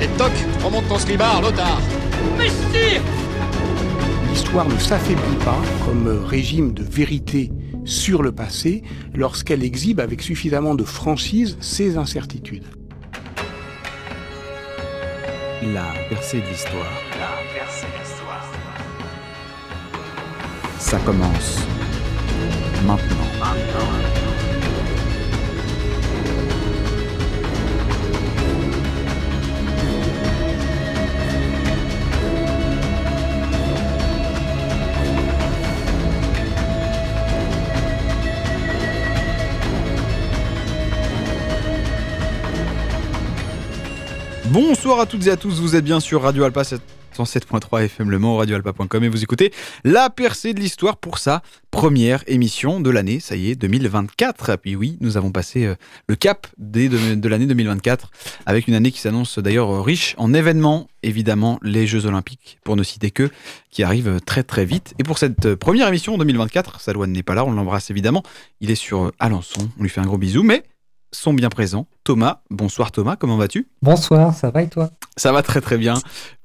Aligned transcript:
Et 0.00 0.06
toc, 0.16 0.32
remonte 0.64 0.88
ton 0.88 0.98
slibard, 0.98 1.42
Lothar 1.42 1.78
L'histoire 4.28 4.68
ne 4.68 4.78
s'affaiblit 4.78 5.36
pas 5.44 5.60
comme 5.84 6.08
régime 6.26 6.72
de 6.72 6.82
vérité 6.82 7.50
sur 7.84 8.22
le 8.22 8.32
passé 8.32 8.82
lorsqu'elle 9.14 9.64
exhibe 9.64 10.00
avec 10.00 10.22
suffisamment 10.22 10.74
de 10.74 10.84
franchise 10.84 11.56
ses 11.60 11.96
incertitudes. 11.96 12.66
La 15.62 15.92
percée 16.08 16.40
de 16.40 16.46
l'histoire. 16.46 16.90
La 17.18 17.58
percée 17.58 17.86
de 17.86 18.00
l'histoire. 18.00 18.50
Ça 20.78 20.98
commence 21.00 21.58
maintenant. 22.86 24.19
Bonsoir 44.52 44.98
à 44.98 45.06
toutes 45.06 45.28
et 45.28 45.30
à 45.30 45.36
tous, 45.36 45.60
vous 45.60 45.76
êtes 45.76 45.84
bien 45.84 46.00
sur 46.00 46.22
Radio 46.22 46.42
Alpa 46.42 46.62
107.3 46.62 47.84
FM 47.84 48.10
Le 48.10 48.18
Mans, 48.18 48.36
radioalpa.com 48.36 49.04
et 49.04 49.08
vous 49.08 49.22
écoutez 49.22 49.52
La 49.84 50.10
percée 50.10 50.54
de 50.54 50.58
l'histoire 50.58 50.96
pour 50.96 51.18
sa 51.18 51.42
première 51.70 52.24
émission 52.26 52.80
de 52.80 52.90
l'année, 52.90 53.20
ça 53.20 53.36
y 53.36 53.52
est, 53.52 53.54
2024. 53.54 54.50
Et 54.50 54.56
puis 54.56 54.74
oui, 54.74 54.98
nous 55.00 55.16
avons 55.16 55.30
passé 55.30 55.66
euh, 55.66 55.76
le 56.08 56.16
cap 56.16 56.48
de, 56.58 57.28
l'année 57.28 57.46
2024 57.46 58.10
avec 58.44 58.66
une 58.66 58.74
année 58.74 58.90
qui 58.90 58.98
s'annonce 58.98 59.38
d'ailleurs 59.38 59.84
riche 59.84 60.16
en 60.18 60.34
événements, 60.34 60.88
évidemment 61.04 61.60
les 61.62 61.86
Jeux 61.86 62.06
Olympiques, 62.06 62.58
pour 62.64 62.74
ne 62.74 62.82
citer 62.82 63.12
que, 63.12 63.30
qui 63.70 63.84
arrivent 63.84 64.18
très 64.26 64.42
très 64.42 64.64
vite. 64.64 64.94
Et 64.98 65.04
pour 65.04 65.18
cette 65.18 65.46
euh, 65.46 65.56
première 65.56 65.86
émission 65.86 66.18
2024, 66.18 66.80
Salouane 66.80 67.12
n'est 67.12 67.22
pas 67.22 67.36
là, 67.36 67.44
on 67.44 67.52
l'embrasse 67.52 67.90
évidemment, 67.90 68.24
il 68.60 68.72
est 68.72 68.74
sur 68.74 69.04
euh, 69.04 69.12
Alençon, 69.20 69.70
on 69.78 69.82
lui 69.84 69.90
fait 69.90 70.00
un 70.00 70.06
gros 70.06 70.18
bisou, 70.18 70.42
mais 70.42 70.64
sont 71.12 71.32
bien 71.34 71.48
présents. 71.48 71.86
Thomas, 72.04 72.40
bonsoir 72.50 72.92
Thomas, 72.92 73.16
comment 73.16 73.36
vas-tu? 73.36 73.68
Bonsoir, 73.82 74.34
ça 74.34 74.50
va 74.50 74.62
et 74.62 74.68
toi? 74.68 74.90
Ça 75.16 75.32
va 75.32 75.42
très 75.42 75.60
très 75.60 75.76
bien. 75.76 75.94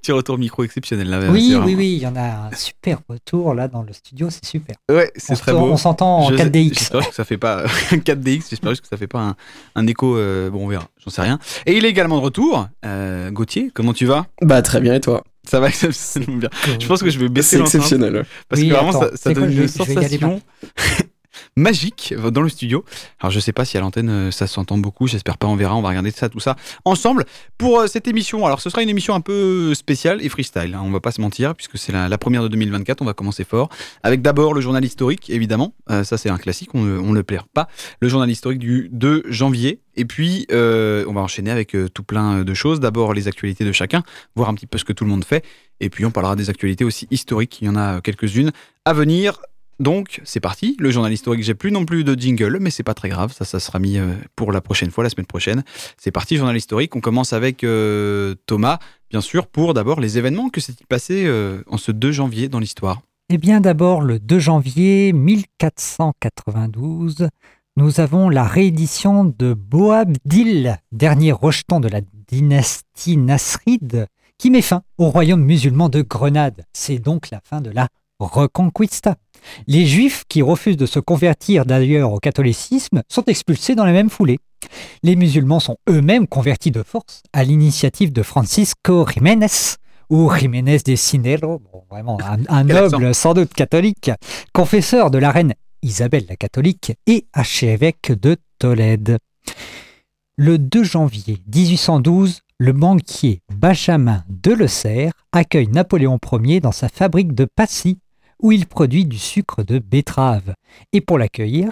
Petit 0.01 0.11
retour 0.11 0.37
micro 0.37 0.63
exceptionnel 0.63 1.09
là. 1.09 1.19
Oui, 1.31 1.51
vraiment- 1.51 1.65
oui, 1.65 1.75
oui, 1.75 1.93
il 1.97 2.01
y 2.03 2.07
en 2.07 2.15
a 2.15 2.47
un 2.47 2.51
super 2.55 2.99
retour 3.07 3.53
là 3.53 3.67
dans 3.67 3.81
le 3.83 3.93
studio, 3.93 4.29
c'est 4.29 4.45
super. 4.45 4.75
Ouais, 4.89 5.11
On 5.15 5.19
c'est 5.19 5.35
très 5.35 5.51
beau. 5.53 5.59
On 5.59 5.77
s'entend 5.77 6.19
en 6.25 6.29
Je- 6.29 6.35
4DX. 6.35 6.73
J'espère 6.73 7.01
juste 7.01 7.09
que 7.11 7.15
ça 7.15 7.25
fait 7.25 7.37
pas 7.37 7.65
4DX. 7.91 8.49
J'espère 8.49 8.71
juste 8.71 8.81
que 8.81 8.87
ça 8.87 8.97
fait 8.97 9.07
pas 9.07 9.19
un, 9.21 9.35
un 9.75 9.87
écho. 9.87 10.15
euh, 10.17 10.49
bon, 10.49 10.65
on 10.65 10.67
verra. 10.67 10.87
J'en 11.03 11.09
sais 11.11 11.21
rien. 11.21 11.39
Et 11.65 11.77
il 11.77 11.85
est 11.85 11.89
également 11.89 12.17
de 12.17 12.23
retour. 12.23 12.67
Euh, 12.85 13.31
Gauthier, 13.31 13.71
comment 13.73 13.93
tu 13.93 14.05
vas? 14.05 14.25
Bah 14.41 14.61
très 14.61 14.81
bien 14.81 14.93
et 14.95 14.99
toi? 15.01 15.23
Ça 15.47 15.59
va 15.59 15.67
exceptionnellement 15.69 16.37
bien. 16.37 16.49
Je 16.79 16.87
pense 16.87 17.03
que 17.03 17.09
je 17.11 17.19
vais 17.19 17.29
baisser 17.29 17.57
C'est 17.57 17.61
exceptionnel. 17.61 18.25
parce 18.49 18.61
Oui, 18.61 18.67
que 18.69 18.73
vraiment 18.73 18.89
attends, 18.89 19.01
ça, 19.01 19.17
ça 19.17 19.33
quoi, 19.33 19.41
donne 19.43 19.51
je 19.51 19.61
une 19.61 19.67
je 19.67 19.83
vais 19.83 19.93
sensation 19.93 20.41
magique 21.55 22.13
dans 22.31 22.41
le 22.41 22.49
studio. 22.49 22.83
Alors 23.19 23.31
je 23.31 23.39
sais 23.39 23.53
pas 23.53 23.65
si 23.65 23.77
à 23.77 23.81
l'antenne 23.81 24.09
euh, 24.09 24.31
ça 24.31 24.47
s'entend 24.47 24.77
beaucoup. 24.77 25.07
J'espère 25.07 25.37
pas. 25.37 25.47
On 25.47 25.55
verra. 25.55 25.75
On 25.75 25.81
va 25.81 25.89
regarder 25.89 26.11
ça, 26.11 26.29
tout 26.29 26.39
ça 26.39 26.55
ensemble 26.83 27.25
pour 27.57 27.79
euh, 27.79 27.87
cette 27.87 28.07
émission. 28.07 28.45
Alors 28.45 28.61
ce 28.61 28.69
sera 28.69 28.83
une 28.83 28.89
émission 28.89 29.13
un 29.13 29.21
peu 29.21 29.73
spéciale 29.73 30.23
et 30.23 30.29
freestyle. 30.29 30.73
hein, 30.73 30.81
on 30.83 30.91
va 30.91 30.99
pas 30.99 31.11
se 31.11 31.21
mentir 31.21 31.55
puisque 31.55 31.77
c'est 31.77 31.91
la, 31.91 32.17
première 32.17 32.43
de 32.43 32.47
2024. 32.47 33.01
On 33.01 33.05
va 33.05 33.13
commencer 33.13 33.43
fort 33.43 33.69
avec 34.03 34.21
d'abord 34.21 34.53
le 34.53 34.61
journal 34.61 34.83
historique, 34.83 35.29
évidemment. 35.29 35.73
Euh, 35.89 36.03
ça, 36.03 36.17
c'est 36.17 36.29
un 36.29 36.37
classique, 36.37 36.69
on 36.73 36.81
ne 36.81 37.13
le 37.13 37.23
perd 37.23 37.47
pas. 37.47 37.67
Le 37.99 38.07
journal 38.07 38.29
historique 38.29 38.59
du 38.59 38.89
2 38.91 39.23
janvier. 39.27 39.81
Et 39.95 40.05
puis, 40.05 40.45
euh, 40.51 41.05
on 41.07 41.13
va 41.13 41.21
enchaîner 41.21 41.51
avec 41.51 41.75
euh, 41.75 41.87
tout 41.87 42.03
plein 42.03 42.43
de 42.43 42.53
choses. 42.53 42.79
D'abord, 42.79 43.13
les 43.13 43.27
actualités 43.27 43.63
de 43.63 43.71
chacun, 43.71 44.03
voir 44.35 44.49
un 44.49 44.55
petit 44.55 44.67
peu 44.67 44.77
ce 44.77 44.83
que 44.85 44.93
tout 44.93 45.05
le 45.05 45.09
monde 45.09 45.23
fait. 45.23 45.45
Et 45.79 45.89
puis, 45.89 46.05
on 46.05 46.11
parlera 46.11 46.35
des 46.35 46.49
actualités 46.49 46.83
aussi 46.83 47.07
historiques. 47.11 47.59
Il 47.61 47.65
y 47.65 47.69
en 47.69 47.75
a 47.75 48.01
quelques-unes 48.01 48.51
à 48.83 48.93
venir. 48.93 49.39
Donc, 49.79 50.21
c'est 50.23 50.39
parti. 50.39 50.77
Le 50.79 50.89
journal 50.89 51.11
historique, 51.11 51.43
j'ai 51.43 51.53
plus 51.53 51.71
non 51.71 51.83
plus 51.85 52.05
de 52.05 52.19
jingle, 52.19 52.59
mais 52.61 52.69
c'est 52.69 52.83
pas 52.83 52.93
très 52.93 53.09
grave. 53.09 53.33
Ça, 53.33 53.43
ça 53.43 53.59
sera 53.59 53.79
mis 53.79 53.97
euh, 53.97 54.13
pour 54.35 54.51
la 54.51 54.61
prochaine 54.61 54.91
fois, 54.91 55.03
la 55.03 55.09
semaine 55.09 55.25
prochaine. 55.25 55.63
C'est 55.97 56.11
parti, 56.11 56.37
journal 56.37 56.55
historique. 56.55 56.95
On 56.95 57.01
commence 57.01 57.33
avec 57.33 57.63
euh, 57.63 58.35
Thomas, 58.45 58.79
bien 59.09 59.21
sûr, 59.21 59.47
pour 59.47 59.73
d'abord 59.73 59.99
les 59.99 60.17
événements. 60.17 60.49
Que 60.49 60.61
s'est-il 60.61 60.87
passé 60.87 61.25
euh, 61.25 61.61
en 61.67 61.77
ce 61.77 61.91
2 61.91 62.13
janvier 62.13 62.47
dans 62.47 62.59
l'histoire? 62.59 63.01
Eh 63.29 63.37
bien 63.37 63.59
d'abord, 63.59 64.01
le 64.01 64.19
2 64.19 64.39
janvier 64.39 65.11
1492, 65.11 67.27
nous 67.75 67.99
avons 67.99 68.29
la 68.29 68.43
réédition 68.43 69.25
de 69.25 69.53
Boabdil, 69.53 70.77
dernier 70.91 71.31
rejeton 71.31 71.79
de 71.79 71.87
la 71.87 72.01
dynastie 72.27 73.17
Nasride, 73.17 74.05
qui 74.37 74.51
met 74.51 74.61
fin 74.61 74.83
au 74.97 75.09
royaume 75.09 75.43
musulman 75.43 75.89
de 75.89 76.01
Grenade. 76.01 76.65
C'est 76.71 76.99
donc 76.99 77.31
la 77.31 77.41
fin 77.43 77.61
de 77.61 77.71
la 77.71 77.87
Reconquista. 78.19 79.15
Les 79.67 79.85
juifs 79.85 80.23
qui 80.27 80.41
refusent 80.41 80.77
de 80.77 80.85
se 80.85 80.99
convertir 80.99 81.65
d'ailleurs 81.65 82.11
au 82.13 82.19
catholicisme 82.19 83.01
sont 83.09 83.25
expulsés 83.25 83.75
dans 83.75 83.85
la 83.85 83.91
même 83.91 84.09
foulée. 84.09 84.39
Les 85.03 85.15
musulmans 85.15 85.59
sont 85.59 85.77
eux-mêmes 85.89 86.27
convertis 86.27 86.71
de 86.71 86.83
force 86.83 87.23
à 87.33 87.43
l'initiative 87.43 88.11
de 88.11 88.23
Francisco 88.23 89.05
Jiménez 89.07 89.77
ou 90.09 90.31
Jiménez 90.33 90.79
de 90.85 90.95
Cinero, 90.95 91.59
bon, 91.59 91.83
vraiment 91.89 92.17
un, 92.49 92.63
noble 92.63 93.13
sans 93.13 93.33
doute 93.33 93.53
catholique, 93.53 94.11
confesseur 94.53 95.11
de 95.11 95.17
la 95.17 95.31
reine 95.31 95.53
Isabelle 95.81 96.25
la 96.29 96.35
catholique 96.35 96.93
et 97.07 97.27
archevêque 97.33 98.11
de 98.11 98.37
Tolède. 98.59 99.17
Le 100.37 100.57
2 100.57 100.83
janvier 100.83 101.37
1812, 101.53 102.41
le 102.57 102.71
banquier 102.71 103.41
Benjamin 103.53 104.23
Delessert 104.29 105.11
accueille 105.31 105.67
Napoléon 105.67 106.19
Ier 106.43 106.59
dans 106.59 106.71
sa 106.71 106.89
fabrique 106.89 107.33
de 107.33 107.45
Passy, 107.45 107.99
où 108.41 108.51
il 108.51 108.67
produit 108.67 109.05
du 109.05 109.17
sucre 109.17 109.63
de 109.63 109.79
betterave. 109.79 110.53
Et 110.93 111.01
pour 111.01 111.17
l'accueillir, 111.17 111.71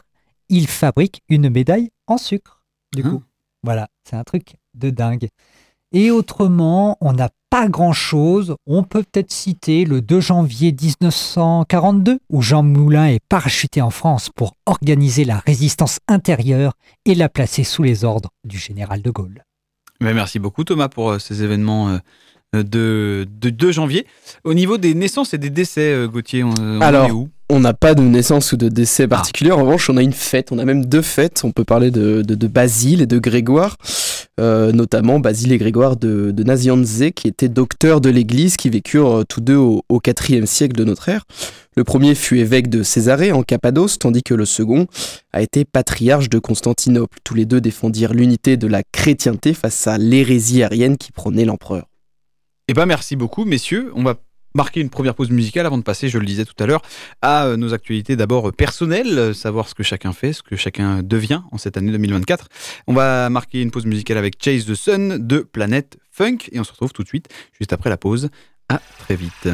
il 0.50 0.68
fabrique 0.68 1.22
une 1.30 1.50
médaille 1.50 1.90
en 2.08 2.18
sucre. 2.18 2.64
Du 2.94 3.04
Hein 3.04 3.10
coup, 3.10 3.24
voilà, 3.64 3.88
c'est 4.04 4.16
un 4.16 4.24
truc 4.24 4.56
de 4.74 4.90
dingue. 4.90 5.30
Et 5.92 6.10
autrement, 6.10 6.98
on 7.02 7.14
n'a 7.14 7.30
pas 7.52 7.68
grand-chose. 7.68 8.56
On 8.66 8.84
peut 8.84 9.04
peut-être 9.04 9.32
citer 9.32 9.86
le 9.86 10.02
2 10.02 10.20
janvier 10.20 10.72
1942, 10.72 12.20
où 12.30 12.42
Jean 12.42 12.64
Moulin 12.64 13.06
est 13.08 13.20
parachuté 13.30 13.80
en 13.82 13.92
France 13.92 14.30
pour 14.36 14.54
organiser 14.66 15.24
la 15.24 15.38
résistance 15.38 16.00
intérieure 16.08 16.74
et 17.06 17.14
la 17.14 17.30
placer 17.30 17.64
sous 17.64 17.84
les 17.84 18.04
ordres 18.04 18.32
du 18.44 18.58
général 18.58 19.04
de 19.04 19.12
Gaulle. 19.12 19.44
Mais 20.02 20.14
Merci 20.16 20.40
beaucoup 20.40 20.64
Thomas 20.64 20.90
pour 20.90 21.12
euh, 21.12 21.20
ces 21.20 21.44
événements 21.44 21.90
euh, 21.90 21.98
de, 22.62 23.26
de 23.42 23.50
2 23.50 23.72
janvier. 23.72 24.06
Au 24.44 24.54
niveau 24.54 24.78
des 24.78 24.94
naissances 24.94 25.34
et 25.34 25.38
des 25.38 25.50
décès, 25.50 25.94
euh, 25.94 26.08
Gauthier, 26.08 26.44
on, 26.44 26.54
on 26.60 26.78
en 26.78 26.82
Alors, 26.82 27.08
est 27.08 27.12
où? 27.12 27.30
On 27.50 27.60
n'a 27.60 27.74
pas 27.74 27.94
de 27.94 28.02
naissance 28.02 28.52
ou 28.54 28.58
de 28.58 28.70
décès 28.70 29.08
particulier. 29.08 29.52
En 29.52 29.58
revanche, 29.58 29.90
on 29.90 29.98
a 29.98 30.02
une 30.02 30.14
fête. 30.14 30.52
On 30.52 30.60
a 30.60 30.66
même 30.66 30.86
deux 30.86 31.02
fêtes. 31.02 31.42
On 31.44 31.52
peut 31.52 31.66
parler 31.66 31.92
de, 31.92 32.22
de, 32.22 32.36
de 32.36 32.48
Basile 32.48 33.02
et 33.02 33.06
de 33.06 33.20
Grégoire. 33.20 33.78
Euh, 34.40 34.72
notamment 34.72 35.20
Basile 35.20 35.52
et 35.52 35.60
Grégoire 35.60 35.96
de, 35.96 36.32
de 36.32 36.44
Nazianze, 36.44 37.04
qui 37.16 37.28
étaient 37.28 37.50
docteurs 37.50 38.02
de 38.02 38.10
l'Église, 38.10 38.58
qui 38.58 38.70
vécurent 38.72 39.20
euh, 39.20 39.24
tous 39.24 39.42
deux 39.42 39.58
au, 39.58 39.84
au 39.90 40.02
IVe 40.30 40.46
siècle 40.46 40.76
de 40.76 40.84
notre 40.84 41.10
ère. 41.10 41.26
Le 41.76 41.84
premier 41.84 42.16
fut 42.16 42.40
évêque 42.40 42.70
de 42.70 42.82
Césarée 42.82 43.32
en 43.32 43.44
Cappadoce, 43.44 44.00
tandis 44.00 44.24
que 44.24 44.34
le 44.34 44.46
second 44.46 44.88
a 45.34 45.44
été 45.44 45.66
patriarche 45.66 46.30
de 46.30 46.40
Constantinople. 46.40 47.20
Tous 47.24 47.36
les 47.36 47.46
deux 47.46 47.62
défendirent 47.62 48.14
l'unité 48.14 48.58
de 48.58 48.66
la 48.66 48.82
chrétienté 48.84 49.54
face 49.54 49.86
à 49.86 50.00
l'hérésie 50.00 50.64
arienne 50.64 50.98
qui 50.98 51.12
prônait 51.12 51.46
l'empereur. 51.46 51.86
Eh 52.70 52.74
ben 52.74 52.86
merci 52.86 53.18
beaucoup 53.18 53.44
messieurs. 53.44 53.92
On 53.94 54.04
va 54.04 54.16
marquer 54.56 54.80
une 54.80 54.90
première 54.90 55.16
pause 55.16 55.32
musicale 55.32 55.66
avant 55.66 55.78
de 55.78 55.84
passer, 55.84 56.08
je 56.08 56.18
le 56.18 56.26
disais 56.26 56.46
tout 56.46 56.56
à 56.60 56.66
l'heure, 56.66 56.82
à 57.22 57.46
euh, 57.46 57.58
nos 57.58 57.74
actualités 57.74 58.16
d'abord 58.16 58.50
euh, 58.50 58.52
personnelles, 58.52 59.18
euh, 59.18 59.34
savoir 59.34 59.68
ce 59.68 59.76
que 59.76 59.84
chacun 59.84 60.14
fait, 60.14 60.32
ce 60.32 60.44
que 60.44 60.56
chacun 60.56 61.04
devient 61.04 61.42
en 61.52 61.58
cette 61.58 61.76
année 61.76 61.92
2024. 61.92 62.48
On 62.88 62.94
va 62.94 63.30
marquer 63.30 63.62
une 63.62 63.72
pause 63.72 63.86
musicale 63.86 64.18
avec 64.18 64.42
Chase 64.42 64.66
the 64.66 64.76
Sun 64.76 65.18
de 65.28 65.40
Planète 65.40 65.98
Funk 66.12 66.38
et 66.52 66.60
on 66.60 66.64
se 66.64 66.72
retrouve 66.72 66.94
tout 66.94 67.04
de 67.04 67.08
suite 67.08 67.28
juste 67.60 67.74
après 67.74 67.90
la 67.90 67.98
pause. 67.98 68.30
À 68.70 68.80
très 69.00 69.16
vite. 69.18 69.50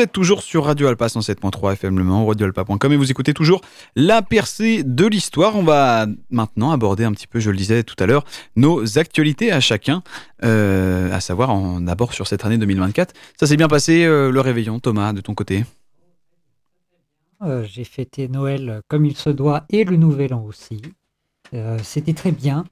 Vous 0.00 0.04
êtes 0.04 0.12
toujours 0.12 0.42
sur 0.42 0.64
Radio 0.64 0.86
Alpa 0.86 1.08
107.3 1.08 1.74
FM 1.74 1.98
Le 1.98 2.04
Mans, 2.04 2.24
radioalpa.com 2.24 2.90
et 2.90 2.96
vous 2.96 3.10
écoutez 3.10 3.34
toujours 3.34 3.60
la 3.96 4.22
percée 4.22 4.82
de 4.82 5.04
l'histoire. 5.04 5.56
On 5.56 5.62
va 5.62 6.06
maintenant 6.30 6.70
aborder 6.70 7.04
un 7.04 7.12
petit 7.12 7.26
peu, 7.26 7.38
je 7.38 7.50
le 7.50 7.56
disais 7.58 7.82
tout 7.82 7.96
à 7.98 8.06
l'heure, 8.06 8.24
nos 8.56 8.96
actualités 8.96 9.52
à 9.52 9.60
chacun, 9.60 10.02
euh, 10.42 11.12
à 11.12 11.20
savoir 11.20 11.50
en 11.50 11.82
d'abord 11.82 12.14
sur 12.14 12.26
cette 12.26 12.46
année 12.46 12.56
2024. 12.56 13.12
Ça 13.38 13.46
s'est 13.46 13.58
bien 13.58 13.68
passé 13.68 14.06
euh, 14.06 14.32
le 14.32 14.40
réveillon, 14.40 14.80
Thomas, 14.80 15.12
de 15.12 15.20
ton 15.20 15.34
côté? 15.34 15.66
Euh, 17.42 17.62
J'ai 17.64 17.84
fêté 17.84 18.26
Noël 18.28 18.80
comme 18.88 19.04
il 19.04 19.18
se 19.18 19.28
doit 19.28 19.66
et 19.68 19.84
le 19.84 19.96
Nouvel 19.96 20.32
An 20.32 20.42
aussi. 20.48 20.80
C'était 21.82 22.14
très 22.14 22.32
bien. 22.32 22.64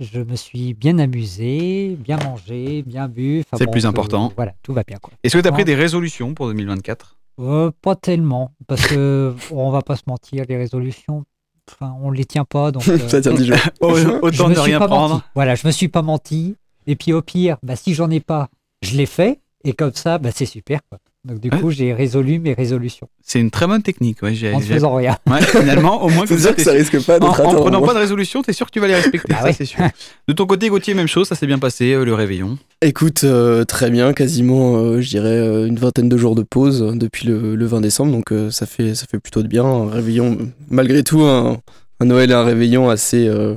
Je 0.00 0.20
me 0.20 0.34
suis 0.36 0.74
bien 0.74 0.98
amusé, 0.98 1.96
bien 1.98 2.18
mangé, 2.24 2.82
bien 2.82 3.08
bu. 3.08 3.40
Enfin 3.40 3.56
C'est 3.58 3.64
le 3.66 3.70
plus 3.70 3.86
important. 3.86 4.32
voilà, 4.36 4.54
tout 4.62 4.72
va 4.72 4.82
bien. 4.82 4.98
Quoi. 5.00 5.12
Est-ce 5.22 5.36
que 5.36 5.42
tu 5.42 5.48
as 5.48 5.52
pris 5.52 5.64
des 5.64 5.74
résolutions 5.74 6.34
pour 6.34 6.46
2024 6.48 7.16
Euh, 7.40 7.70
pas 7.82 7.96
tellement, 7.96 8.52
parce 8.66 8.86
que 8.86 9.34
on 9.52 9.70
va 9.70 9.82
pas 9.82 9.96
se 9.96 10.02
mentir, 10.06 10.44
les 10.48 10.56
résolutions, 10.56 11.24
enfin, 11.70 11.94
on 12.02 12.10
les 12.10 12.24
tient 12.24 12.44
pas. 12.44 12.70
Donc, 12.72 12.86
euh, 12.88 12.98
Ça 13.08 13.20
tient 13.20 13.34
du 13.34 13.44
jeu. 13.44 13.54
Autant 13.80 14.48
ne 14.48 14.58
rien 14.58 14.78
prendre. 14.80 15.14
menti. 15.16 15.24
Voilà, 15.34 15.54
je 15.54 15.66
me 15.66 15.72
suis 15.72 15.88
pas 15.88 16.02
menti. 16.02 16.56
Et 16.86 16.96
puis 16.96 17.12
au 17.12 17.22
pire, 17.22 17.56
bah, 17.62 17.76
si 17.76 17.94
j'en 17.94 18.10
ai 18.10 18.20
pas, 18.20 18.48
je 18.82 18.96
l'ai 18.96 19.06
fait. 19.06 19.40
Et 19.64 19.72
comme 19.72 19.94
ça, 19.94 20.18
bah, 20.18 20.30
c'est 20.34 20.44
super. 20.46 20.80
Quoi. 20.88 20.98
Donc 21.24 21.40
du 21.40 21.48
Ouais. 21.48 21.58
coup, 21.58 21.70
j'ai 21.70 21.94
résolu 21.94 22.38
mes 22.38 22.52
résolutions 22.52 23.08
C'est 23.22 23.40
une 23.40 23.50
très 23.50 23.66
bonne 23.66 23.82
technique. 23.82 24.22
Ouais, 24.22 24.32
en 24.52 24.58
ne 24.58 24.64
faisant 24.64 24.94
rien. 24.94 25.16
ouais, 25.30 25.40
finalement, 25.42 26.02
au 26.04 26.08
moins 26.10 26.26
C'est 26.26 26.34
comme 26.34 26.38
sûr 26.42 26.48
ça, 26.50 26.54
que 26.54 26.62
ça 26.62 26.72
risque 26.72 27.02
pas 27.06 27.16
En, 27.16 27.20
d'être 27.20 27.40
en 27.40 27.48
atteint. 27.50 27.60
prenant 27.60 27.78
moi. 27.78 27.88
pas 27.88 27.94
de 27.94 27.98
résolution, 28.00 28.42
t'es 28.42 28.52
sûr 28.52 28.66
que 28.66 28.72
tu 28.72 28.80
vas 28.80 28.86
les 28.88 28.94
respecter, 28.94 29.32
Bah 29.32 29.38
ça 29.38 29.44
ouais. 29.46 29.52
c'est 29.54 29.64
sûr. 29.64 29.80
De 30.28 30.32
ton 30.34 30.44
côté, 30.46 30.68
Gauthier, 30.68 30.92
même 30.94 31.06
chose, 31.08 31.26
ça 31.26 31.34
s'est 31.34 31.46
bien 31.46 31.58
passé, 31.58 31.92
euh, 31.94 32.04
le 32.04 32.12
réveillon. 32.14 32.58
Écoute, 32.82 33.24
euh, 33.24 33.64
très 33.64 33.90
bien, 33.90 34.12
quasiment, 34.12 34.76
euh, 34.76 35.00
je 35.00 35.08
dirais, 35.08 35.66
une 35.66 35.76
vingtaine 35.78 36.10
de 36.10 36.16
jours 36.18 36.34
de 36.34 36.42
pause 36.42 36.92
depuis 36.94 37.26
le, 37.26 37.56
le 37.56 37.66
20 37.66 37.80
décembre, 37.80 38.12
donc 38.12 38.30
euh, 38.30 38.50
ça, 38.50 38.66
fait, 38.66 38.94
ça 38.94 39.06
fait 39.10 39.18
plutôt 39.18 39.42
de 39.42 39.48
bien. 39.48 39.64
Un 39.64 39.88
réveillon, 39.88 40.36
malgré 40.68 41.02
tout, 41.02 41.22
un, 41.22 41.58
un 42.00 42.04
Noël 42.04 42.30
et 42.30 42.34
un 42.34 42.44
réveillon 42.44 42.90
assez 42.90 43.26
euh, 43.28 43.54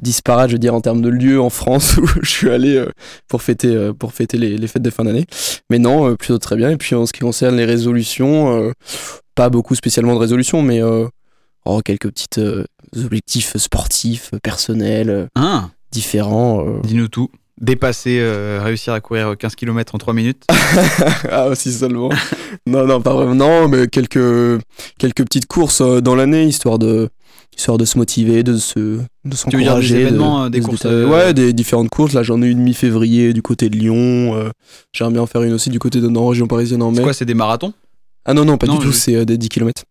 disparate, 0.00 0.48
je 0.50 0.54
veux 0.54 0.58
dire, 0.58 0.74
en 0.74 0.80
termes 0.80 1.02
de 1.02 1.08
lieu 1.08 1.40
en 1.40 1.50
France 1.50 1.96
où 2.02 2.06
je 2.22 2.28
suis 2.30 2.50
allé 2.50 2.76
euh, 2.76 2.90
pour 3.28 3.42
fêter, 3.42 3.74
euh, 3.74 3.92
pour 3.92 4.12
fêter 4.12 4.36
les, 4.38 4.56
les 4.56 4.66
fêtes 4.66 4.82
de 4.82 4.90
fin 4.90 5.04
d'année. 5.04 5.26
Mais 5.70 5.78
non, 5.78 6.10
euh, 6.10 6.16
plutôt 6.16 6.38
très 6.38 6.56
bien. 6.56 6.70
Et 6.70 6.76
puis 6.76 6.94
en 6.94 7.06
ce 7.06 7.12
qui 7.12 7.20
concerne 7.20 7.56
les 7.56 7.64
résolutions, 7.64 8.72
pas 9.34 9.50
beaucoup 9.50 9.74
spécialement 9.74 10.14
de 10.14 10.20
résolutions, 10.20 10.62
mais 10.62 10.80
oh, 10.82 11.80
quelques 11.84 12.10
petits 12.10 12.40
objectifs 12.96 13.56
sportifs, 13.56 14.30
personnels, 14.42 15.28
Hein, 15.34 15.70
différents. 15.92 16.80
dis-nous 16.82 17.08
tout. 17.08 17.30
Dépasser, 17.60 18.18
euh, 18.20 18.60
réussir 18.62 18.92
à 18.92 19.00
courir 19.00 19.36
15 19.36 19.56
km 19.56 19.96
en 19.96 19.98
3 19.98 20.14
minutes. 20.14 20.44
ah, 21.30 21.48
aussi 21.48 21.72
seulement. 21.72 22.08
non, 22.68 22.86
non, 22.86 23.02
pas 23.02 23.12
vraiment. 23.12 23.34
Non, 23.34 23.68
mais 23.68 23.88
quelques, 23.88 24.60
quelques 24.96 25.24
petites 25.24 25.46
courses 25.46 25.82
dans 25.82 26.14
l'année, 26.14 26.44
histoire 26.44 26.78
de, 26.78 27.08
histoire 27.58 27.78
de 27.78 27.84
se 27.84 27.98
motiver, 27.98 28.42
de 28.42 28.56
se, 28.56 28.78
de 28.78 28.96
dire 28.98 29.06
des 29.24 29.36
s'encourager. 29.36 29.94
de- 29.96 30.00
événements, 30.00 30.44
euh, 30.44 30.48
des 30.48 30.58
de 30.58 30.62
se 30.64 30.68
courses, 30.68 30.82
détailler. 30.82 31.02
euh, 31.02 31.08
Ouais, 31.08 31.34
des 31.34 31.52
différentes 31.52 31.88
courses. 31.90 32.12
Là, 32.14 32.22
j'en 32.22 32.40
ai 32.42 32.46
une 32.46 32.60
mi-février 32.60 33.32
du 33.32 33.42
côté 33.42 33.68
de 33.68 33.76
Lyon. 33.76 34.34
euh, 34.36 34.50
J'aimerais 34.92 35.12
bien 35.14 35.22
en 35.22 35.26
faire 35.26 35.42
une 35.42 35.52
aussi 35.52 35.68
du 35.70 35.78
côté 35.78 36.00
de 36.00 36.08
la 36.08 36.20
région 36.28 36.46
parisienne 36.46 36.82
en 36.82 36.92
C'est 36.92 36.98
mai. 36.98 37.02
quoi, 37.04 37.12
c'est 37.12 37.24
des 37.24 37.34
marathons? 37.34 37.72
Ah 38.24 38.34
non, 38.34 38.44
non, 38.44 38.56
pas 38.58 38.66
Non, 38.66 38.74
du 38.76 38.86
tout, 38.86 38.92
je- 38.92 38.96
c'est 38.96 39.14
euh, 39.16 39.24
des 39.24 39.38
10 39.38 39.48
km. 39.48 39.82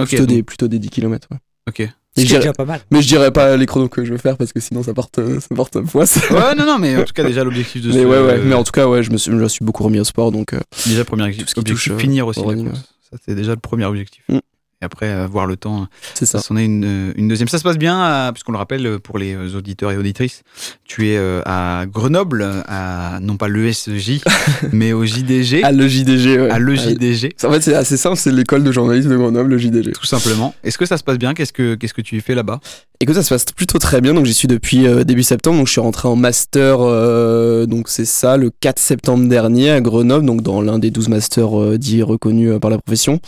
Ok, 0.00 0.08
plutôt, 0.08 0.26
donc- 0.26 0.36
des, 0.36 0.42
plutôt 0.42 0.68
des 0.68 0.78
10 0.78 0.90
km. 0.90 1.28
Ouais. 1.30 1.38
ok. 1.68 1.78
Mais, 2.16 2.22
C'est 2.22 2.22
je 2.22 2.26
dirais, 2.28 2.40
déjà 2.42 2.52
pas 2.52 2.64
mal. 2.64 2.80
mais 2.92 3.02
je 3.02 3.08
dirais 3.08 3.32
pas 3.32 3.56
les 3.56 3.66
chronos 3.66 3.88
que 3.88 4.04
je 4.04 4.12
veux 4.12 4.18
faire 4.18 4.36
parce 4.36 4.52
que 4.52 4.60
sinon 4.60 4.84
ça 4.84 4.94
porte, 4.94 5.18
ça 5.40 5.54
porte 5.54 5.80
poisse. 5.80 6.16
Ouais, 6.30 6.54
non, 6.56 6.64
non, 6.64 6.78
mais 6.78 6.96
en 6.96 7.02
tout 7.02 7.12
cas, 7.12 7.24
déjà 7.24 7.42
l'objectif 7.42 7.82
de 7.82 7.88
Mais 7.92 8.02
ce. 8.02 8.06
ouais, 8.06 8.20
ouais. 8.24 8.38
Mais 8.44 8.54
en 8.54 8.62
tout 8.62 8.70
cas, 8.70 8.86
ouais, 8.86 9.02
je 9.02 9.10
me 9.10 9.16
suis, 9.16 9.32
je 9.32 9.36
me 9.36 9.48
suis 9.48 9.64
beaucoup 9.64 9.82
remis 9.82 9.98
au 9.98 10.04
sport 10.04 10.30
donc. 10.30 10.54
Déjà, 10.86 11.04
premier 11.04 11.24
Tout 11.34 11.44
ce 11.46 11.54
qui 11.54 11.60
objectif, 11.60 11.84
touche, 11.84 11.90
euh, 11.90 11.98
finir 11.98 12.26
aussi 12.28 12.38
au 12.38 12.44
la 12.44 12.48
running, 12.50 12.68
course. 12.70 12.82
Ça, 13.10 13.16
c'est 13.24 13.34
déjà 13.34 13.50
le 13.52 13.58
premier 13.60 13.84
objectif. 13.84 14.22
Mm. 14.28 14.38
Et 14.84 14.86
après, 14.86 15.06
euh, 15.06 15.26
voir 15.26 15.46
le 15.46 15.56
temps, 15.56 15.86
c'est 16.12 16.26
ça 16.26 16.40
s'en 16.40 16.58
est 16.58 16.64
une, 16.66 17.14
une 17.16 17.26
deuxième. 17.26 17.48
Ça 17.48 17.56
se 17.56 17.62
passe 17.62 17.78
bien, 17.78 18.04
euh, 18.04 18.32
puisqu'on 18.32 18.52
le 18.52 18.58
rappelle 18.58 18.86
euh, 18.86 18.98
pour 18.98 19.16
les 19.16 19.34
euh, 19.34 19.56
auditeurs 19.56 19.92
et 19.92 19.96
auditrices. 19.96 20.42
Tu 20.84 21.08
es 21.08 21.18
à 21.46 21.86
Grenoble, 21.90 22.46
à 22.68 23.18
non 23.22 23.38
pas 23.38 23.48
l'ESJ, 23.48 24.20
mais 24.72 24.92
au 24.92 25.06
JDG. 25.06 25.64
À 25.64 25.72
le 25.72 25.88
JDG, 25.88 26.38
ouais. 26.38 26.50
à 26.50 26.58
l'EJDG. 26.58 27.34
En 27.44 27.50
fait, 27.50 27.62
c'est 27.62 27.74
assez 27.74 27.96
simple, 27.96 28.16
c'est 28.16 28.30
l'école 28.30 28.62
de 28.62 28.72
journalisme 28.72 29.08
de 29.08 29.16
Grenoble, 29.16 29.48
le 29.48 29.58
JDG. 29.58 29.92
Tout 29.92 30.04
simplement. 30.04 30.54
Est-ce 30.62 30.76
que 30.76 30.84
ça 30.84 30.98
se 30.98 31.02
passe 31.02 31.16
bien? 31.16 31.32
Qu'est-ce 31.32 31.54
que 31.54 31.76
qu'est-ce 31.76 31.94
que 31.94 32.02
tu 32.02 32.16
y 32.16 32.20
fais 32.20 32.34
là-bas? 32.34 32.60
Écoute, 33.00 33.16
ça 33.16 33.22
se 33.22 33.28
passe 33.28 33.44
plutôt 33.46 33.78
très 33.78 34.00
bien. 34.00 34.14
Donc, 34.14 34.24
j'y 34.24 34.34
suis 34.34 34.48
depuis 34.48 34.86
euh, 34.86 35.04
début 35.04 35.24
septembre. 35.24 35.58
Donc, 35.58 35.66
je 35.66 35.72
suis 35.72 35.80
rentré 35.80 36.06
en 36.06 36.16
master. 36.16 36.78
euh, 36.80 37.66
donc, 37.66 37.88
c'est 37.88 38.04
ça, 38.04 38.36
le 38.36 38.50
4 38.50 38.78
septembre 38.78 39.28
dernier 39.28 39.70
à 39.70 39.80
Grenoble. 39.80 40.24
Donc, 40.24 40.42
dans 40.42 40.62
l'un 40.62 40.78
des 40.78 40.90
12 40.90 41.08
masters 41.08 41.60
euh, 41.60 41.76
dits 41.76 42.02
reconnus 42.02 42.52
par 42.60 42.70
la 42.70 42.78
profession. 42.78 43.20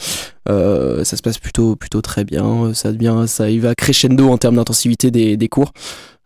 Euh, 0.49 1.05
ça 1.05 1.17
se 1.17 1.23
passe 1.23 1.39
plutôt, 1.39 1.77
plutôt 1.77 2.01
très 2.01 2.25
bien. 2.25 2.73
Ça 2.75 2.93
devient, 2.93 3.25
ça 3.27 3.51
y 3.51 3.59
va 3.59 3.75
crescendo 3.75 4.29
en 4.29 4.39
termes 4.39 4.57
d'intensivité 4.57 5.11
des, 5.11 5.49
cours. 5.49 5.73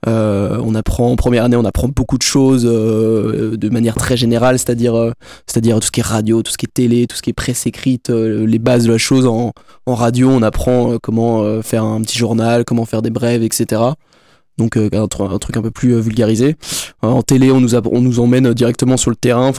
Euh, 0.07 0.59
on 0.65 0.75
apprend 0.75 1.11
en 1.11 1.17
première 1.17 1.45
année, 1.45 1.57
on 1.57 1.65
apprend 1.65 1.89
beaucoup 1.89 2.17
de 2.17 2.23
choses 2.23 2.67
euh, 2.67 3.57
de 3.57 3.69
manière 3.69 3.97
très 3.97 4.17
générale, 4.17 4.59
c'est-à-dire, 4.59 5.13
c'est-à-dire 5.47 5.79
tout 5.79 5.87
ce 5.87 5.91
qui 5.91 6.01
est 6.01 6.05
radio, 6.05 6.43
tout 6.43 6.53
ce 6.53 6.57
qui 6.57 6.67
est 6.67 6.73
télé, 6.73 7.07
tout 7.07 7.17
ce 7.17 7.23
qui 7.23 7.31
est 7.31 7.35
presse 7.35 7.67
écrite, 7.67 8.09
les 8.09 8.59
bases 8.59 8.85
de 8.85 8.93
la 8.93 8.99
chose 8.99 9.27
en, 9.27 9.53
radio, 9.87 10.31
on 10.31 10.43
apprend 10.43 10.97
comment 11.03 11.63
faire 11.63 11.85
un 11.85 12.01
petit 12.01 12.19
journal, 12.19 12.65
comment 12.65 12.85
faire 12.87 13.03
des 13.03 13.11
brèves, 13.11 13.43
etc. 13.43 13.83
Donc 14.57 14.77
un, 14.77 14.89
tru- 14.89 15.35
un 15.35 15.39
truc 15.39 15.57
un 15.57 15.63
peu 15.63 15.71
plus 15.71 15.99
vulgarisé. 16.01 16.57
En 17.03 17.23
télé, 17.23 17.51
on 17.51 17.61
nous, 17.61 17.75
on 17.75 18.01
nous 18.01 18.21
emmène 18.21 18.55
directement 18.55 18.97
sur 18.97 19.11
le 19.11 19.17
terrain. 19.17 19.53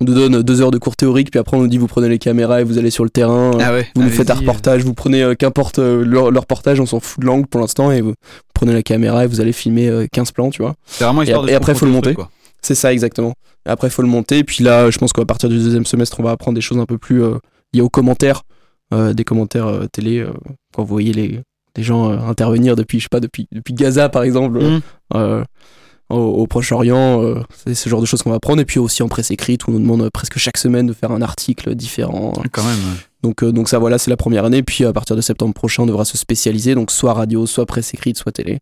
On 0.00 0.04
nous 0.04 0.14
donne 0.14 0.42
deux 0.42 0.60
heures 0.62 0.70
de 0.70 0.78
cours 0.78 0.94
théoriques, 0.96 1.30
puis 1.30 1.40
après 1.40 1.56
on 1.56 1.60
nous 1.60 1.66
dit 1.68 1.76
vous 1.78 1.86
prenez 1.88 2.08
les 2.08 2.18
caméras 2.18 2.60
et 2.60 2.64
vous 2.64 2.78
allez 2.78 2.90
sur 2.90 3.04
le 3.04 3.10
terrain. 3.10 3.50
Ah 3.60 3.72
ouais. 3.72 3.86
Vous 3.96 4.02
nous 4.02 4.10
faites 4.10 4.30
un 4.30 4.34
allez-y. 4.34 4.46
reportage, 4.46 4.84
vous 4.84 4.94
prenez 4.94 5.22
euh, 5.22 5.34
qu'importe 5.34 5.78
euh, 5.80 6.04
leur, 6.04 6.30
leur 6.30 6.42
reportage, 6.42 6.78
on 6.80 6.86
s'en 6.86 7.00
fout 7.00 7.20
de 7.20 7.26
l'angle 7.26 7.46
pour 7.46 7.60
l'instant, 7.60 7.90
et 7.90 8.00
vous 8.00 8.14
prenez 8.54 8.72
la 8.72 8.82
caméra 8.82 9.24
et 9.24 9.26
vous 9.26 9.40
allez 9.40 9.52
filmer 9.52 9.88
euh, 9.88 10.06
15 10.12 10.32
plans, 10.32 10.50
tu 10.50 10.62
vois. 10.62 10.74
C'est 10.86 11.04
vraiment 11.04 11.22
histoire 11.22 11.42
de 11.42 11.50
et 11.50 11.54
après, 11.54 11.74
faut 11.74 11.86
le 11.86 11.92
monter. 11.92 12.14
C'est 12.62 12.74
ça 12.74 12.92
exactement. 12.92 13.34
Et 13.66 13.70
après, 13.70 13.88
il 13.88 13.90
faut 13.90 14.02
le 14.02 14.08
monter. 14.08 14.38
Et 14.38 14.44
puis 14.44 14.64
là, 14.64 14.90
je 14.90 14.98
pense 14.98 15.12
qu'à 15.12 15.24
partir 15.24 15.48
du 15.48 15.56
deuxième 15.58 15.86
semestre, 15.86 16.18
on 16.20 16.22
va 16.24 16.30
apprendre 16.32 16.54
des 16.56 16.60
choses 16.60 16.78
un 16.78 16.86
peu 16.86 16.98
plus 16.98 17.22
euh, 17.22 17.34
liées 17.72 17.80
aux 17.82 17.88
commentaires, 17.88 18.42
euh, 18.92 19.12
des 19.12 19.24
commentaires 19.24 19.66
euh, 19.68 19.86
télé. 19.92 20.18
euh, 20.18 20.30
quand 20.74 20.82
vous 20.82 20.88
voyez 20.88 21.12
les, 21.12 21.40
les 21.76 21.82
gens 21.82 22.10
euh, 22.10 22.18
intervenir 22.18 22.74
depuis, 22.76 22.98
je 22.98 23.04
sais 23.04 23.08
pas, 23.10 23.20
depuis, 23.20 23.46
depuis 23.52 23.74
Gaza 23.74 24.08
par 24.08 24.22
exemple, 24.24 24.58
Mm. 24.60 25.44
Au, 26.10 26.16
au 26.16 26.46
Proche-Orient, 26.46 27.22
euh, 27.22 27.42
c'est 27.64 27.74
ce 27.74 27.88
genre 27.88 28.00
de 28.00 28.06
choses 28.06 28.22
qu'on 28.22 28.30
va 28.30 28.36
apprendre. 28.36 28.60
Et 28.60 28.64
puis 28.64 28.78
aussi 28.78 29.02
en 29.02 29.08
presse 29.08 29.30
écrite, 29.30 29.66
où 29.66 29.70
on 29.70 29.72
nous 29.74 29.80
demande 29.80 30.02
euh, 30.02 30.10
presque 30.10 30.38
chaque 30.38 30.56
semaine 30.56 30.86
de 30.86 30.92
faire 30.92 31.10
un 31.12 31.22
article 31.22 31.74
différent. 31.74 32.32
Quand 32.52 32.64
même. 32.64 32.72
ouais. 32.78 33.00
Donc, 33.22 33.42
euh, 33.42 33.52
donc 33.52 33.68
ça, 33.68 33.78
voilà, 33.78 33.98
c'est 33.98 34.10
la 34.10 34.16
première 34.16 34.44
année. 34.44 34.62
Puis 34.62 34.84
à 34.84 34.92
partir 34.92 35.16
de 35.16 35.20
septembre 35.20 35.54
prochain, 35.54 35.82
on 35.82 35.86
devra 35.86 36.04
se 36.04 36.16
spécialiser. 36.16 36.74
Donc 36.74 36.90
soit 36.90 37.12
radio, 37.14 37.46
soit 37.46 37.66
presse 37.66 37.92
écrite, 37.94 38.16
soit 38.16 38.32
télé. 38.32 38.60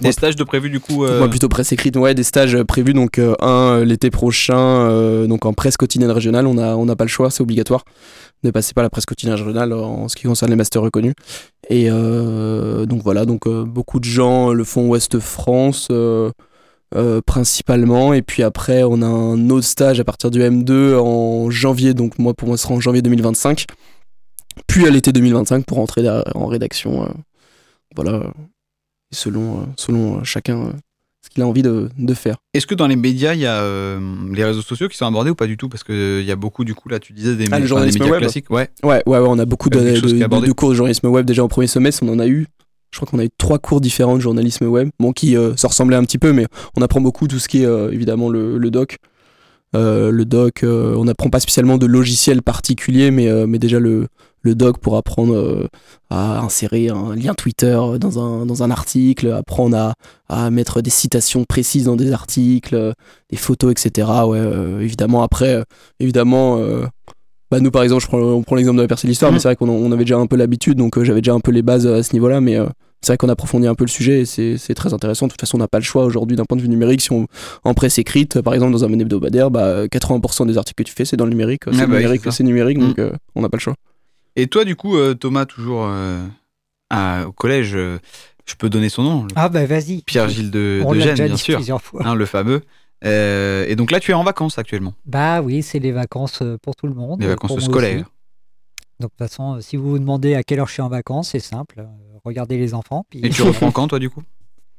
Des 0.00 0.06
Moi, 0.06 0.12
stages 0.12 0.36
de 0.36 0.44
prévu 0.44 0.70
du 0.70 0.80
coup. 0.80 1.04
euh, 1.04 1.18
moi 1.18 1.28
plutôt 1.28 1.48
presse 1.48 1.72
écrite, 1.72 1.94
ouais, 1.96 2.14
des 2.14 2.22
stages 2.22 2.62
prévus. 2.62 2.94
Donc 2.94 3.18
euh, 3.18 3.34
un 3.40 3.84
l'été 3.84 4.08
prochain, 4.08 4.56
euh, 4.56 5.26
donc 5.26 5.44
en 5.44 5.52
presse 5.52 5.76
quotidienne 5.76 6.10
régionale, 6.10 6.46
on 6.46 6.56
a 6.56 6.74
on 6.76 6.86
n'a 6.86 6.96
pas 6.96 7.04
le 7.04 7.08
choix, 7.10 7.30
c'est 7.30 7.42
obligatoire 7.42 7.84
de 8.42 8.50
passer 8.50 8.72
par 8.72 8.82
la 8.82 8.88
presse 8.88 9.04
quotidienne 9.04 9.36
régionale 9.36 9.74
en 9.74 10.08
ce 10.08 10.16
qui 10.16 10.22
concerne 10.26 10.50
les 10.50 10.56
masters 10.56 10.80
reconnus. 10.80 11.12
Et 11.68 11.88
euh, 11.90 12.86
donc 12.86 13.02
voilà, 13.02 13.26
donc 13.26 13.46
euh, 13.46 13.64
beaucoup 13.64 14.00
de 14.00 14.04
gens 14.04 14.54
le 14.54 14.64
font 14.64 14.88
Ouest 14.88 15.18
France. 15.18 15.88
Euh, 16.94 17.20
principalement 17.20 18.12
et 18.14 18.22
puis 18.22 18.42
après 18.42 18.82
on 18.82 19.00
a 19.02 19.06
un 19.06 19.48
autre 19.50 19.66
stage 19.66 20.00
à 20.00 20.04
partir 20.04 20.30
du 20.30 20.40
M2 20.40 20.96
en 20.98 21.50
janvier 21.50 21.94
donc 21.94 22.18
moi 22.18 22.34
pour 22.34 22.48
moi 22.48 22.56
ce 22.56 22.64
sera 22.64 22.74
en 22.74 22.80
janvier 22.80 23.00
2025 23.02 23.66
puis 24.66 24.86
à 24.86 24.90
l'été 24.90 25.12
2025 25.12 25.64
pour 25.64 25.78
rentrer 25.78 26.04
en 26.34 26.46
rédaction 26.46 27.04
euh, 27.04 27.08
voilà 27.94 28.32
selon 29.12 29.60
euh, 29.60 29.64
selon 29.76 30.24
chacun 30.24 30.72
ce 31.22 31.28
qu'il 31.28 31.42
a 31.42 31.46
envie 31.46 31.60
de, 31.62 31.90
de 31.98 32.14
faire 32.14 32.36
Est-ce 32.54 32.66
que 32.66 32.74
dans 32.74 32.86
les 32.86 32.96
médias, 32.96 33.34
il 33.34 33.40
y 33.40 33.46
a 33.46 33.60
euh, 33.60 34.00
les 34.32 34.42
réseaux 34.42 34.62
sociaux 34.62 34.88
qui 34.88 34.96
sont 34.96 35.04
abordés 35.04 35.28
ou 35.28 35.34
pas 35.34 35.46
du 35.46 35.58
tout? 35.58 35.68
Parce 35.68 35.84
qu'il 35.84 36.22
y 36.24 36.30
a 36.30 36.34
beaucoup, 36.36 36.64
du 36.64 36.74
coup, 36.74 36.88
là, 36.88 36.98
tu 36.98 37.12
disais 37.12 37.36
des, 37.36 37.44
Ah, 37.44 37.48
le 37.48 37.54
enfin, 37.56 37.60
des 37.60 37.66
journalisme 37.66 37.98
médias 37.98 38.10
web. 38.12 38.20
classiques. 38.22 38.50
Ouais. 38.50 38.70
Ouais, 38.82 39.02
ouais, 39.04 39.18
ouais, 39.18 39.26
on 39.28 39.38
a 39.38 39.44
beaucoup 39.44 39.68
de, 39.68 39.78
de- 39.80 40.52
cours 40.52 40.70
de 40.70 40.74
journalisme 40.74 41.08
web 41.08 41.26
déjà 41.26 41.44
en 41.44 41.48
premier 41.48 41.66
semestre. 41.66 42.02
On 42.04 42.08
en 42.08 42.18
a 42.20 42.26
eu, 42.26 42.46
je 42.90 42.98
crois 42.98 43.08
qu'on 43.08 43.18
a 43.18 43.24
eu 43.24 43.30
trois 43.38 43.58
cours 43.58 43.80
différents 43.80 44.16
de 44.16 44.20
journalisme 44.20 44.66
web, 44.66 44.90
bon, 44.98 45.12
qui 45.12 45.36
euh, 45.36 45.56
se 45.56 45.66
ressemblaient 45.66 45.96
un 45.96 46.04
petit 46.04 46.18
peu, 46.18 46.32
mais 46.32 46.46
on 46.76 46.82
apprend 46.82 47.00
beaucoup 47.00 47.28
tout 47.28 47.38
ce 47.38 47.48
qui 47.48 47.62
est 47.62 47.66
euh, 47.66 47.90
évidemment 47.92 48.28
le, 48.28 48.58
doc. 48.70 48.98
Le 49.72 50.24
doc, 50.24 50.64
euh, 50.64 50.96
on 50.96 51.04
n'apprend 51.04 51.30
pas 51.30 51.40
spécialement 51.40 51.78
de 51.78 51.86
logiciel 51.86 52.42
particulier, 52.42 53.10
mais, 53.10 53.28
mais 53.46 53.58
déjà 53.58 53.78
le, 53.78 54.08
le 54.42 54.54
doc 54.56 54.78
pour 54.78 54.96
apprendre 54.96 55.68
à 56.08 56.40
insérer 56.40 56.88
un 56.88 57.14
lien 57.14 57.34
Twitter 57.34 57.78
dans 58.00 58.18
un, 58.18 58.46
dans 58.46 58.62
un 58.64 58.70
article, 58.72 59.30
apprendre 59.30 59.76
à, 59.76 59.94
à 60.28 60.50
mettre 60.50 60.80
des 60.80 60.90
citations 60.90 61.44
précises 61.44 61.84
dans 61.84 61.96
des 61.96 62.10
articles, 62.12 62.94
des 63.30 63.36
photos, 63.36 63.70
etc. 63.70 64.08
Ouais, 64.26 64.40
évidemment, 64.80 65.22
après, 65.22 65.62
évidemment, 66.00 66.58
bah 67.50 67.60
nous 67.60 67.70
par 67.70 67.82
exemple, 67.82 68.02
je 68.02 68.06
prends, 68.08 68.18
on 68.18 68.42
prend 68.42 68.56
l'exemple 68.56 68.76
de 68.78 68.82
la 68.82 68.88
percée 68.88 69.06
de 69.06 69.10
l'histoire, 69.10 69.32
mais 69.32 69.38
c'est 69.38 69.48
vrai 69.48 69.56
qu'on 69.56 69.90
avait 69.92 70.04
déjà 70.04 70.18
un 70.18 70.26
peu 70.26 70.36
l'habitude, 70.36 70.78
donc 70.78 70.96
euh, 70.98 71.04
j'avais 71.04 71.20
déjà 71.20 71.34
un 71.34 71.40
peu 71.40 71.50
les 71.50 71.62
bases 71.62 71.86
euh, 71.86 71.98
à 71.98 72.02
ce 72.02 72.12
niveau-là, 72.12 72.40
mais, 72.40 72.56
euh, 72.56 72.66
c'est 73.02 73.12
vrai 73.12 73.16
qu'on 73.16 73.30
approfondit 73.30 73.66
un 73.66 73.74
peu 73.74 73.84
le 73.84 73.88
sujet 73.90 74.20
et 74.20 74.24
c'est 74.26 74.58
c'est 74.58 74.74
très 74.74 74.92
intéressant. 74.92 75.26
De 75.26 75.30
toute 75.32 75.40
façon, 75.40 75.56
on 75.56 75.60
n'a 75.60 75.68
pas 75.68 75.78
le 75.78 75.84
choix 75.84 76.04
aujourd'hui 76.04 76.36
d'un 76.36 76.44
point 76.44 76.58
de 76.58 76.62
vue 76.62 76.68
numérique. 76.68 77.00
Si 77.00 77.10
on 77.12 77.28
en 77.64 77.72
presse 77.72 77.98
écrite, 77.98 78.42
par 78.42 78.52
exemple 78.52 78.72
dans 78.72 78.84
un 78.84 78.92
hebdomadaire, 78.92 79.50
bah, 79.50 79.86
80% 79.88 80.44
des 80.46 80.58
articles 80.58 80.84
que 80.84 80.86
tu 80.86 80.94
fais, 80.94 81.06
c'est 81.06 81.16
dans 81.16 81.24
le 81.24 81.30
numérique. 81.30 81.62
C'est 81.64 81.70
Ah 81.80 81.86
bah 81.86 81.92
oui, 81.92 81.96
numérique, 82.02 82.20
c'est 82.24 82.30
c'est 82.30 82.44
numérique, 82.44 82.78
donc 82.78 82.98
Mm. 82.98 83.00
euh, 83.00 83.12
on 83.34 83.40
n'a 83.40 83.48
pas 83.48 83.56
le 83.56 83.62
choix. 83.62 83.74
Et 84.36 84.48
toi, 84.48 84.66
du 84.66 84.76
coup, 84.76 84.98
euh, 84.98 85.14
Thomas, 85.14 85.46
toujours 85.46 85.86
euh, 85.88 86.18
à- 86.90 87.26
au 87.26 87.32
collège, 87.32 87.72
euh, 87.74 87.98
je 88.46 88.54
peux 88.56 88.68
donner 88.68 88.90
son 88.90 89.02
nom, 89.02 89.26
Ah 89.34 89.48
bah 89.48 89.64
vas-y. 89.64 90.02
Pierre-Gilles 90.02 90.50
de, 90.50 90.82
On 90.84 90.92
de 90.92 90.98
l'a 90.98 91.04
Gênes, 91.04 91.12
déjà 91.14 91.24
bien 91.24 91.34
dit 91.36 91.40
sûr, 91.40 91.56
plusieurs 91.56 91.80
fois. 91.80 92.02
hein, 92.04 92.14
le 92.14 92.26
fameux. 92.26 92.60
Euh, 93.04 93.64
et 93.68 93.76
donc 93.76 93.90
là, 93.90 94.00
tu 94.00 94.10
es 94.10 94.14
en 94.14 94.24
vacances 94.24 94.58
actuellement, 94.58 94.94
Bah 95.06 95.40
oui, 95.42 95.62
c'est 95.62 95.78
les 95.78 95.92
vacances 95.92 96.42
euh, 96.42 96.58
pour 96.58 96.76
tout 96.76 96.86
le 96.86 96.94
monde. 96.94 97.20
les 97.20 97.28
vacances 97.28 97.58
scolaires. 97.60 98.04
Donc 99.00 99.10
de 99.12 99.16
toute 99.16 99.18
façon, 99.18 99.56
euh, 99.56 99.60
si 99.62 99.76
vous 99.76 99.88
vous 99.90 99.98
demandez 99.98 100.34
à 100.34 100.42
quelle 100.42 100.60
heure 100.60 100.66
je 100.68 100.74
suis 100.74 100.82
en 100.82 100.88
vacances, 100.90 101.30
c'est 101.30 101.38
simple. 101.40 101.86
regardez 102.24 102.58
les 102.58 102.74
enfants. 102.74 103.06
Puis... 103.08 103.20
Et 103.24 103.30
tu 103.30 103.40
reprends 103.42 103.70
quand, 103.72 103.88
toi, 103.88 103.98
du 103.98 104.10
coup? 104.10 104.22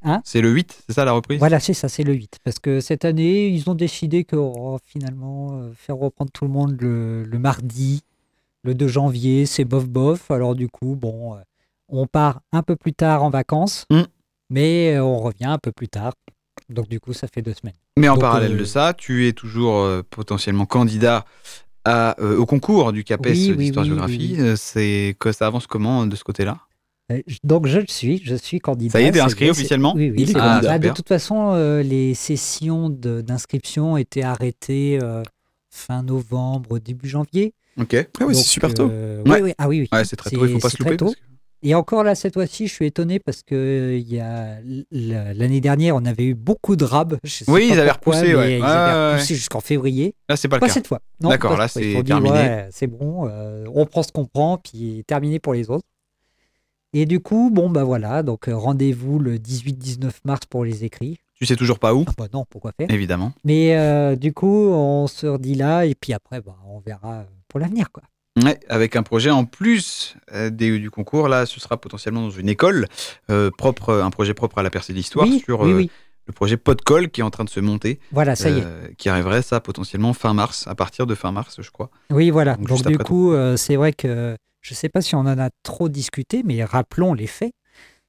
Hein? 0.04 0.22
C'est 0.24 0.42
le 0.42 0.50
8, 0.52 0.84
c'est 0.88 0.94
ça 0.94 1.06
la 1.06 1.12
reprise? 1.14 1.40
Voilà, 1.40 1.60
c'est 1.60 1.74
ça, 1.74 1.88
c'est 1.90 2.04
le 2.04 2.14
8. 2.14 2.38
Parce 2.44 2.60
que 2.60 2.80
cette 2.80 3.06
année, 3.06 3.48
ils 3.50 3.70
ont 3.70 3.76
décidé 3.76 4.24
que 4.24 4.36
oh, 4.36 4.78
finalement, 4.86 5.50
euh, 5.54 5.72
faire 5.76 5.96
reprendre 5.98 6.32
tout 6.32 6.46
le 6.46 6.52
monde 6.52 6.80
le, 6.82 7.24
le 7.24 7.40
mardi, 7.40 8.02
le 8.64 8.74
2 8.76 8.88
janvier, 8.88 9.46
c'est 9.48 9.64
bof-bof. 9.66 10.30
Alors 10.32 10.54
du 10.56 10.70
coup, 10.70 10.96
bon, 10.96 11.36
euh, 11.36 11.40
on 11.88 12.06
part 12.08 12.42
un 12.52 12.62
peu 12.64 12.76
plus 12.76 12.94
tard 12.94 13.24
en 13.24 13.30
vacances, 13.32 13.86
Mm. 13.92 14.02
mais 14.50 14.96
euh, 14.96 15.04
on 15.04 15.20
revient 15.20 15.46
un 15.46 15.58
peu 15.60 15.72
plus 15.72 15.88
tard. 15.88 16.14
Donc 16.70 16.88
du 16.90 17.00
coup, 17.00 17.14
ça 17.14 17.28
fait 17.28 17.42
deux 17.42 17.54
semaines. 17.54 17.74
Mais 17.98 18.08
en 18.10 18.14
Donc, 18.14 18.22
parallèle 18.22 18.54
euh, 18.54 18.60
de 18.60 18.64
ça, 18.64 18.94
tu 18.98 19.28
es 19.28 19.34
toujours 19.34 19.78
euh, 19.80 20.02
potentiellement 20.10 20.66
candidat 20.66 21.26
à, 21.84 22.16
euh, 22.22 22.38
au 22.38 22.46
concours 22.46 22.94
du 22.94 23.04
CAPES 23.04 23.30
Oui, 23.32 23.56
d'histoire-géographie. 23.58 24.36
oui, 24.38 24.44
oui. 24.52 24.54
C'est 24.58 25.16
que 25.20 25.32
ça 25.32 25.48
avance 25.48 25.68
comment 25.68 26.06
de 26.06 26.16
ce 26.16 26.24
côté-là? 26.24 26.58
Donc 27.44 27.68
je 27.68 27.80
le 27.80 27.88
suis, 27.90 28.22
je 28.24 28.36
suis 28.36 28.60
candidat. 28.62 28.94
Ça 28.94 29.02
y 29.02 29.06
est, 29.06 29.12
t'es 29.12 29.20
inscrit 29.20 29.50
officiellement? 29.50 29.94
Oui, 29.96 30.12
oui. 30.12 30.16
Il 30.18 30.24
est 30.24 30.26
c'est 30.28 30.34
candidat. 30.34 30.54
candidat. 30.54 30.72
Ah, 30.74 30.80
de 30.80 30.84
super. 30.86 30.94
toute 30.94 31.08
façon, 31.10 31.52
euh, 31.54 31.84
les 31.84 32.14
sessions 32.14 32.90
de- 32.90 33.20
d'inscription 33.20 33.98
étaient 33.98 34.24
arrêtées 34.24 34.98
euh, 35.04 35.22
fin 35.70 36.04
novembre, 36.04 36.80
début 36.80 37.10
janvier. 37.10 37.54
Ok. 37.78 37.96
Ah 38.22 38.26
oui, 38.26 38.34
c'est 38.36 38.44
super 38.44 38.74
tôt. 38.74 38.88
euh, 38.90 39.22
Ouais. 39.24 39.42
oui, 39.42 39.42
oui. 39.42 39.54
Ah 39.58 39.68
oui, 39.68 39.82
oui. 39.82 39.90
Ouais, 39.92 40.06
c'est 40.06 40.16
très 40.16 40.30
tôt, 40.30 40.46
il 40.46 40.54
faut 40.54 40.60
pas 40.60 40.70
se 40.70 40.78
louper. 40.78 40.92
très 40.92 40.98
tôt. 40.98 41.06
parce 41.08 41.16
que- 41.16 41.22
Et 41.64 41.76
encore 41.76 42.04
là, 42.04 42.16
cette 42.16 42.34
fois-ci, 42.34 42.68
je 42.68 42.74
suis 42.74 42.86
étonné 42.88 43.20
parce 43.20 43.44
que 43.44 43.96
il 43.96 44.12
y 44.12 44.20
a 44.20 44.58
l'année 44.92 45.62
dernière, 45.62 45.96
on 45.96 46.06
avait 46.06 46.26
eu 46.26 46.34
beaucoup 46.34 46.76
de 46.76 46.84
rabs. 46.84 47.18
Je 47.24 47.30
sais 47.30 47.46
Oui, 47.52 47.68
pas 47.70 47.76
ils 47.76 47.80
avaient 47.80 47.90
pourquoi, 47.92 48.16
repoussé, 48.16 48.36
ouais. 48.36 48.58
Ils 48.58 48.64
avaient 48.64 49.12
repoussé 49.14 49.36
jusqu'en 49.36 49.60
février. 49.60 50.16
Là, 50.28 50.36
c'est 50.38 50.48
pas 50.48 50.56
le 50.56 50.62
Pas 50.62 50.68
cas. 50.68 50.74
cette 50.74 50.88
fois. 50.88 51.02
D'accord, 51.20 51.52
pas 51.52 51.58
là, 51.58 51.68
c'est 51.68 52.04
terminé. 52.04 52.32
ouais, 52.34 52.68
c'est 52.72 52.88
bon, 52.88 53.28
euh, 53.28 53.66
on 53.76 53.86
prend 53.86 54.02
ce 54.02 54.12
qu'on 54.12 54.26
prend, 54.26 54.58
puis 54.58 55.04
terminé 55.06 55.40
pour 55.40 55.54
les 55.54 55.70
autres. 55.70 55.86
Et 56.94 57.06
du 57.06 57.20
coup, 57.20 57.52
bon, 57.54 57.70
bah 57.70 57.84
voilà, 57.84 58.22
donc 58.24 58.50
euh, 58.50 58.56
rendez-vous 58.58 59.20
le 59.20 59.38
18-19 59.38 60.10
mars 60.26 60.42
pour 60.50 60.66
les 60.66 60.84
écrits. 60.84 61.20
Tu 61.36 61.46
sais 61.46 61.56
toujours 61.56 61.80
pas 61.80 61.94
où 61.96 62.04
Ah 62.08 62.12
bah 62.18 62.28
non, 62.34 62.44
pourquoi 62.50 62.72
faire? 62.72 62.90
Évidemment. 62.92 63.32
Mais 63.44 63.78
euh, 63.78 64.16
du 64.16 64.34
coup, 64.34 64.48
on 64.72 65.08
se 65.08 65.26
redit 65.28 65.56
là, 65.56 65.86
et 65.86 65.96
puis 65.96 66.12
après, 66.14 66.42
bah, 66.42 66.56
on 66.68 66.80
verra 66.80 67.26
pour 67.48 67.60
l'avenir, 67.60 67.92
quoi. 67.92 68.04
Ouais, 68.42 68.60
avec 68.70 68.96
un 68.96 69.04
projet 69.04 69.30
en 69.30 69.44
plus 69.44 70.16
euh, 70.34 70.50
des- 70.50 70.80
du 70.80 70.90
concours, 70.90 71.28
là, 71.28 71.46
ce 71.46 71.60
sera 71.60 71.76
potentiellement 71.80 72.22
dans 72.22 72.30
une 72.30 72.48
école 72.48 72.88
euh, 73.30 73.52
propre, 73.52 73.94
un 73.96 74.10
projet 74.10 74.34
propre 74.34 74.60
à 74.60 74.64
la 74.64 74.70
percée 74.70 74.94
de 74.94 74.98
l'histoire 74.98 75.28
oui, 75.28 75.42
sur 75.46 75.62
oui, 75.62 75.72
euh, 75.72 75.76
oui. 75.76 75.92
le 76.28 76.34
projet 76.34 76.56
Podcol 76.56 77.10
qui 77.10 77.20
est 77.20 77.24
en 77.26 77.30
train 77.30 77.44
de 77.44 77.50
se 77.50 77.60
monter, 77.60 78.00
Voilà, 78.14 78.38
ça 78.38 78.50
y 78.50 78.60
est. 78.60 78.96
qui 78.96 79.10
arriverait 79.10 79.42
ça 79.42 79.60
potentiellement 79.60 80.14
fin 80.14 80.34
mars, 80.34 80.66
à 80.68 80.76
partir 80.76 81.06
de 81.08 81.14
fin 81.16 81.34
mars, 81.34 81.58
je 81.62 81.70
crois. 81.72 81.90
Oui, 82.10 82.30
voilà. 82.30 82.56
Donc, 82.56 82.68
Donc, 82.68 82.88
du 82.88 82.98
coup, 83.00 83.34
c'est 83.58 83.76
vrai 83.76 83.92
que 83.92 84.38
je 84.62 84.74
ne 84.74 84.76
sais 84.78 84.88
pas 84.90 85.02
si 85.02 85.14
on 85.16 85.20
en 85.22 85.38
a 85.40 85.50
trop 85.64 85.90
discuté, 85.90 86.42
mais 86.46 86.64
rappelons 86.64 87.14
les 87.14 87.28
faits. 87.28 87.52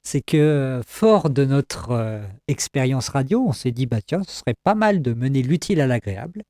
C'est 0.05 0.21
que, 0.21 0.81
fort 0.87 1.31
de 1.31 1.45
notre 1.45 2.21
expérience 2.49 3.09
radio, 3.09 3.45
on 3.47 3.53
s'est 3.53 3.71
dit, 3.71 3.87
bah 3.87 4.01
tiens, 4.07 4.23
ce 4.27 4.39
serait 4.41 4.55
pas 4.65 4.75
mal 4.75 5.01
de 5.03 5.15
mener 5.15 5.43
l'utile 5.43 5.81
à 5.81 5.87
l'agréable, 5.87 6.43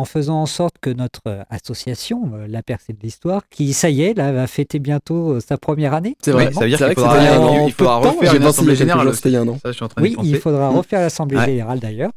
en 0.00 0.04
faisant 0.04 0.40
en 0.42 0.46
sorte 0.46 0.76
que 0.80 0.90
notre 0.90 1.20
euh, 1.26 1.42
association, 1.50 2.30
euh, 2.34 2.46
La 2.48 2.62
Percée 2.62 2.92
de 2.92 2.98
l'Histoire, 3.02 3.42
qui, 3.50 3.72
ça 3.72 3.90
y 3.90 4.02
est, 4.02 4.14
là, 4.14 4.32
va 4.32 4.46
fêter 4.46 4.78
bientôt 4.78 5.32
euh, 5.32 5.40
sa 5.40 5.58
première 5.58 5.94
année. 5.94 6.16
C'est 6.22 6.32
vrai. 6.32 6.52
ça 6.52 6.60
veut 6.60 6.68
dire 6.68 6.78
qu'il 6.78 6.88
que 6.88 6.94
faudra, 6.94 7.20
c'était 7.20 7.32
il 7.62 7.66
il 7.68 7.72
faudra 7.72 8.00
temps, 8.00 8.10
refaire 8.12 8.30
J'ai 8.30 8.36
une 8.38 8.42
pensé 8.44 8.62
il 8.62 8.68
y 8.68 8.70
assemblée 8.70 8.72
a 8.72 8.76
quelques 8.76 8.78
générale. 8.78 9.08
Oui, 10.00 10.16
il 10.24 10.36
faudra 10.38 10.70
Mm. 10.70 10.76
refaire 10.76 11.00
l'Assemblée. 11.00 11.38
Générale 11.44 11.78
d'ailleurs. 11.80 12.10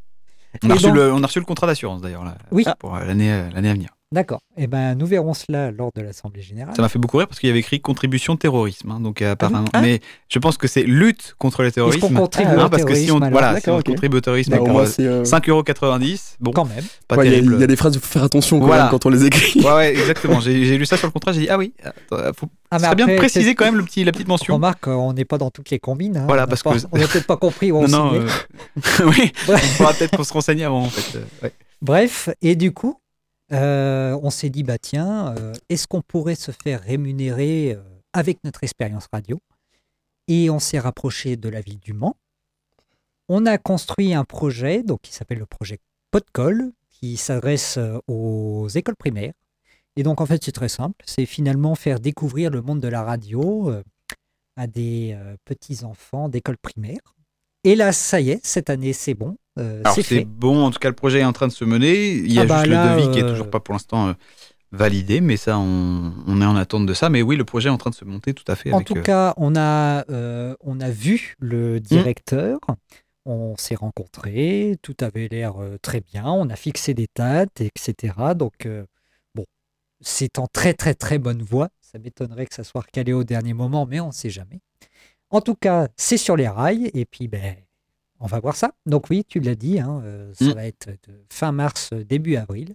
On 0.62 0.70
a, 0.70 0.74
reçu 0.74 0.86
donc- 0.86 0.94
le, 0.94 1.12
on 1.12 1.22
a 1.22 1.26
reçu 1.26 1.38
le 1.40 1.44
contrat 1.44 1.66
d'assurance 1.66 2.00
d'ailleurs 2.00 2.24
là, 2.24 2.36
Oui. 2.52 2.64
pour 2.78 2.94
l'année 2.96 3.42
l'année 3.54 3.70
à 3.70 3.74
venir. 3.74 3.88
D'accord. 4.14 4.40
Eh 4.56 4.68
ben, 4.68 4.94
nous 4.94 5.06
verrons 5.06 5.34
cela 5.34 5.72
lors 5.72 5.90
de 5.94 6.00
l'Assemblée 6.00 6.40
Générale. 6.40 6.72
Ça 6.76 6.82
m'a 6.82 6.88
fait 6.88 7.00
beaucoup 7.00 7.16
rire 7.16 7.26
parce 7.26 7.40
qu'il 7.40 7.48
y 7.48 7.50
avait 7.50 7.58
écrit 7.58 7.80
contribution 7.80 8.36
terrorisme. 8.36 8.92
hein, 8.92 9.00
donc 9.00 9.20
euh, 9.22 9.32
apparemment, 9.32 9.64
Ah. 9.72 9.80
mais 9.82 9.98
je 10.28 10.38
pense 10.38 10.56
que 10.56 10.68
c'est 10.68 10.84
lutte 10.84 11.34
contre 11.36 11.62
le 11.62 11.68
Est-ce 11.68 11.74
qu'on 11.80 11.90
terrorisme. 11.90 12.14
contribue 12.14 12.48
Ah, 12.52 12.56
au 12.56 12.60
Hein, 12.60 12.68
parce 12.68 12.84
que 12.84 12.94
si 12.94 13.10
on, 13.10 13.18
terrorisme, 13.18 13.22
alors 13.24 13.32
voilà, 13.40 13.60
si 13.60 13.70
on 13.70 13.76
ok. 13.78 13.84
contribue 13.86 14.16
au 14.18 14.20
terrorisme 14.20 14.52
Bah, 14.52 14.60
au 14.60 14.66
moins, 14.66 14.82
euh, 14.82 14.86
c'est, 14.86 15.04
euh, 15.06 15.24
5,90€, 15.24 16.36
bon, 16.38 16.52
Quand 16.52 16.64
même. 16.64 16.84
pas 17.08 17.16
ouais, 17.16 17.26
il 17.26 17.30
y 17.30 17.32
a- 17.32 17.34
terrible. 17.38 17.54
Il 17.54 17.60
y, 17.60 17.64
a 17.64 17.66
des 17.66 17.74
phrases 17.76 17.94
où 17.94 17.98
il 17.98 18.02
faut 18.02 18.06
faire 18.12 18.22
attention 18.22 18.60
quand, 18.60 18.66
Voilà. 18.66 18.82
même 18.84 18.90
quand 18.92 19.04
on 19.04 19.08
les 19.10 19.24
écrit. 19.24 19.60
Ouais, 19.62 19.72
ouais, 19.72 19.90
exactement. 19.96 20.38
J'ai 20.40 20.78
lu 20.78 20.86
ça 20.86 20.96
sur 20.96 21.08
le 21.08 21.12
contrat, 21.12 21.32
j'ai 21.32 21.40
dit, 21.40 21.48
ah 21.50 21.58
oui, 21.58 21.72
attends, 21.82 22.32
faut, 22.38 22.46
Ah, 22.70 22.78
mais 22.78 22.94
bien 22.94 23.06
de 23.08 23.16
préciser 23.16 23.56
quand 23.56 23.64
même 23.64 23.76
le 23.76 23.82
petit, 23.82 24.04
la 24.04 24.12
petite 24.12 24.28
mention. 24.28 24.54
Remarque, 24.54 24.86
on 24.86 25.12
n'est 25.12 25.24
pas 25.24 25.38
dans 25.38 25.50
toutes 25.50 25.70
les 25.70 25.80
combines. 25.80 26.16
hein. 26.18 26.24
Voilà, 26.28 26.42
On 26.42 26.46
n'a 26.46 26.48
parce 26.50 26.62
pas- 26.62 26.74
que- 26.74 26.86
On 26.92 26.98
n'a 26.98 27.08
peut-être 27.08 27.26
pas 27.26 27.36
compris 27.36 27.72
où 27.72 27.78
on 27.78 27.88
Non, 27.88 28.12
non, 28.12 28.14
euh, 28.14 28.26
oui, 29.06 29.32
il 29.48 29.58
faudra 29.58 29.92
peut-être 29.92 30.16
qu'on 30.16 30.24
se 30.24 30.32
renseigne 30.32 30.64
avant 30.64 30.82
en 30.82 30.88
fait. 30.88 31.18
ouais. 31.42 31.52
Bref, 31.82 32.30
et 32.40 32.54
du 32.56 32.72
coup, 32.72 32.96
euh, 33.54 34.18
on 34.22 34.30
s'est 34.30 34.50
dit, 34.50 34.64
bah 34.64 34.78
tiens, 34.78 35.34
euh, 35.36 35.52
est-ce 35.68 35.86
qu'on 35.86 36.02
pourrait 36.02 36.34
se 36.34 36.50
faire 36.50 36.82
rémunérer 36.82 37.72
euh, 37.72 37.82
avec 38.12 38.42
notre 38.44 38.64
expérience 38.64 39.06
radio? 39.12 39.38
Et 40.26 40.50
on 40.50 40.58
s'est 40.58 40.78
rapproché 40.78 41.36
de 41.36 41.48
la 41.48 41.60
ville 41.60 41.78
du 41.78 41.92
Mans. 41.92 42.16
On 43.28 43.46
a 43.46 43.56
construit 43.58 44.12
un 44.12 44.24
projet 44.24 44.82
donc, 44.82 45.00
qui 45.02 45.12
s'appelle 45.12 45.38
le 45.38 45.46
projet 45.46 45.78
Podcol, 46.10 46.72
qui 46.90 47.16
s'adresse 47.16 47.78
aux 48.06 48.68
écoles 48.68 48.96
primaires. 48.96 49.32
Et 49.96 50.02
donc, 50.02 50.20
en 50.20 50.26
fait, 50.26 50.42
c'est 50.42 50.52
très 50.52 50.68
simple. 50.68 51.04
C'est 51.06 51.26
finalement 51.26 51.74
faire 51.74 52.00
découvrir 52.00 52.50
le 52.50 52.60
monde 52.60 52.80
de 52.80 52.88
la 52.88 53.02
radio 53.02 53.72
à 54.56 54.66
des 54.66 55.16
petits-enfants 55.44 56.28
d'école 56.28 56.58
primaire. 56.58 57.00
Et 57.64 57.74
là, 57.74 57.92
ça 57.92 58.20
y 58.20 58.30
est, 58.30 58.44
cette 58.44 58.70
année, 58.70 58.92
c'est 58.92 59.14
bon. 59.14 59.36
Euh, 59.58 59.80
Alors 59.84 59.98
c'est 60.00 60.24
bon, 60.24 60.64
en 60.64 60.70
tout 60.70 60.78
cas 60.78 60.88
le 60.88 60.94
projet 60.94 61.20
est 61.20 61.24
en 61.24 61.32
train 61.32 61.46
de 61.48 61.52
se 61.52 61.64
mener. 61.64 62.12
Il 62.12 62.32
y 62.32 62.38
a 62.38 62.42
Ah 62.42 62.46
bah 62.46 62.58
juste 62.58 62.70
là, 62.70 62.96
le 62.96 63.02
devis 63.02 63.12
qui 63.12 63.18
est 63.20 63.22
euh, 63.24 63.30
toujours 63.30 63.50
pas 63.50 63.60
pour 63.60 63.72
l'instant 63.74 64.08
euh, 64.08 64.12
validé, 64.72 65.20
mais 65.20 65.36
ça 65.36 65.58
on, 65.58 66.12
on 66.26 66.40
est 66.40 66.46
en 66.46 66.56
attente 66.56 66.86
de 66.86 66.94
ça. 66.94 67.10
Mais 67.10 67.22
oui, 67.22 67.36
le 67.36 67.44
projet 67.44 67.68
est 67.68 67.72
en 67.72 67.78
train 67.78 67.90
de 67.90 67.94
se 67.94 68.04
monter 68.04 68.34
tout 68.34 68.44
à 68.48 68.56
fait. 68.56 68.72
En 68.72 68.76
avec, 68.76 68.88
tout 68.88 68.96
euh, 68.96 69.02
cas, 69.02 69.34
on 69.36 69.54
a, 69.56 70.04
euh, 70.10 70.54
on 70.60 70.80
a 70.80 70.90
vu 70.90 71.36
le 71.38 71.80
directeur, 71.80 72.58
on 73.24 73.56
s'est 73.56 73.74
rencontrés, 73.76 74.76
tout 74.82 74.96
avait 75.00 75.28
l'air 75.28 75.62
euh, 75.62 75.78
très 75.80 76.00
bien, 76.00 76.26
on 76.26 76.48
a 76.50 76.56
fixé 76.56 76.94
des 76.94 77.06
dates, 77.14 77.60
etc. 77.60 78.14
Donc, 78.36 78.66
euh, 78.66 78.84
bon, 79.34 79.44
c'est 80.00 80.38
en 80.38 80.46
très 80.46 80.74
très 80.74 80.94
très 80.94 81.18
bonne 81.18 81.42
voie. 81.42 81.68
Ça 81.80 81.98
m'étonnerait 81.98 82.46
que 82.46 82.54
ça 82.54 82.64
soit 82.64 82.80
recalé 82.82 83.12
au 83.12 83.22
dernier 83.24 83.54
moment, 83.54 83.86
mais 83.86 84.00
on 84.00 84.08
ne 84.08 84.12
sait 84.12 84.30
jamais. 84.30 84.60
En 85.30 85.40
tout 85.40 85.54
cas, 85.54 85.88
c'est 85.96 86.16
sur 86.16 86.36
les 86.36 86.48
rails, 86.48 86.90
et 86.94 87.04
puis 87.06 87.28
ben, 87.28 87.56
on 88.20 88.26
va 88.26 88.40
voir 88.40 88.56
ça. 88.56 88.72
Donc 88.86 89.10
oui, 89.10 89.24
tu 89.28 89.40
l'as 89.40 89.54
dit, 89.54 89.78
hein, 89.80 90.00
euh, 90.04 90.32
ça 90.34 90.46
Mm. 90.46 90.52
va 90.52 90.66
être 90.66 90.88
de 90.88 91.14
fin 91.30 91.52
mars, 91.52 91.90
euh, 91.92 92.04
début 92.04 92.36
avril. 92.36 92.74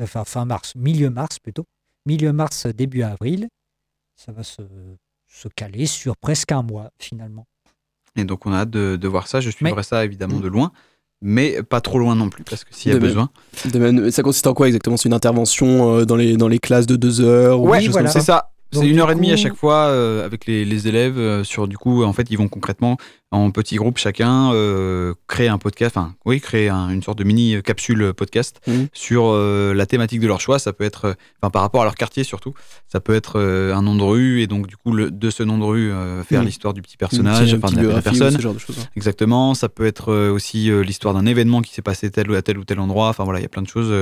Enfin, 0.00 0.24
fin 0.24 0.44
mars, 0.44 0.74
milieu 0.76 1.10
mars 1.10 1.38
plutôt. 1.38 1.64
Milieu 2.06 2.32
mars, 2.32 2.66
début 2.66 3.02
avril. 3.02 3.48
Ça 4.16 4.32
va 4.32 4.42
se, 4.42 4.62
se 5.26 5.48
caler 5.48 5.86
sur 5.86 6.16
presque 6.16 6.52
un 6.52 6.62
mois, 6.62 6.90
finalement. 6.98 7.46
Et 8.16 8.24
donc 8.24 8.46
on 8.46 8.52
a 8.52 8.58
hâte 8.58 8.70
de, 8.70 8.96
de 8.96 9.08
voir 9.08 9.26
ça. 9.28 9.40
Je 9.40 9.50
suivrai 9.50 9.74
Mais- 9.76 9.82
ça 9.82 10.04
évidemment 10.04 10.40
de 10.40 10.48
loin, 10.48 10.72
mais 11.20 11.62
pas 11.62 11.80
trop 11.80 11.98
loin 11.98 12.14
non 12.16 12.28
plus 12.30 12.44
parce 12.44 12.64
que 12.64 12.74
s'il 12.74 12.90
y 12.90 12.92
a 12.92 12.94
De 12.98 13.00
même. 13.00 13.08
besoin. 13.08 13.30
De 13.72 13.78
même, 13.78 14.10
ça 14.10 14.22
consiste 14.22 14.46
en 14.46 14.54
quoi 14.54 14.66
exactement? 14.68 14.96
C'est 14.96 15.08
une 15.08 15.14
intervention 15.14 15.96
euh, 15.98 16.04
dans, 16.04 16.16
les, 16.16 16.36
dans 16.36 16.48
les 16.48 16.58
classes 16.58 16.86
de 16.86 16.96
deux 16.96 17.20
heures? 17.20 17.60
Ou 17.60 17.68
Ouais, 17.68 17.78
des 17.78 17.84
choses 17.86 17.92
voilà. 17.92 18.10
C'est 18.10 18.20
ça 18.20 18.50
C'est 18.70 18.86
une 18.86 18.98
heure 19.00 19.10
et 19.10 19.14
demie 19.14 19.32
à 19.32 19.36
chaque 19.36 19.54
fois 19.56 19.86
euh, 19.86 20.24
avec 20.26 20.44
les, 20.46 20.64
les 20.64 20.88
élèves. 20.88 21.18
euh, 21.18 21.42
sur 21.44 21.66
du 21.68 21.78
coup, 21.78 22.04
en 22.04 22.12
fait, 22.12 22.30
ils 22.30 22.36
vont 22.36 22.48
concrètement 22.48 22.96
en 23.30 23.50
petits 23.50 23.76
groupes 23.76 23.98
chacun 23.98 24.52
euh, 24.52 25.14
créer 25.26 25.48
un 25.48 25.58
podcast. 25.58 25.96
Enfin, 25.96 26.14
oui, 26.26 26.40
créer 26.40 26.68
un- 26.68 26.90
une 26.90 27.02
sorte 27.02 27.18
de 27.18 27.24
mini 27.24 27.62
capsule 27.62 28.12
podcast 28.14 28.60
Mhm. 28.66 28.88
sur 28.92 29.32
la 29.34 29.86
thématique 29.86 30.20
de 30.20 30.26
leur 30.26 30.40
choix. 30.40 30.58
Ça 30.58 30.72
peut 30.72 30.84
être, 30.84 31.16
enfin, 31.42 31.50
par 31.50 31.62
rapport 31.62 31.80
à 31.82 31.84
leur 31.84 31.94
quartier 31.94 32.24
surtout. 32.24 32.52
Ça 32.88 33.00
peut 33.00 33.14
être 33.14 33.38
un 33.40 33.82
nom 33.82 33.94
de 33.94 34.02
rue 34.02 34.42
et 34.42 34.46
donc 34.46 34.66
du 34.66 34.76
coup 34.76 34.92
le- 34.92 35.10
de 35.10 35.30
ce 35.30 35.42
nom 35.42 35.58
de 35.58 35.64
rue 35.64 35.92
faire 36.24 36.40
Mhm. 36.40 36.46
l'histoire 36.46 36.74
du 36.74 36.82
petit 36.82 36.96
personnage, 36.96 37.50
petite- 37.52 37.64
enfin 37.64 37.74
de 37.82 37.88
la, 37.88 38.02
personne. 38.02 38.36
ce 38.36 38.40
genre 38.40 38.54
de 38.54 38.58
choses. 38.58 38.78
hein. 38.80 38.86
Exactement. 38.96 39.54
Ça 39.54 39.68
peut 39.68 39.86
être 39.86 40.12
aussi 40.30 40.70
l'histoire 40.84 41.14
d'un 41.14 41.26
événement 41.26 41.62
qui 41.62 41.72
s'est 41.72 41.82
passé 41.82 42.10
tel 42.10 42.30
ou 42.30 42.34
à 42.34 42.42
tel 42.42 42.58
ou 42.58 42.64
tel 42.64 42.80
endroit. 42.80 43.08
Enfin 43.08 43.24
voilà, 43.24 43.38
il 43.40 43.42
y 43.42 43.46
a 43.46 43.50
plein 43.50 43.62
de 43.62 43.68
choses. 43.68 43.92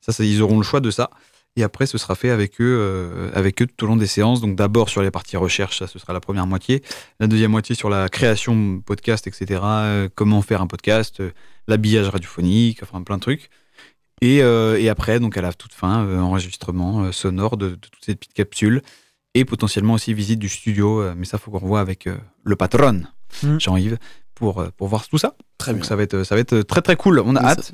Ça, 0.00 0.12
ça, 0.12 0.24
ils 0.24 0.42
auront 0.42 0.56
le 0.58 0.62
choix 0.64 0.80
de 0.80 0.90
ça. 0.90 1.10
Et 1.56 1.62
après, 1.62 1.86
ce 1.86 1.98
sera 1.98 2.14
fait 2.16 2.30
avec 2.30 2.60
eux, 2.60 2.64
euh, 2.80 3.30
avec 3.34 3.62
eux 3.62 3.66
tout 3.66 3.84
au 3.84 3.88
long 3.88 3.96
des 3.96 4.08
séances. 4.08 4.40
Donc 4.40 4.56
d'abord 4.56 4.88
sur 4.88 5.02
les 5.02 5.10
parties 5.12 5.36
recherche, 5.36 5.78
ça 5.78 5.86
ce 5.86 5.98
sera 6.00 6.12
la 6.12 6.20
première 6.20 6.46
moitié. 6.46 6.82
La 7.20 7.26
deuxième 7.28 7.52
moitié 7.52 7.76
sur 7.76 7.88
la 7.88 8.08
création 8.08 8.80
podcast, 8.80 9.26
etc. 9.28 9.60
euh, 9.62 10.08
comment 10.14 10.42
faire 10.42 10.60
un 10.62 10.66
podcast, 10.66 11.20
euh, 11.20 11.30
l'habillage 11.68 12.08
radiophonique, 12.08 12.82
enfin 12.82 13.02
plein 13.02 13.16
de 13.16 13.22
trucs. 13.22 13.50
Et, 14.20 14.36
et 14.38 14.88
après, 14.88 15.20
donc 15.20 15.36
à 15.36 15.42
la 15.42 15.52
toute 15.52 15.74
fin, 15.74 16.06
enregistrement 16.20 17.12
sonore 17.12 17.58
de, 17.58 17.70
de 17.70 17.74
toutes 17.74 18.04
ces 18.04 18.14
petites 18.14 18.32
capsules. 18.32 18.80
et 19.34 19.44
potentiellement 19.44 19.94
aussi 19.94 20.14
visite 20.14 20.38
du 20.38 20.48
studio. 20.48 21.02
mais 21.14 21.26
ça, 21.26 21.36
faut 21.36 21.50
qu'on 21.50 21.58
revoie 21.58 21.80
avec 21.80 22.08
le 22.42 22.56
patron, 22.56 23.02
Mm. 23.42 23.58
Jean-Yves, 23.58 23.98
pour, 24.34 24.64
pour 24.76 24.86
voir 24.88 25.06
tout 25.08 25.18
ça. 25.18 25.34
Très 25.58 25.72
Donc 25.72 25.80
bien. 25.80 25.88
ça 25.88 25.96
va 25.96 26.04
être, 26.04 26.22
ça 26.22 26.36
va 26.36 26.40
être 26.40 26.62
très 26.62 26.80
très 26.82 26.94
cool. 26.96 27.18
On 27.18 27.34
a 27.36 27.40
hâte. 27.42 27.72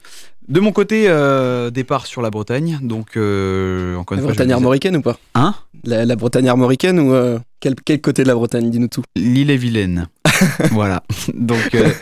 De 0.50 0.58
mon 0.58 0.72
côté, 0.72 1.04
euh, 1.06 1.70
départ 1.70 2.06
sur 2.06 2.22
la 2.22 2.30
Bretagne. 2.30 2.80
Donc 2.82 3.16
euh, 3.16 3.94
encore 3.94 4.16
La 4.16 4.22
fois, 4.22 4.32
Bretagne 4.32 4.52
armoricaine 4.52 4.96
ou 4.96 5.00
pas? 5.00 5.16
Hein? 5.36 5.54
La, 5.84 6.04
la 6.04 6.16
Bretagne 6.16 6.48
armoricaine 6.48 6.98
ou 6.98 7.12
euh, 7.12 7.38
quel, 7.60 7.76
quel 7.76 8.00
côté 8.00 8.24
de 8.24 8.28
la 8.28 8.34
Bretagne? 8.34 8.68
Dis-nous 8.68 8.88
tout. 8.88 9.04
L'île 9.14 9.52
est 9.52 9.56
vilaine. 9.56 10.08
voilà. 10.72 11.04
Donc 11.34 11.72
euh, 11.76 11.92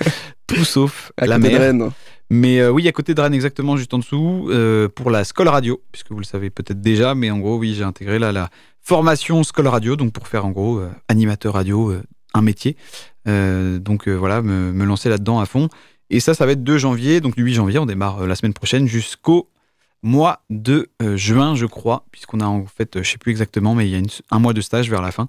tout 0.46 0.64
sauf 0.64 1.12
À 1.18 1.26
la 1.26 1.36
côté 1.36 1.48
de 1.48 1.52
mer. 1.52 1.60
Rennes. 1.60 1.90
Mais 2.30 2.66
oui, 2.66 2.88
à 2.88 2.92
côté 2.92 3.12
de 3.12 3.20
Rennes, 3.20 3.34
exactement, 3.34 3.76
juste 3.76 3.92
en 3.92 3.98
dessous, 3.98 4.50
pour 4.94 5.10
la 5.10 5.24
Skoll 5.24 5.48
Radio, 5.48 5.80
puisque 5.92 6.10
vous 6.10 6.18
le 6.18 6.26
savez 6.26 6.50
peut-être 6.50 6.80
déjà, 6.80 7.14
mais 7.14 7.30
en 7.30 7.38
gros, 7.38 7.56
oui, 7.56 7.74
j'ai 7.74 7.84
intégré 7.84 8.18
là 8.18 8.32
la 8.32 8.50
formation 8.82 9.42
Skoll 9.44 9.66
Radio, 9.66 9.96
donc 9.96 10.12
pour 10.12 10.28
faire 10.28 10.44
en 10.44 10.50
gros 10.50 10.82
animateur 11.08 11.54
radio, 11.54 11.94
un 12.34 12.42
métier. 12.42 12.76
Donc 13.24 14.08
voilà, 14.08 14.42
me, 14.42 14.72
me 14.72 14.84
lancer 14.84 15.08
là-dedans 15.08 15.40
à 15.40 15.46
fond. 15.46 15.70
Et 16.10 16.20
ça, 16.20 16.34
ça 16.34 16.46
va 16.46 16.52
être 16.52 16.64
2 16.64 16.78
janvier, 16.78 17.20
donc 17.20 17.36
le 17.36 17.44
8 17.44 17.54
janvier, 17.54 17.78
on 17.78 17.86
démarre 17.86 18.22
euh, 18.22 18.26
la 18.26 18.34
semaine 18.34 18.54
prochaine 18.54 18.86
jusqu'au 18.86 19.48
mois 20.02 20.40
de 20.48 20.88
euh, 21.02 21.16
juin, 21.16 21.54
je 21.54 21.66
crois, 21.66 22.04
puisqu'on 22.12 22.40
a 22.40 22.46
en 22.46 22.64
fait, 22.66 22.96
euh, 22.96 23.02
je 23.02 23.10
sais 23.10 23.18
plus 23.18 23.30
exactement, 23.30 23.74
mais 23.74 23.86
il 23.86 23.90
y 23.90 23.94
a 23.94 23.98
une- 23.98 24.06
un 24.30 24.38
mois 24.38 24.52
de 24.52 24.60
stage 24.60 24.88
vers 24.88 25.02
la 25.02 25.10
fin, 25.12 25.26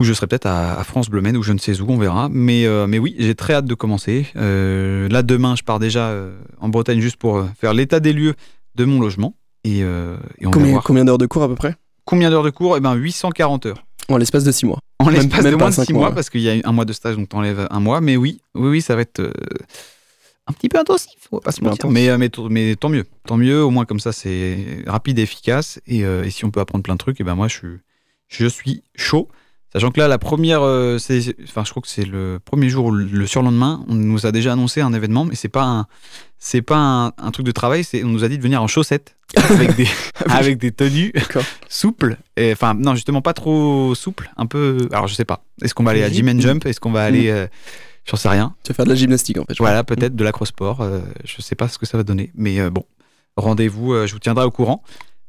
où 0.00 0.04
je 0.04 0.12
serai 0.14 0.26
peut-être 0.28 0.46
à, 0.46 0.78
à 0.78 0.84
France 0.84 1.10
Bleu 1.10 1.20
Maine, 1.20 1.36
ou 1.36 1.42
je 1.42 1.52
ne 1.52 1.58
sais 1.58 1.80
où, 1.80 1.86
on 1.90 1.98
verra. 1.98 2.28
Mais, 2.30 2.64
euh, 2.64 2.86
mais 2.86 2.98
oui, 2.98 3.14
j'ai 3.18 3.34
très 3.34 3.54
hâte 3.54 3.66
de 3.66 3.74
commencer. 3.74 4.26
Euh, 4.36 5.08
là, 5.10 5.22
demain, 5.22 5.56
je 5.56 5.62
pars 5.62 5.78
déjà 5.78 6.14
en 6.60 6.68
Bretagne 6.70 7.00
juste 7.00 7.16
pour 7.16 7.44
faire 7.60 7.74
l'état 7.74 8.00
des 8.00 8.12
lieux 8.14 8.34
de 8.76 8.84
mon 8.86 9.00
logement. 9.00 9.34
Et, 9.64 9.80
et 9.80 9.84
on 9.84 10.16
va 10.46 10.50
Combien, 10.52 10.70
voir. 10.72 10.82
combien 10.84 11.04
d'heures 11.04 11.18
de 11.18 11.26
cours 11.26 11.42
à 11.42 11.48
peu 11.48 11.54
près? 11.54 11.76
Combien 12.04 12.30
d'heures 12.30 12.42
de 12.42 12.50
cours? 12.50 12.76
Eh 12.76 12.80
ben 12.80 12.94
840 12.94 13.66
heures. 13.66 13.84
En 14.08 14.16
l'espace 14.16 14.44
de 14.44 14.52
6 14.52 14.66
mois. 14.66 14.78
En 14.98 15.08
l'espace 15.08 15.44
de 15.44 15.54
moins 15.54 15.70
de 15.70 15.74
6 15.74 15.92
mois, 15.92 16.02
mois. 16.02 16.14
parce 16.14 16.30
qu'il 16.30 16.40
y 16.40 16.50
a 16.50 16.54
un 16.64 16.72
mois 16.72 16.84
de 16.84 16.92
stage, 16.92 17.16
donc 17.16 17.28
t'enlèves 17.28 17.66
un 17.70 17.80
mois. 17.80 18.00
Mais 18.00 18.16
oui, 18.16 18.40
oui, 18.54 18.68
oui, 18.68 18.82
ça 18.82 18.94
va 18.96 19.02
être 19.02 19.20
euh, 19.20 19.32
un 20.46 20.52
petit 20.52 20.68
peu 20.68 20.78
intensif, 20.78 21.14
on 21.30 21.36
va 21.36 21.40
pas 21.40 21.52
se 21.52 21.62
mentir. 21.62 21.88
Mais, 21.90 22.08
euh, 22.08 22.18
mais, 22.18 22.30
mais 22.50 22.76
tant 22.76 22.88
mieux. 22.88 23.06
Tant 23.26 23.36
mieux, 23.36 23.62
au 23.62 23.70
moins 23.70 23.84
comme 23.84 24.00
ça, 24.00 24.12
c'est 24.12 24.84
rapide 24.86 25.18
et 25.18 25.22
efficace. 25.22 25.80
Et, 25.86 26.04
euh, 26.04 26.24
et 26.24 26.30
si 26.30 26.44
on 26.44 26.50
peut 26.50 26.60
apprendre 26.60 26.82
plein 26.82 26.94
de 26.94 26.98
trucs, 26.98 27.20
et 27.20 27.24
ben 27.24 27.34
moi, 27.34 27.48
je 27.48 27.56
suis, 27.56 27.78
je 28.28 28.46
suis 28.46 28.82
chaud. 28.96 29.28
Sachant 29.72 29.90
que 29.90 29.98
là, 30.00 30.06
la 30.08 30.18
première, 30.18 30.60
euh, 30.62 30.98
c'est, 30.98 31.34
enfin, 31.44 31.62
je 31.64 31.70
crois 31.70 31.80
que 31.82 31.88
c'est 31.88 32.04
le 32.04 32.38
premier 32.44 32.68
jour, 32.68 32.86
ou 32.86 32.90
le 32.92 33.26
surlendemain, 33.26 33.84
on 33.88 33.94
nous 33.94 34.26
a 34.26 34.32
déjà 34.32 34.52
annoncé 34.52 34.80
un 34.82 34.92
événement, 34.92 35.24
mais 35.24 35.34
c'est 35.34 35.48
pas 35.48 35.64
un, 35.64 35.86
c'est 36.38 36.60
pas 36.62 36.76
un, 36.76 37.06
un 37.16 37.30
truc 37.30 37.46
de 37.46 37.52
travail, 37.52 37.82
c'est, 37.82 38.04
on 38.04 38.08
nous 38.08 38.22
a 38.24 38.28
dit 38.28 38.36
de 38.36 38.42
venir 38.42 38.62
en 38.62 38.66
chaussettes 38.66 39.16
avec 39.36 39.74
des, 39.76 39.88
avec 40.28 40.58
des 40.58 40.72
tenues 40.72 41.12
souples. 41.70 42.16
Et, 42.36 42.52
Enfin, 42.52 42.74
non, 42.74 42.94
justement 42.94 43.22
pas 43.22 43.32
trop 43.32 43.94
souples, 43.94 44.30
un 44.36 44.44
peu. 44.46 44.88
Alors, 44.92 45.06
je 45.06 45.14
sais 45.14 45.24
pas. 45.24 45.42
Est-ce 45.62 45.72
qu'on 45.74 45.84
va 45.84 45.92
aller 45.92 46.02
à 46.02 46.10
Gym 46.10 46.28
and 46.28 46.40
Jump? 46.40 46.66
Est-ce 46.66 46.78
qu'on 46.80 46.92
va 46.92 47.04
aller, 47.04 47.30
euh, 47.30 47.46
j'en 48.04 48.18
sais 48.18 48.28
rien. 48.28 48.54
Tu 48.64 48.72
vas 48.72 48.74
faire 48.74 48.84
de 48.84 48.90
la 48.90 48.96
gymnastique 48.96 49.38
en 49.38 49.44
fait. 49.44 49.54
Voilà, 49.58 49.84
peut-être 49.84 50.14
de 50.14 50.24
l'acrosport. 50.24 50.82
euh, 50.82 51.00
je 51.24 51.40
sais 51.40 51.54
pas 51.54 51.68
ce 51.68 51.78
que 51.78 51.86
ça 51.86 51.96
va 51.96 52.02
donner, 52.04 52.30
mais 52.34 52.60
euh, 52.60 52.68
bon, 52.68 52.84
rendez-vous. 53.38 53.94
euh, 53.94 54.06
je 54.06 54.12
vous 54.12 54.18
tiendrai 54.18 54.44
au 54.44 54.50
courant. 54.50 54.82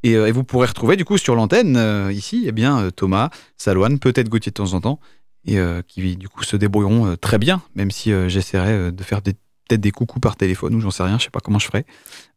Et, 0.04 0.16
euh, 0.16 0.28
et 0.28 0.32
vous 0.32 0.44
pourrez 0.44 0.68
retrouver 0.68 0.96
du 0.98 1.06
coup 1.06 1.18
sur 1.18 1.36
l'antenne 1.36 1.76
euh, 1.78 2.12
ici, 2.12 2.44
eh 2.48 2.52
bien 2.52 2.80
euh, 2.80 2.92
Thomas, 2.92 3.30
Salouane, 3.58 4.00
peut-être 4.00 4.30
Gauthier 4.30 4.52
de 4.52 4.56
temps 4.56 4.74
en 4.74 4.82
temps, 4.82 5.00
et 5.46 5.58
qui 5.88 6.16
du 6.16 6.30
coup 6.30 6.44
se 6.44 6.56
débrouilleront 6.56 7.18
très 7.18 7.38
bien, 7.38 7.62
même 7.76 7.92
si 7.92 8.12
j'essaierai 8.30 8.92
de 8.94 9.04
faire 9.04 9.22
des- 9.22 9.34
peut-être 9.68 9.82
des 9.82 9.92
coucous 9.92 10.20
par 10.22 10.36
téléphone 10.38 10.74
ou 10.76 10.80
j'en 10.80 10.90
sais 10.92 11.04
rien, 11.04 11.18
je 11.20 11.26
sais 11.26 11.30
pas 11.30 11.40
comment 11.42 11.60
je 11.60 11.66
ferai, 11.68 11.86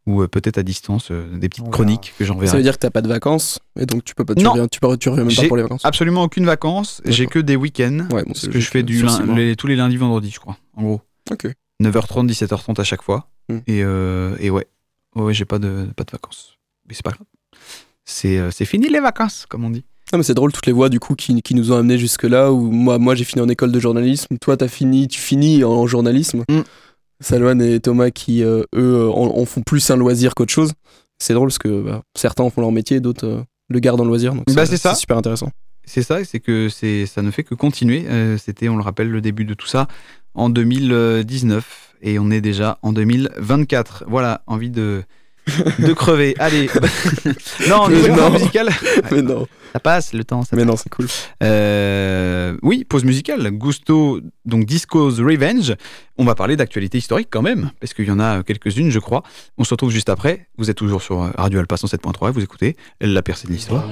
ou 0.07 0.23
euh, 0.23 0.29
peut-être 0.29 0.59
à 0.59 0.65
distance 0.65 1.13
euh, 1.13 1.37
des 1.39 1.49
petites 1.49 1.65
On 1.67 1.71
chroniques 1.71 2.15
que 2.19 2.25
Ça 2.25 2.29
j'enverrai. 2.33 2.57
veut 2.57 2.63
dire 2.65 2.73
que 2.75 2.79
t'as 2.81 2.91
pas 2.91 3.03
de 3.03 3.09
vacances 3.09 3.61
et 3.79 3.87
donc 3.87 4.03
tu 4.05 4.15
peux 4.17 4.25
pas. 4.25 4.35
Tu 4.35 4.43
Non. 4.43 4.51
reviens, 4.53 4.67
tu, 4.69 4.81
peux- 4.81 4.97
tu 4.97 5.09
reviens 5.09 5.25
même 5.25 5.35
pas 5.37 5.47
pour 5.47 5.57
les 5.57 5.63
vacances. 5.63 5.85
Absolument 5.85 6.25
aucune 6.25 6.47
vacances, 6.47 7.01
j'ai 7.05 7.27
que 7.27 7.39
des 7.39 7.55
week-ends, 7.55 8.09
Ouais, 8.13 8.23
bon, 8.25 8.33
parce 8.33 8.49
que 8.49 8.59
je 8.59 8.69
fais 8.71 8.83
du 8.83 9.05
les- 9.37 9.55
tous 9.55 9.67
les 9.69 9.77
lundis, 9.77 9.97
vendredis, 9.99 10.31
je 10.33 10.41
crois, 10.41 10.57
en 10.77 10.83
gros. 10.83 11.01
Ok. 11.31 11.47
9h30, 11.81 12.27
17h30 12.27 12.81
à 12.81 12.85
chaque 12.85 13.03
fois. 13.03 13.29
Hmm. 13.49 13.59
Et, 13.69 13.83
euh, 13.85 14.35
et 14.41 14.51
ouais, 14.51 14.67
ouais, 15.15 15.33
j'ai 15.35 15.45
pas 15.45 15.59
de, 15.61 15.87
pas 15.97 16.03
de 16.05 16.11
vacances. 16.11 16.59
Mais 16.89 16.95
c'est 16.95 17.05
pas 17.05 17.11
grave. 17.11 17.27
C'est 18.05 18.39
euh, 18.39 18.51
c'est 18.51 18.65
fini 18.65 18.89
les 18.89 19.01
vacances, 19.01 19.47
comme 19.49 19.65
on 19.65 19.71
dit. 19.71 19.85
Mais 20.13 20.23
c'est 20.23 20.35
drôle 20.35 20.53
toutes 20.53 20.67
les 20.67 20.73
voix 20.73 20.89
du 20.89 21.01
coup 21.01 21.17
qui, 21.17 21.43
qui 21.43 21.55
nous 21.55 21.73
ont 21.73 21.77
amenés 21.77 21.99
jusque 21.99 22.23
là 22.23 22.53
où 22.53 22.71
moi 22.71 22.99
moi 22.99 23.17
j'ai 23.17 23.25
fini 23.25 23.43
en 23.43 23.49
école 23.49 23.73
de 23.73 23.81
journalisme, 23.81 24.39
toi 24.39 24.57
t'as 24.57 24.69
fini 24.69 25.09
tu 25.09 25.21
finis 25.21 25.65
en 25.65 25.87
journalisme. 25.87 26.45
Mm. 26.49 26.61
Salouane 27.21 27.63
et 27.63 27.81
Thomas 27.81 28.11
qui 28.11 28.43
euh, 28.45 28.63
eux 28.75 29.09
en, 29.11 29.37
en 29.39 29.45
font 29.47 29.63
plus 29.63 29.91
un 29.91 29.97
loisir 29.97 30.35
qu'autre 30.35 30.53
chose. 30.53 30.73
C'est 31.19 31.35
drôle 31.35 31.49
parce 31.49 31.59
que 31.59 31.83
bah, 31.83 32.03
certains 32.15 32.45
en 32.45 32.51
font 32.51 32.61
leur 32.61 32.73
métier, 32.73 33.01
d'autres 33.01 33.27
euh, 33.27 33.43
le 33.69 33.79
gardent 33.81 34.01
en 34.01 34.05
loisir. 34.05 34.35
Donc 34.35 34.45
Bah, 34.55 34.67
c'est 34.67 34.77
ça. 34.77 34.95
C'est 34.95 35.01
super 35.01 35.17
intéressant. 35.17 35.51
C'est 35.85 36.03
ça, 36.03 36.25
c'est 36.25 36.41
que 36.41 36.69
c'est 36.69 37.07
ça 37.07 37.23
ne 37.23 37.31
fait 37.31 37.45
que 37.45 37.55
continuer. 37.55 38.07
Euh, 38.09 38.39
C'était, 38.39 38.69
on 38.69 38.77
le 38.77 38.83
rappelle, 38.83 39.09
le 39.09 39.21
début 39.21 39.45
de 39.45 39.55
tout 39.55 39.69
ça 39.69 39.87
en 40.35 40.51
2019 40.51 41.95
et 42.03 42.19
on 42.19 42.31
est 42.31 42.41
déjà 42.41 42.79
en 42.83 42.93
2024. 42.93 44.05
Voilà, 44.09 44.43
envie 44.47 44.71
de 44.71 45.05
de 45.79 45.93
crever. 45.93 46.35
Allez, 46.39 46.69
non, 47.69 47.89
nouvelle 47.89 48.13
non. 48.13 48.31
pause 48.31 48.41
musicale. 48.41 48.69
Mais 49.11 49.23
non, 49.23 49.47
Ça 49.73 49.81
passe 49.81 50.13
le 50.13 50.25
temps. 50.25 50.43
Ça 50.43 50.57
mais 50.57 50.65
non 50.65 50.77
c'est 50.77 50.89
cool. 50.91 51.07
Euh, 51.43 52.57
oui, 52.63 52.85
pause 52.85 53.05
musicale. 53.05 53.49
Gusto, 53.53 54.21
donc 54.45 54.65
Disco's 54.65 55.21
Revenge. 55.21 55.75
On 56.19 56.25
va 56.25 56.35
parler 56.35 56.57
d'actualité 56.57 56.99
historique 56.99 57.29
quand 57.31 57.43
même, 57.43 57.71
parce 57.81 57.93
qu'il 57.95 58.07
y 58.07 58.11
en 58.11 58.21
a 58.21 58.43
quelques-unes, 58.43 58.91
je 58.91 58.99
crois. 58.99 59.23
On 59.59 59.65
se 59.65 59.71
retrouve 59.75 59.91
juste 59.91 60.09
après. 60.09 60.49
Vous 60.59 60.71
êtes 60.71 60.77
toujours 60.77 61.03
sur 61.03 61.31
Radio 61.37 61.61
Alpha 61.61 61.77
107.3 61.77 62.29
et 62.29 62.33
vous 62.33 62.43
écoutez 62.43 62.77
La 63.01 63.23
percée 63.23 63.47
de 63.47 63.53
l'histoire. 63.53 63.85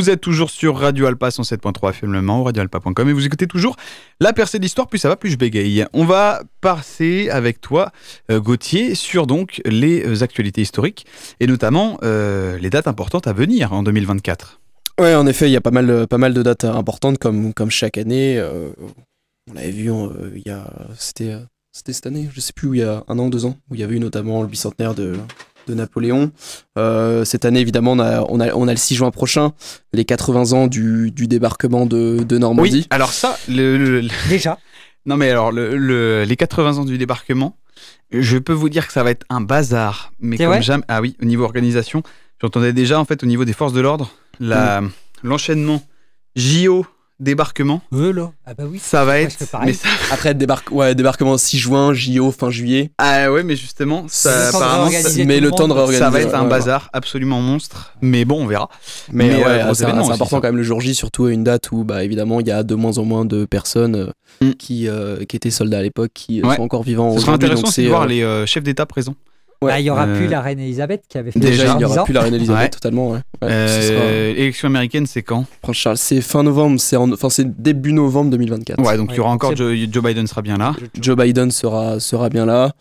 Vous 0.00 0.08
êtes 0.08 0.22
toujours 0.22 0.48
sur 0.48 0.78
Radio 0.78 1.04
Alpa 1.04 1.28
107.3 1.28 1.90
FM 1.90 2.12
Le 2.14 2.42
radioalpa.com 2.42 3.06
et 3.10 3.12
vous 3.12 3.26
écoutez 3.26 3.46
toujours 3.46 3.76
la 4.18 4.32
percée 4.32 4.56
de 4.56 4.62
l'histoire. 4.62 4.88
Plus 4.88 4.98
ça 4.98 5.10
va, 5.10 5.16
plus 5.16 5.28
je 5.28 5.36
bégaye. 5.36 5.84
On 5.92 6.06
va 6.06 6.40
passer 6.62 7.28
avec 7.28 7.60
toi, 7.60 7.92
euh, 8.30 8.40
Gauthier, 8.40 8.94
sur 8.94 9.26
donc 9.26 9.60
les 9.66 10.02
euh, 10.06 10.22
actualités 10.22 10.62
historiques 10.62 11.04
et 11.38 11.46
notamment 11.46 11.98
euh, 12.02 12.56
les 12.56 12.70
dates 12.70 12.88
importantes 12.88 13.26
à 13.26 13.34
venir 13.34 13.74
en 13.74 13.82
2024. 13.82 14.62
Ouais, 14.98 15.14
en 15.14 15.26
effet, 15.26 15.50
il 15.50 15.52
y 15.52 15.56
a 15.56 15.60
pas 15.60 15.70
mal, 15.70 16.06
pas 16.06 16.16
mal 16.16 16.32
de 16.32 16.42
dates 16.42 16.64
importantes 16.64 17.18
comme, 17.18 17.52
comme 17.52 17.70
chaque 17.70 17.98
année. 17.98 18.42
on 19.50 19.52
l'avait 19.52 19.70
vu, 19.70 19.92
euh, 19.92 20.30
il 20.34 20.50
y 20.50 20.54
c'était, 20.96 21.36
c'était 21.72 21.92
cette 21.92 22.06
année, 22.06 22.30
je 22.32 22.40
sais 22.40 22.54
plus 22.54 22.68
où 22.68 22.72
il 22.72 22.80
y 22.80 22.84
a 22.84 23.04
un 23.06 23.18
an, 23.18 23.28
deux 23.28 23.44
ans, 23.44 23.58
où 23.70 23.74
il 23.74 23.82
y 23.82 23.84
avait 23.84 23.96
eu 23.96 24.00
notamment 24.00 24.40
le 24.40 24.48
bicentenaire 24.48 24.94
de, 24.94 25.18
de 25.66 25.74
Napoléon. 25.74 26.30
Euh, 26.78 27.24
cette 27.24 27.44
année, 27.44 27.60
évidemment, 27.60 27.92
on 27.92 27.98
a, 27.98 28.22
on, 28.28 28.40
a, 28.40 28.52
on 28.54 28.66
a 28.68 28.72
le 28.72 28.76
6 28.78 28.94
juin 28.96 29.10
prochain, 29.10 29.52
les 29.92 30.04
80 30.04 30.52
ans 30.52 30.66
du, 30.66 31.10
du 31.10 31.26
débarquement 31.28 31.86
de, 31.86 32.18
de 32.22 32.38
Normandie. 32.38 32.70
Oui, 32.72 32.86
alors 32.90 33.12
ça, 33.12 33.38
le- 33.48 33.76
le- 33.78 34.00
le- 34.00 34.08
Déjà, 34.28 34.58
non 35.06 35.16
mais 35.16 35.30
alors 35.30 35.52
le- 35.52 35.76
le- 35.76 36.24
les 36.24 36.36
80 36.36 36.78
ans 36.78 36.84
du 36.84 36.98
débarquement, 36.98 37.56
je 38.12 38.38
peux 38.38 38.52
vous 38.52 38.68
dire 38.68 38.86
que 38.86 38.92
ça 38.92 39.02
va 39.04 39.10
être 39.10 39.24
un 39.30 39.40
bazar. 39.40 40.12
Mais 40.20 40.36
comme 40.56 40.62
jamais, 40.62 40.84
ah 40.88 41.00
oui, 41.00 41.16
au 41.22 41.24
niveau 41.24 41.44
organisation, 41.44 42.02
j'entendais 42.40 42.72
déjà 42.72 42.98
en 42.98 43.04
fait 43.04 43.22
au 43.22 43.26
niveau 43.26 43.44
des 43.44 43.52
forces 43.52 43.72
de 43.72 43.80
l'ordre, 43.80 44.10
la- 44.40 44.80
l'enchaînement 45.22 45.82
JO 46.36 46.86
débarquement, 47.20 47.82
eux 47.94 48.10
là. 48.10 48.32
Ah 48.46 48.54
bah 48.54 48.64
oui. 48.66 48.80
ça 48.82 49.04
va 49.04 49.20
être. 49.20 49.36
Mais 49.64 49.72
ça- 49.74 49.88
Après, 50.10 50.34
débarque, 50.34 50.70
ouais, 50.72 50.94
débarquement 50.94 51.36
6 51.38 51.58
juin, 51.58 51.92
JO, 51.94 52.32
fin 52.32 52.50
juillet. 52.50 52.90
ah 52.98 53.30
ouais, 53.30 53.42
mais 53.44 53.54
justement, 53.56 54.06
ça, 54.08 54.48
apparemment, 54.48 54.90
mais 55.26 55.38
le 55.38 55.50
temps 55.50 55.68
de 55.68 55.72
réorganiser. 55.72 56.02
ça 56.02 56.10
va 56.10 56.20
être 56.20 56.34
un 56.34 56.46
bazar 56.46 56.90
absolument 56.92 57.40
monstre. 57.40 57.94
Mais 58.00 58.24
bon, 58.24 58.42
on 58.42 58.46
verra. 58.46 58.68
Mais, 59.12 59.28
Mais, 59.28 59.36
ouais, 59.36 59.44
euh, 59.46 59.64
gros 59.66 59.74
c'est 59.74 59.84
aussi, 59.84 59.92
important 60.10 60.24
ça. 60.36 60.40
quand 60.40 60.48
même 60.48 60.56
le 60.56 60.62
jour 60.62 60.80
J, 60.80 60.94
surtout 60.94 61.26
à 61.26 61.32
une 61.32 61.44
date 61.44 61.70
où, 61.70 61.84
bah, 61.84 62.02
évidemment, 62.02 62.40
il 62.40 62.48
y 62.48 62.50
a 62.50 62.62
de 62.62 62.74
moins 62.74 62.98
en 62.98 63.04
moins 63.04 63.24
de 63.24 63.44
personnes 63.44 63.94
euh, 63.96 64.06
Mm. 64.42 64.52
qui, 64.54 64.88
euh, 64.88 65.24
qui 65.24 65.36
étaient 65.36 65.50
soldats 65.50 65.78
à 65.78 65.82
l'époque, 65.82 66.12
qui 66.14 66.40
euh, 66.40 66.46
Ouais. 66.46 66.56
sont 66.56 66.62
encore 66.62 66.82
vivants 66.82 67.12
Ce 67.14 67.20
sera 67.20 67.32
intéressant 67.32 67.62
donc 67.64 67.76
de 67.76 67.88
voir 67.88 68.02
euh, 68.02 68.06
les 68.06 68.22
euh, 68.22 68.46
chefs 68.46 68.62
d'État 68.64 68.86
présents. 68.86 69.14
Ouais. 69.62 69.70
Bah, 69.72 69.80
il 69.80 69.84
y 69.86 69.90
aura 69.90 70.06
Euh, 70.06 70.16
plus 70.16 70.26
la 70.28 70.40
reine 70.40 70.58
Elisabeth 70.60 71.02
qui 71.08 71.18
avait 71.18 71.30
fait 71.30 71.38
Déjà, 71.38 71.64
il 71.66 71.70
n'y 71.72 71.78
10 71.78 71.84
aura 71.84 72.04
plus 72.04 72.12
la 72.14 72.22
reine 72.22 72.34
Elisabeth, 72.34 72.62
Ouais. 72.62 72.68
totalement. 72.70 73.10
Ouais. 73.10 73.18
Sera- 73.42 73.50
Euh, 73.50 74.34
Élection 74.36 74.68
américaine, 74.68 75.06
c'est 75.06 75.22
quand? 75.22 75.44
Prince 75.62 75.76
Charles, 75.76 75.96
c'est 75.96 76.20
fin 76.20 76.42
novembre, 76.42 76.78
c'est 76.80 76.96
en... 76.96 77.10
enfin 77.12 77.30
c'est 77.30 77.60
début 77.62 77.92
novembre 77.92 78.30
2024. 78.30 78.80
Ouais, 78.82 78.96
donc 78.96 79.08
il 79.12 79.16
y 79.16 79.20
aura 79.20 79.30
encore 79.30 79.56
Joe, 79.56 79.76
Joe 79.90 80.04
Biden 80.04 80.26
sera 80.26 80.42
bien 80.42 80.56
là. 80.56 80.74
Joe 81.00 81.16
Biden 81.16 81.50
sera, 81.50 82.00
sera 82.00 82.28
bien 82.28 82.46
là. 82.46 82.72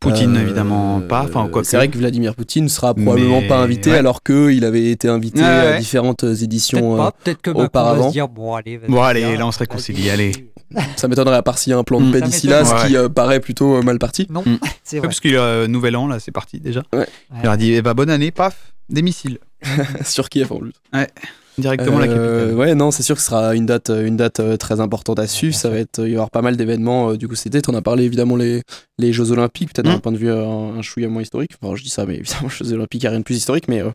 Poutine 0.00 0.36
Euh, 0.36 0.42
évidemment 0.42 1.00
pas. 1.00 1.24
Enfin 1.24 1.48
quoi 1.50 1.64
C'est 1.64 1.76
vrai 1.76 1.88
que 1.88 1.96
Vladimir 1.98 2.34
Poutine 2.34 2.68
sera 2.68 2.94
probablement 2.94 3.40
Mais- 3.40 3.48
pas 3.48 3.58
invité 3.58 3.90
ouais. 3.90 3.98
alors 3.98 4.22
qu'il 4.22 4.64
avait 4.64 4.90
été 4.90 5.08
invité 5.08 5.40
Ouais, 5.40 5.46
à 5.46 5.78
différentes 5.78 6.20
Peut-être 6.20 6.42
éditions. 6.42 6.96
peut-être 7.24 7.40
que 7.42 7.50
Macron 7.50 7.60
va 7.62 7.66
auparavant. 7.66 8.08
se 8.08 8.12
dire 8.12 8.28
bon 8.28 8.54
allez. 8.54 8.78
Bon, 8.88 9.00
là, 9.36 9.46
on 9.46 9.52
se 9.52 9.58
réconcilie, 9.58 10.10
allez. 10.10 10.32
Ça 10.96 11.08
m'étonnerait 11.08 11.36
à 11.36 11.42
part 11.42 11.58
s'il 11.58 11.70
y 11.70 11.74
a 11.74 11.78
un 11.78 11.84
plan 11.84 12.00
de 12.00 12.06
Mm. 12.06 12.12
paix 12.12 12.20
d'ici 12.22 12.46
là, 12.46 12.64
ce 12.64 12.86
qui 12.86 12.96
euh, 12.96 13.08
paraît 13.08 13.40
plutôt 13.40 13.76
euh, 13.76 13.82
mal 13.82 13.98
parti. 13.98 14.26
Non, 14.30 14.42
Mm. 14.46 14.58
c'est 14.84 14.96
Ouais, 14.96 15.00
vrai. 15.00 15.08
parce 15.08 15.20
qu'il 15.20 15.32
y 15.32 15.36
a 15.36 15.42
euh, 15.42 15.66
Nouvel 15.68 15.96
An, 15.96 16.06
là, 16.06 16.18
c'est 16.20 16.32
parti 16.32 16.60
déjà. 16.60 16.82
Ouais. 16.92 17.06
Il 17.36 17.42
leur 17.42 17.52
a 17.52 17.56
dit, 17.56 17.72
eh 17.72 17.82
ben, 17.82 17.94
bonne 17.94 18.10
année, 18.10 18.30
paf, 18.30 18.72
des 18.88 19.02
missiles. 19.02 19.38
Sur 20.04 20.28
Kiev 20.28 20.52
en 20.52 20.56
plus. 20.58 20.72
Directement 21.58 21.98
la 21.98 22.06
Euh, 22.06 22.38
capitale. 22.46 22.58
ouais, 22.58 22.74
non, 22.74 22.90
c'est 22.90 23.02
sûr 23.02 23.14
que 23.16 23.20
ce 23.20 23.28
sera 23.28 23.54
une 23.54 23.66
date, 23.66 23.90
une 23.90 24.16
date 24.16 24.40
euh, 24.40 24.56
très 24.56 24.80
importante 24.80 25.18
à 25.18 25.26
suivre. 25.26 25.54
Ça 25.54 25.68
va 25.68 25.76
être, 25.78 25.98
il 25.98 26.02
va 26.04 26.08
y 26.08 26.12
avoir 26.14 26.30
pas 26.30 26.42
mal 26.42 26.56
d'événements. 26.56 27.10
euh, 27.10 27.16
du 27.16 27.28
coup, 27.28 27.34
c'était, 27.34 27.60
on 27.68 27.74
a 27.74 27.82
parlé 27.82 28.04
évidemment 28.04 28.36
les, 28.36 28.62
les 28.98 29.12
Jeux 29.12 29.30
Olympiques, 29.32 29.72
peut-être 29.74 29.86
d'un 29.86 29.98
point 29.98 30.12
de 30.12 30.16
vue 30.18 30.30
euh, 30.30 30.44
un, 30.46 30.78
un 30.78 30.82
chouïa 30.82 31.08
moins 31.08 31.22
historique. 31.22 31.52
Enfin, 31.62 31.74
je 31.76 31.82
dis 31.82 31.90
ça, 31.90 32.06
mais 32.06 32.14
évidemment, 32.18 32.48
les 32.60 32.66
Jeux 32.66 32.72
Olympiques, 32.74 33.02
il 33.02 33.04
n'y 33.04 33.08
a 33.08 33.10
rien 33.10 33.18
de 33.20 33.24
plus 33.24 33.36
historique, 33.36 33.68
mais 33.68 33.82
euh, 33.82 33.90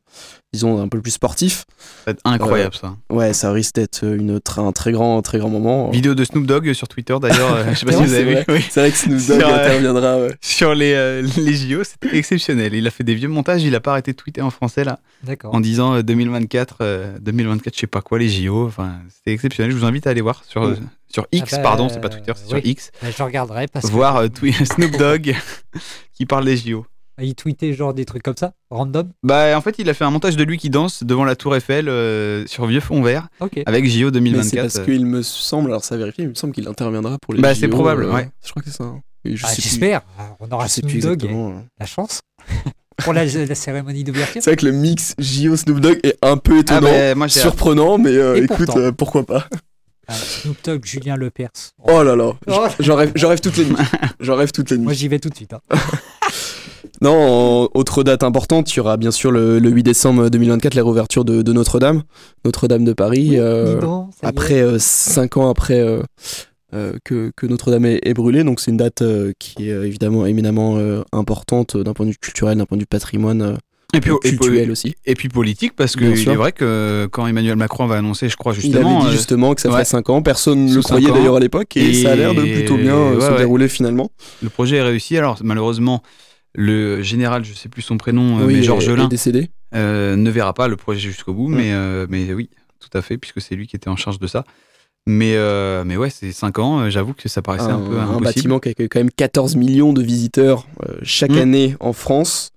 disons 0.54 0.80
un 0.82 0.88
peu 0.88 1.02
plus 1.02 1.12
sportif. 1.12 1.66
Ça 1.78 1.84
va 2.08 2.12
être 2.12 2.22
incroyable 2.26 2.76
ça. 2.76 2.96
Ouais, 3.12 3.34
ça 3.34 3.52
risque 3.52 3.76
d'être 3.76 4.04
une, 4.04 4.40
un 4.58 4.72
très 4.72 4.92
grand, 4.92 5.22
très 5.22 5.40
grand 5.40 5.50
moment. 5.50 5.90
Vidéo 5.90 6.14
de 6.16 6.24
Snoop 6.24 6.46
Dogg 6.46 6.74
sur 6.74 6.88
Twitter 6.88 7.16
d'ailleurs. 7.22 7.54
euh, 7.56 7.64
je 7.74 7.80
sais 7.80 7.86
pas 7.86 7.92
si 7.98 8.04
vous 8.04 8.14
avez 8.14 8.36
vu. 8.36 8.44
c'est 8.46 8.52
Oui. 8.54 8.66
C'est 8.70 8.80
vrai 8.80 8.92
que 8.92 8.98
Snoop 8.98 9.18
Dogg 9.28 9.40
Sur, 9.40 9.50
euh, 9.50 9.56
interviendra. 9.66 10.18
ouais. 10.20 10.36
Sur 10.42 10.76
les, 10.76 10.94
euh, 10.94 11.28
les 11.38 11.54
JO, 11.56 11.84
c'était 11.84 12.16
exceptionnel. 12.16 12.74
Il 12.76 12.86
a 12.88 12.92
fait 12.92 13.04
des 13.04 13.16
vieux 13.16 13.28
montages, 13.30 13.64
il 13.64 13.74
a 13.76 13.80
pas 13.80 13.92
arrêté 13.92 14.12
de 14.12 14.18
tweeter 14.18 14.42
en 14.42 14.50
français 14.52 14.84
là, 14.84 15.00
D'accord. 15.24 15.54
en 15.56 15.60
disant 15.60 15.96
euh, 15.96 16.02
2024, 16.04 16.78
euh, 16.82 17.18
2024, 17.48 17.76
je 17.76 17.80
sais 17.80 17.88
pas 17.88 18.02
quoi, 18.02 18.20
les 18.20 18.30
JO. 18.30 18.66
Enfin, 18.68 19.00
c'était 19.10 19.34
exceptionnel. 19.34 19.72
Je 19.72 19.78
vous 19.78 19.86
invite 19.86 20.08
à 20.08 20.12
aller 20.12 20.22
voir 20.22 20.44
sur, 20.46 20.64
euh, 20.64 20.76
sur 21.10 21.28
X, 21.32 21.54
Ah 21.54 21.58
bah, 21.58 21.64
pardon, 21.64 21.90
c'est 21.90 22.02
pas 22.02 22.10
Twitter, 22.10 22.34
c'est 22.36 22.44
oui. 22.54 22.62
sur 22.62 22.66
X. 22.70 22.92
Bah, 23.02 23.08
je 23.18 23.24
regarderai 23.24 23.68
parce 23.68 23.90
Voir 23.90 24.22
que 24.30 24.46
euh, 24.48 24.66
Snoop 24.66 24.98
Dogg 24.98 25.36
qui 26.14 26.26
parle 26.26 26.46
des 26.46 26.58
JO. 26.58 26.86
il 27.22 27.34
tweetait 27.36 27.74
genre 27.74 27.94
des 27.94 28.06
trucs 28.06 28.22
comme 28.24 28.38
ça, 28.38 28.54
random? 28.70 29.10
Bah, 29.24 29.58
en 29.58 29.62
fait, 29.62 29.76
il 29.80 29.90
a 29.90 29.94
fait 29.94 30.04
un 30.06 30.12
montage 30.12 30.36
de 30.38 30.44
lui 30.44 30.58
qui 30.58 30.70
danse 30.70 31.04
devant 31.04 31.26
la 31.26 31.36
Tour 31.36 31.56
Eiffel 31.56 31.90
euh, 31.90 32.46
sur 32.48 32.66
vieux 32.68 32.80
fond 32.80 33.02
vert 33.02 33.28
Ok. 33.40 33.62
avec 33.66 33.86
JO 33.86 34.06
Mais 34.06 34.06
c'est 34.06 34.12
2024. 34.12 34.62
parce 34.62 34.80
qu'il 34.86 35.06
me 35.06 35.22
semble, 35.24 35.70
alors 35.72 35.84
ça 35.84 35.96
a 35.96 35.98
vérifié, 35.98 36.24
il 36.26 36.30
me 36.30 36.36
semble 36.36 36.54
qu'il 36.54 36.68
interviendra 36.68 37.18
pour 37.20 37.34
les 37.34 37.42
Bah, 37.42 37.54
JO, 37.54 37.60
c'est 37.62 37.68
probable, 37.68 38.06
euh, 38.06 38.14
ouais. 38.14 38.30
Je 38.46 38.50
crois 38.52 38.62
que 38.62 38.70
c'est 38.70 38.78
ça. 38.78 38.84
hein. 38.84 39.02
Je 39.26 39.44
Ah, 39.46 39.52
J'espère. 39.54 40.02
On 40.40 40.50
aura 40.52 40.68
Snoop 40.68 40.92
Dogg. 41.00 41.26
euh. 41.26 41.60
La 41.80 41.86
chance. 41.86 42.20
Pour 43.04 43.14
la, 43.14 43.26
la 43.26 43.56
cérémonie 43.56 44.04
d'ouverture. 44.04 44.42
C'est 44.44 44.50
vrai 44.52 44.56
que 44.58 44.66
le 44.66 44.72
mix 44.72 45.14
JO 45.20 45.56
Snoop 45.56 45.80
Dogg 45.80 46.00
est 46.04 46.18
un 46.24 46.38
peu 46.38 46.56
Ah, 46.58 46.60
étonnant, 46.60 46.82
bah, 46.90 47.16
moi, 47.16 47.28
surprenant, 47.30 47.98
mais 47.98 48.10
euh, 48.16 48.36
écoute, 48.44 48.58
pourtant. 48.66 48.80
euh, 48.80 48.92
pourquoi 48.92 49.24
pas. 49.24 49.48
Ah, 50.08 50.14
Snoop 50.14 50.58
Dogg, 50.64 50.86
Julien 50.86 51.16
Lepers. 51.16 51.50
Oh 51.84 52.02
là 52.04 52.16
là, 52.16 52.32
Oh. 52.48 52.68
j'en 52.80 52.96
rêve, 52.96 53.12
j'en 53.16 53.30
rêve 53.30 53.40
toutes 53.42 53.58
les 53.58 53.66
nuits. 53.66 53.76
J'en 54.20 54.36
rêve 54.36 54.52
toutes 54.52 54.72
les 54.72 54.78
nuits. 54.78 54.86
Moi 54.86 54.94
j'y 54.94 55.08
vais 55.10 55.20
tout 55.20 55.30
de 55.30 55.36
suite. 55.36 55.54
hein. 55.54 55.60
Non, 57.02 57.70
autre 57.76 58.02
date 58.04 58.24
importante, 58.24 58.74
il 58.74 58.78
y 58.78 58.80
aura 58.80 58.98
bien 58.98 59.12
sûr 59.12 59.30
le, 59.32 59.60
le 59.60 59.70
8 59.70 59.84
décembre 59.84 60.30
2024 60.30 60.74
la 60.74 60.82
réouverture 60.82 61.26
de, 61.26 61.44
de 61.44 61.54
Notre-Dame, 61.54 62.02
Notre-Dame 62.44 62.86
de 62.86 62.94
Paris. 62.94 63.34
euh, 63.34 63.80
donc, 63.80 64.10
après 64.24 64.64
5 64.80 65.38
ans 65.38 65.50
après 65.50 65.80
que, 67.06 67.32
que 67.36 67.46
Notre-Dame 67.46 67.86
est, 67.86 68.14
brûlée, 68.14 68.44
donc 68.44 68.60
c'est 68.60 68.72
une 68.72 68.78
date 68.78 69.02
euh, 69.02 69.32
qui 69.40 69.70
est 69.70 69.72
euh, 69.72 69.86
évidemment 69.88 70.26
éminemment 70.26 70.78
euh, 70.78 71.02
importante 71.14 71.76
euh, 71.76 71.84
d'un 71.84 71.94
point 71.94 72.06
de 72.06 72.12
vue 72.12 72.18
culturel, 72.18 72.58
d'un 72.58 72.66
point 72.66 72.78
de 72.78 72.82
vue 72.84 72.88
patrimoine 72.88 73.42
euh, 73.42 73.54
Et 73.94 74.02
puis, 74.02 74.12
et, 74.24 74.30
culturel 74.32 74.70
aussi. 74.72 74.94
et 75.06 75.14
puis 75.16 75.30
politique, 75.30 75.74
parce 75.78 75.96
qu'il 75.96 76.18
sûr. 76.18 76.34
est 76.34 76.36
vrai 76.36 76.52
que 76.52 77.08
quand 77.12 77.26
Emmanuel 77.26 77.56
Macron 77.56 77.86
va 77.88 77.96
annoncer, 77.96 78.28
je 78.28 78.36
crois 78.36 78.54
Il 78.54 78.62
justement. 78.62 78.98
avait 79.00 79.06
dit 79.06 79.14
euh, 79.14 79.18
justement 79.18 79.56
que 79.56 79.62
ça 79.62 79.70
ouais. 79.70 79.74
ferait 79.76 79.86
5 79.86 80.10
ans, 80.10 80.22
personne 80.22 80.66
ne 80.66 80.76
le 80.76 80.82
croyait 80.82 81.10
d'ailleurs 81.12 81.38
à 81.38 81.40
l'époque 81.40 81.78
et, 81.78 81.90
Et- 81.90 82.04
ça 82.04 82.12
a 82.12 82.16
l'air 82.18 82.34
de 82.36 82.42
plutôt 82.42 82.76
bien 82.78 82.96
euh, 82.96 83.16
ouais, 83.16 83.22
se 83.26 83.32
ouais. 83.32 83.38
dérouler 83.38 83.70
finalement. 83.70 84.12
le 84.44 84.50
projet 84.50 84.76
est 84.78 84.82
réussi. 84.84 85.18
Alors, 85.18 85.40
malheureusement, 85.44 86.04
le 86.54 87.02
général, 87.02 87.46
je 87.46 87.54
sais 87.54 87.70
plus 87.70 87.82
son 87.82 87.98
prénom, 87.98 88.40
euh, 88.40 88.46
Oui, 88.46 88.56
mais 88.56 88.64
Georges 88.64 88.86
Gelin, 88.86 89.08
décédé. 89.08 89.50
euh, 89.76 90.16
ne 90.16 90.30
verra 90.30 90.54
pas 90.54 90.68
le 90.68 90.76
projet 90.76 91.00
jusqu'au 91.00 91.34
bout. 91.34 91.48
Mm. 91.50 91.56
Mais, 91.56 91.72
euh, 91.72 92.08
mais 92.10 92.34
oui, 92.34 92.50
tout 92.80 92.90
à 92.98 93.02
fait, 93.02 93.18
puisque 93.18 93.42
c'est 93.42 93.56
lui 93.56 93.68
qui 93.68 93.76
était 93.76 93.90
en 93.90 93.96
charge 93.96 94.20
de 94.20 94.28
ça. 94.28 94.44
Mais, 95.10 95.36
euh, 95.38 95.84
mais 95.86 95.96
ouais, 95.96 96.10
c'est 96.10 96.34
5 96.34 96.60
ans. 96.60 96.80
euh, 96.82 96.90
J'avoue 96.90 97.14
que 97.14 97.30
ça 97.30 97.42
paraissait 97.42 97.72
un, 97.72 97.80
peu 97.80 97.98
impossible. 97.98 98.24
bâtiment 98.26 98.60
qui 98.60 98.70
accueille 98.70 98.90
quand 98.90 99.00
même 99.00 99.10
14 99.10 99.56
millions 99.56 99.94
de 99.94 100.02
visiteurs 100.04 100.68
euh, 100.88 100.96
chaque 101.02 101.32
Mm. 101.32 101.38
année 101.38 101.76
en 101.80 101.94
France. 101.94 102.52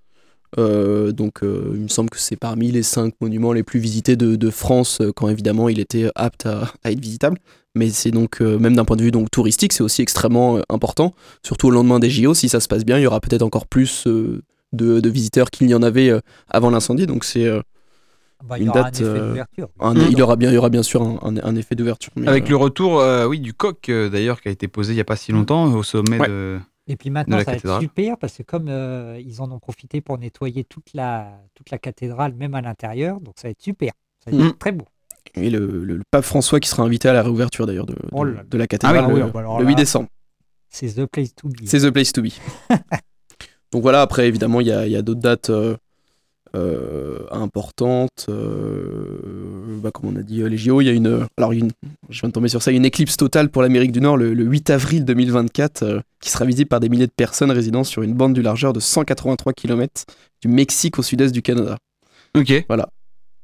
Euh, 0.58 1.12
donc 1.12 1.38
il 1.42 1.48
me 1.82 1.86
semble 1.88 2.10
que 2.10 2.18
c'est 2.18 2.34
parmi 2.34 2.72
les 2.72 2.82
5 2.82 3.14
monuments 3.20 3.52
les 3.52 3.62
plus 3.62 3.78
visités 3.78 4.16
de, 4.16 4.34
de 4.34 4.50
France 4.50 5.00
quand 5.14 5.28
évidemment 5.28 5.68
il 5.68 5.78
était 5.78 6.10
apte 6.16 6.44
à, 6.46 6.72
à 6.82 6.90
être 6.90 6.98
visitable. 7.00 7.38
Mais 7.76 7.88
c'est 7.90 8.10
donc, 8.10 8.40
même 8.40 8.74
d'un 8.74 8.84
point 8.84 8.96
de 8.96 9.02
vue 9.02 9.12
donc, 9.12 9.30
touristique, 9.30 9.72
c'est 9.72 9.84
aussi 9.84 10.02
extrêmement 10.02 10.58
important. 10.68 11.14
Surtout 11.46 11.68
au 11.68 11.70
lendemain 11.70 12.00
des 12.00 12.10
JO, 12.10 12.34
si 12.34 12.48
ça 12.48 12.58
se 12.58 12.66
passe 12.66 12.84
bien, 12.84 12.98
il 12.98 13.02
y 13.02 13.06
aura 13.06 13.20
peut-être 13.20 13.42
encore 13.42 13.68
plus 13.68 14.08
de, 14.08 14.42
de 14.72 15.08
visiteurs 15.08 15.52
qu'il 15.52 15.68
n'y 15.68 15.74
en 15.74 15.82
avait 15.84 16.10
avant 16.48 16.70
l'incendie. 16.70 17.06
Donc 17.06 17.22
c'est 17.22 17.48
Bah, 18.44 18.56
il 18.58 18.62
y 18.62 18.64
une 18.64 18.70
aura 18.70 18.80
un 18.80 18.82
date, 18.84 18.94
effet 19.00 19.04
euh, 19.04 19.28
d'ouverture. 19.28 19.68
un- 19.80 19.94
il, 20.10 20.18
y 20.18 20.22
aura 20.22 20.36
bien, 20.36 20.50
il 20.50 20.54
y 20.54 20.56
aura 20.58 20.70
bien 20.70 20.82
sûr 20.82 21.02
un, 21.02 21.18
un- 21.22 21.36
un 21.42 21.56
effet 21.56 21.74
d'ouverture. 21.74 22.12
Avec 22.26 22.46
euh, 22.46 22.48
le 22.50 22.56
retour, 22.56 23.00
euh, 23.00 23.26
oui, 23.26 23.38
du 23.40 23.52
coq 23.54 23.88
euh, 23.88 24.08
d'ailleurs 24.08 24.40
qui 24.40 24.48
a 24.48 24.50
été 24.50 24.66
posé 24.68 24.92
il 24.92 24.96
y 24.96 25.00
a 25.00 25.04
pas 25.04 25.16
si 25.16 25.32
longtemps 25.32 25.64
au 25.72 25.82
sommet 25.82 26.18
Ouais. 26.18 26.28
de. 26.28 26.58
Et 26.88 26.96
puis 26.96 27.10
maintenant, 27.10 27.36
la 27.36 27.44
ça 27.44 27.52
va 27.52 27.56
être 27.56 27.80
super 27.80 28.16
parce 28.18 28.36
que 28.38 28.42
comme 28.42 28.66
euh, 28.68 29.20
ils 29.24 29.40
en 29.40 29.50
ont 29.52 29.58
profité 29.60 30.00
pour 30.00 30.18
nettoyer 30.18 30.64
toute 30.64 30.86
la, 30.94 31.30
toute 31.54 31.70
la 31.70 31.78
cathédrale, 31.78 32.34
même 32.34 32.54
à 32.54 32.60
l'intérieur, 32.62 33.20
donc 33.20 33.34
ça 33.36 33.46
va 33.46 33.50
être 33.52 33.62
super. 33.62 33.92
Ça 34.24 34.30
va 34.30 34.36
être 34.38 34.44
Mm. 34.54 34.58
très 34.58 34.72
beau. 34.72 34.86
Et 35.34 35.50
le, 35.50 35.66
le- 35.84 35.96
le 35.98 36.02
pape 36.10 36.24
François 36.24 36.58
qui 36.58 36.68
sera 36.68 36.82
invité 36.82 37.08
à 37.08 37.12
la 37.12 37.22
réouverture 37.22 37.66
d'ailleurs 37.66 37.86
de, 37.86 37.94
Oh 38.10 38.24
la 38.24 38.66
cathédrale 38.66 39.04
Ah 39.04 39.08
oui, 39.08 39.20
le, 39.20 39.26
oui, 39.26 39.30
bah 39.32 39.40
alors 39.40 39.58
le 39.58 39.64
là, 39.64 39.70
8 39.70 39.74
décembre. 39.76 40.08
C'est 40.68 40.88
the 40.94 41.06
place 41.06 41.34
to 41.34 41.48
be. 41.48 41.56
C'est 41.66 41.80
the 41.80 41.90
place 41.90 42.12
to 42.12 42.22
be. 42.22 42.30
Donc 43.72 43.82
voilà, 43.82 44.00
après 44.02 44.26
évidemment 44.26 44.60
il 44.60 44.66
y 44.66 44.72
a, 44.72 44.86
il 44.86 44.92
y 44.92 44.96
a 44.96 45.02
d'autres 45.02 45.20
dates 45.20 45.50
euh, 46.54 47.20
importantes. 47.30 48.26
euh, 48.28 49.78
bah, 49.82 49.90
comme 49.92 50.10
on 50.14 50.16
a 50.18 50.22
dit, 50.22 50.42
euh, 50.42 50.48
les 50.48 50.58
JO, 50.58 50.80
il 50.80 50.84
y 50.86 50.88
a 50.88 50.92
une... 50.92 51.26
Alors 51.36 51.52
une- 51.52 51.70
je 52.08 52.20
viens 52.20 52.28
de 52.28 52.32
tomber 52.34 52.48
sur 52.48 52.62
ça, 52.62 52.70
une 52.70 52.84
éclipse 52.84 53.16
totale 53.16 53.48
pour 53.50 53.62
l'Amérique 53.62 53.92
du 53.92 54.00
Nord 54.00 54.16
le, 54.16 54.34
le 54.34 54.44
8 54.44 54.70
avril 54.70 55.04
2024 55.04 55.82
euh, 55.82 56.00
qui 56.20 56.30
sera 56.30 56.44
visible 56.44 56.68
par 56.68 56.80
des 56.80 56.88
milliers 56.88 57.06
de 57.06 57.12
personnes 57.16 57.50
résidant 57.50 57.84
sur 57.84 58.02
une 58.02 58.14
bande 58.14 58.34
du 58.34 58.42
largeur 58.42 58.72
de 58.72 58.80
183 58.80 59.52
km 59.52 60.04
du 60.42 60.48
Mexique 60.48 60.98
au 60.98 61.02
sud-est 61.02 61.32
du 61.32 61.42
Canada. 61.42 61.78
Ok. 62.36 62.64
Voilà. 62.68 62.88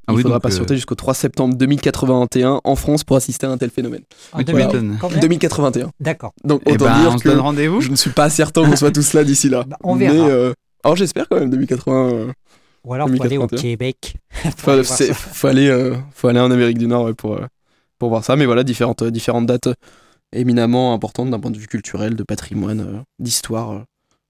Ah 0.08 0.12
il 0.12 0.16
oui, 0.18 0.22
faudra 0.22 0.36
donc, 0.38 0.44
euh, 0.44 0.48
patienter 0.48 0.74
jusqu'au 0.76 0.94
3 0.94 1.14
septembre 1.14 1.56
2081 1.56 2.60
en 2.62 2.76
France 2.76 3.02
pour 3.02 3.16
assister 3.16 3.46
à 3.46 3.50
un 3.50 3.58
tel 3.58 3.70
phénomène. 3.70 4.02
En 4.32 4.38
Mais 4.38 4.44
tu 4.44 4.52
2000, 4.52 4.66
m'étonnes. 4.66 4.98
combien 5.00 5.18
2081. 5.18 5.90
D'accord. 5.98 6.32
Donc 6.44 6.62
eh 6.66 6.72
autant 6.74 6.84
ben, 6.84 7.00
dire 7.00 7.10
on 7.12 7.18
que 7.18 7.28
donne 7.28 7.40
rendez-vous. 7.40 7.80
je 7.80 7.90
ne 7.90 7.96
suis 7.96 8.10
pas 8.10 8.30
certain 8.30 8.68
qu'on 8.68 8.76
soit 8.76 8.92
tous 8.92 9.14
là 9.14 9.24
d'ici 9.24 9.48
là. 9.48 9.64
Bah, 9.66 9.76
on 9.82 9.96
verra. 9.96 10.14
Mais, 10.14 10.20
euh, 10.30 10.52
alors 10.84 10.94
j'espère 10.94 11.28
quand 11.28 11.40
même 11.40 11.50
2080. 11.50 12.10
euh, 12.12 12.26
Ou 12.86 12.94
alors, 12.94 13.08
faut 13.08 13.22
aller 13.22 13.36
au 13.36 13.46
2081. 13.46 13.60
Québec. 13.60 14.16
Faut, 14.56 14.70
aller 14.70 14.84
faut 14.84 15.48
euh, 15.48 15.96
faut 16.14 16.28
aller 16.28 16.40
en 16.40 16.50
Amérique 16.50 16.78
du 16.78 16.86
Nord 16.86 17.04
ouais, 17.06 17.14
pour, 17.14 17.34
euh, 17.34 17.46
pour 17.98 18.08
voir 18.10 18.24
ça. 18.24 18.36
Mais 18.36 18.46
voilà, 18.46 18.62
différentes, 18.62 19.02
euh, 19.02 19.10
différentes 19.10 19.46
dates 19.46 19.68
éminemment 20.32 20.94
importantes 20.94 21.30
d'un 21.30 21.40
point 21.40 21.50
de 21.50 21.58
vue 21.58 21.66
culturel, 21.66 22.14
de 22.14 22.22
patrimoine, 22.22 22.80
euh, 22.80 23.00
d'histoire 23.18 23.70
euh, 23.72 23.80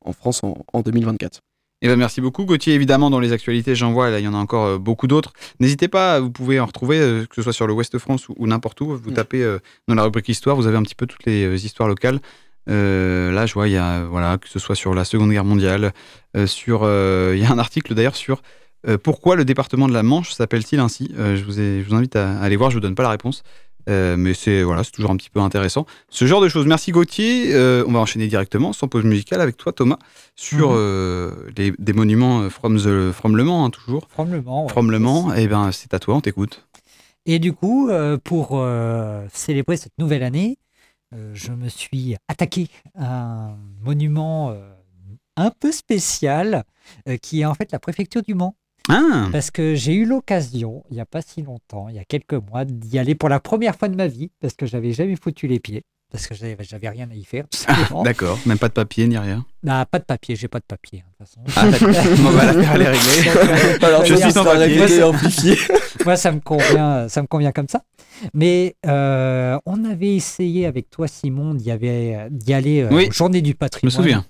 en 0.04 0.12
France 0.12 0.42
en, 0.42 0.56
en 0.72 0.80
2024. 0.80 1.40
Eh 1.82 1.88
ben, 1.88 1.96
merci 1.96 2.22
beaucoup 2.22 2.46
Gauthier. 2.46 2.72
Évidemment, 2.74 3.10
dans 3.10 3.20
les 3.20 3.32
actualités, 3.32 3.74
j'en 3.74 3.92
vois, 3.92 4.10
là, 4.10 4.18
il 4.18 4.24
y 4.24 4.28
en 4.28 4.32
a 4.34 4.38
encore 4.38 4.64
euh, 4.64 4.78
beaucoup 4.78 5.06
d'autres. 5.06 5.32
N'hésitez 5.60 5.88
pas, 5.88 6.20
vous 6.20 6.30
pouvez 6.30 6.58
en 6.58 6.64
retrouver, 6.66 6.98
euh, 6.98 7.26
que 7.26 7.34
ce 7.34 7.42
soit 7.42 7.52
sur 7.52 7.66
le 7.66 7.74
Ouest 7.74 7.98
France 7.98 8.28
ou, 8.30 8.34
ou 8.38 8.46
n'importe 8.46 8.80
où. 8.80 8.96
Vous 8.96 9.10
Mm. 9.10 9.14
tapez 9.14 9.42
euh, 9.42 9.58
dans 9.86 9.94
la 9.94 10.02
rubrique 10.04 10.28
Histoire, 10.30 10.56
vous 10.56 10.66
avez 10.66 10.78
un 10.78 10.82
petit 10.82 10.94
peu 10.94 11.06
toutes 11.06 11.26
les 11.26 11.44
euh, 11.44 11.54
histoires 11.56 11.88
locales. 11.88 12.20
Euh, 12.68 13.30
là, 13.32 13.46
je 13.46 13.54
vois, 13.54 13.68
il 13.68 13.72
y 13.72 13.76
a, 13.76 14.04
voilà, 14.04 14.38
que 14.38 14.48
ce 14.48 14.58
soit 14.58 14.74
sur 14.74 14.94
la 14.94 15.04
Seconde 15.04 15.30
Guerre 15.30 15.44
mondiale, 15.44 15.92
euh, 16.36 16.46
sur, 16.46 16.80
euh, 16.82 17.32
il 17.36 17.42
y 17.42 17.46
a 17.46 17.50
un 17.52 17.58
article 17.58 17.94
d'ailleurs 17.94 18.16
sur 18.16 18.42
pourquoi 19.02 19.34
le 19.34 19.44
département 19.44 19.88
de 19.88 19.92
la 19.92 20.04
Manche 20.04 20.30
s'appelle-t-il 20.30 20.78
ainsi? 20.78 21.10
Je, 21.16 21.42
vous 21.44 21.58
ai- 21.58 21.82
je 21.82 21.88
vous 21.88 21.96
invite 21.96 22.14
à, 22.14 22.38
à 22.38 22.42
aller 22.42 22.54
voir, 22.54 22.70
je 22.70 22.76
vous 22.76 22.80
donne 22.80 22.94
pas 22.94 23.02
la 23.02 23.08
réponse. 23.10 23.42
Mais 23.88 24.32
c'est 24.32 24.62
voilà, 24.62 24.84
c'est 24.84 24.92
toujours 24.92 25.10
un 25.10 25.16
petit 25.16 25.28
peu 25.30 25.40
intéressant. 25.40 25.86
Ce 26.08 26.24
genre 26.24 26.40
de 26.40 26.48
choses. 26.48 26.66
Merci 26.66 26.92
Gauthier. 26.92 27.52
On 27.84 27.90
va 27.90 27.98
enchaîner 27.98 28.28
directement 28.28 28.72
sans 28.72 28.86
pause 28.86 29.02
musicale 29.02 29.40
avec 29.40 29.56
toi 29.56 29.72
Thomas 29.72 29.98
sur 30.36 30.70
Mhm. 30.70 31.32
les- 31.56 31.72
des 31.76 31.92
monuments 31.94 32.48
from, 32.48 32.76
the, 32.78 33.10
from 33.10 33.36
Le 33.36 33.42
Mans 33.42 33.64
hein, 33.64 33.70
toujours. 33.70 34.06
From 34.08 34.30
Le 34.30 34.40
Mans. 34.40 34.64
ouais. 34.66 34.70
From 34.70 34.90
Le 34.92 34.98
Mans. 35.00 35.32
Eh 35.36 35.48
ben 35.48 35.72
c'est 35.72 35.92
à 35.92 35.98
toi, 35.98 36.14
on 36.14 36.20
t'écoute. 36.20 36.64
Et 37.26 37.40
du 37.40 37.52
coup, 37.54 37.90
pour 38.22 38.64
célébrer 39.32 39.76
cette 39.76 39.98
nouvelle 39.98 40.22
année, 40.22 40.58
je 41.12 41.52
me 41.52 41.68
suis 41.68 42.16
attaqué 42.28 42.68
à 42.94 43.48
un 43.50 43.56
monument 43.82 44.50
euh, 44.50 44.72
un 45.36 45.50
peu 45.50 45.72
spécial 45.72 46.64
euh, 47.08 47.16
qui 47.16 47.40
est 47.40 47.44
en 47.44 47.54
fait 47.54 47.72
la 47.72 47.78
préfecture 47.78 48.22
du 48.22 48.34
Mans. 48.34 48.56
Ah, 48.88 49.28
Parce 49.32 49.50
que 49.50 49.74
j'ai 49.74 49.94
eu 49.94 50.04
l'occasion, 50.04 50.84
il 50.90 50.94
n'y 50.94 51.00
a 51.00 51.06
pas 51.06 51.20
si 51.20 51.42
longtemps, 51.42 51.88
il 51.88 51.96
y 51.96 51.98
a 51.98 52.04
quelques 52.04 52.34
mois, 52.34 52.64
d'y 52.64 52.98
aller 52.98 53.16
pour 53.16 53.28
la 53.28 53.40
première 53.40 53.74
fois 53.74 53.88
de 53.88 53.96
ma 53.96 54.06
vie, 54.06 54.30
parce 54.40 54.54
que 54.54 54.64
j'avais 54.64 54.92
jamais 54.92 55.16
foutu 55.16 55.48
les 55.48 55.58
pieds, 55.58 55.82
parce 56.16 56.26
que 56.26 56.34
j'avais 56.34 56.88
rien 56.88 57.08
à 57.10 57.14
y 57.14 57.24
faire, 57.24 57.44
simplement. 57.50 58.02
d'accord. 58.02 58.38
Même 58.46 58.58
pas 58.58 58.68
de 58.68 58.72
papier 58.72 59.06
ni 59.06 59.16
rien. 59.18 59.44
Ah, 59.68 59.86
pas 59.90 59.98
de 59.98 60.04
papier, 60.04 60.36
j'ai 60.36 60.48
pas 60.48 60.58
de 60.58 60.64
papier, 60.64 61.04
hein, 61.06 61.10
de 61.20 61.24
toute 61.24 61.34
façon. 61.34 61.40
Ah, 61.56 61.68
d'accord. 61.70 62.06
Bon, 62.22 62.32
bah, 62.36 62.52
l'affaire, 62.52 62.80
est 62.80 62.88
réglée. 62.90 63.84
Alors, 63.84 64.04
Je 64.04 64.14
suis 64.14 64.32
sans 64.32 64.44
papier. 64.44 64.64
répété 64.64 64.96
et 64.98 65.02
amplifié. 65.02 65.56
moi, 66.04 66.16
ça 66.16 66.32
me 66.32 66.40
convient, 66.40 67.08
ça 67.08 67.22
me 67.22 67.26
convient 67.26 67.52
comme 67.52 67.68
ça. 67.68 67.82
Mais 68.34 68.76
euh, 68.86 69.58
on 69.66 69.84
avait 69.84 70.14
essayé 70.16 70.66
avec 70.66 70.88
toi, 70.90 71.06
Simon, 71.08 71.54
d'y 71.54 71.70
avait- 71.70 72.28
d'y 72.30 72.54
aller 72.54 72.82
euh, 72.82 72.88
Oui. 72.90 73.06
aux 73.08 73.12
Journées 73.12 73.42
du 73.42 73.50
Je 73.50 73.54
me 73.54 73.58
patrimoine. 73.58 73.90
souviens. 73.94 74.24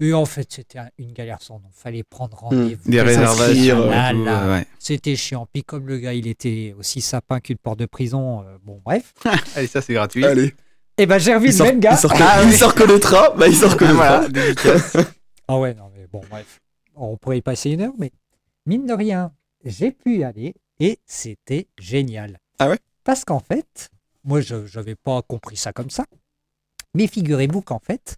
Et 0.00 0.12
en 0.12 0.24
fait, 0.26 0.48
c'était 0.50 0.80
un- 0.80 0.88
une 0.98 1.12
galère 1.12 1.40
sans 1.40 1.54
nom. 1.60 1.70
Fallait 1.72 2.02
prendre 2.02 2.36
Hmm. 2.42 2.56
rendez-vous. 2.56 2.90
Des 2.90 3.00
réservations. 3.00 3.90
euh, 3.92 4.52
ouais. 4.58 4.66
C'était 4.80 5.14
chiant. 5.14 5.46
Puis 5.52 5.62
comme 5.62 5.86
le 5.86 5.98
gars, 5.98 6.12
il 6.14 6.26
était 6.26 6.74
aussi 6.78 7.00
sapin 7.00 7.38
qu'une 7.40 7.56
porte 7.58 7.78
de 7.78 7.86
prison. 7.86 8.40
euh, 8.42 8.56
bon, 8.64 8.80
bref. 8.84 9.14
Allez, 9.56 9.68
ça 9.68 9.80
c'est 9.80 9.94
gratuit. 9.94 10.24
Allez, 10.24 10.52
Et 10.98 11.06
ben, 11.06 11.18
j'ai 11.18 11.34
revu 11.34 11.46
il 11.46 11.50
le 11.50 11.56
s'en 11.56 11.64
même 11.64 11.80
gars. 11.80 11.92
il 11.92 11.98
s'en 11.98 12.08
reconna- 12.08 12.28
Ah, 12.30 12.42
il 12.42 12.48
oui. 12.50 12.56
s'en 12.56 12.68
reconnaîtra. 12.68 13.30
Bah, 13.30 13.48
il 13.48 13.56
s'en 13.56 13.66
Ah, 13.66 13.70
reconnaîtra. 13.72 14.18
voilà, 14.18 14.28
dédicace. 14.28 14.96
Ah 15.48 15.58
ouais, 15.58 15.74
non, 15.74 15.90
mais 15.94 16.06
bon, 16.10 16.22
bref. 16.30 16.60
On 16.94 17.18
pourrait 17.18 17.36
y 17.38 17.42
passer 17.42 17.70
une 17.70 17.82
heure, 17.82 17.92
mais 17.98 18.12
mine 18.64 18.86
de 18.86 18.94
rien, 18.94 19.30
j'ai 19.64 19.90
pu 19.92 20.18
y 20.18 20.24
aller 20.24 20.54
et 20.80 20.98
c'était 21.04 21.68
génial. 21.78 22.38
Ah 22.58 22.70
ouais? 22.70 22.78
Parce 23.04 23.26
qu'en 23.26 23.40
fait, 23.40 23.90
moi, 24.24 24.40
je 24.40 24.54
n'avais 24.74 24.94
pas 24.94 25.20
compris 25.20 25.56
ça 25.58 25.72
comme 25.74 25.90
ça. 25.90 26.06
Mais 26.94 27.06
figurez-vous 27.08 27.60
qu'en 27.60 27.78
fait, 27.78 28.16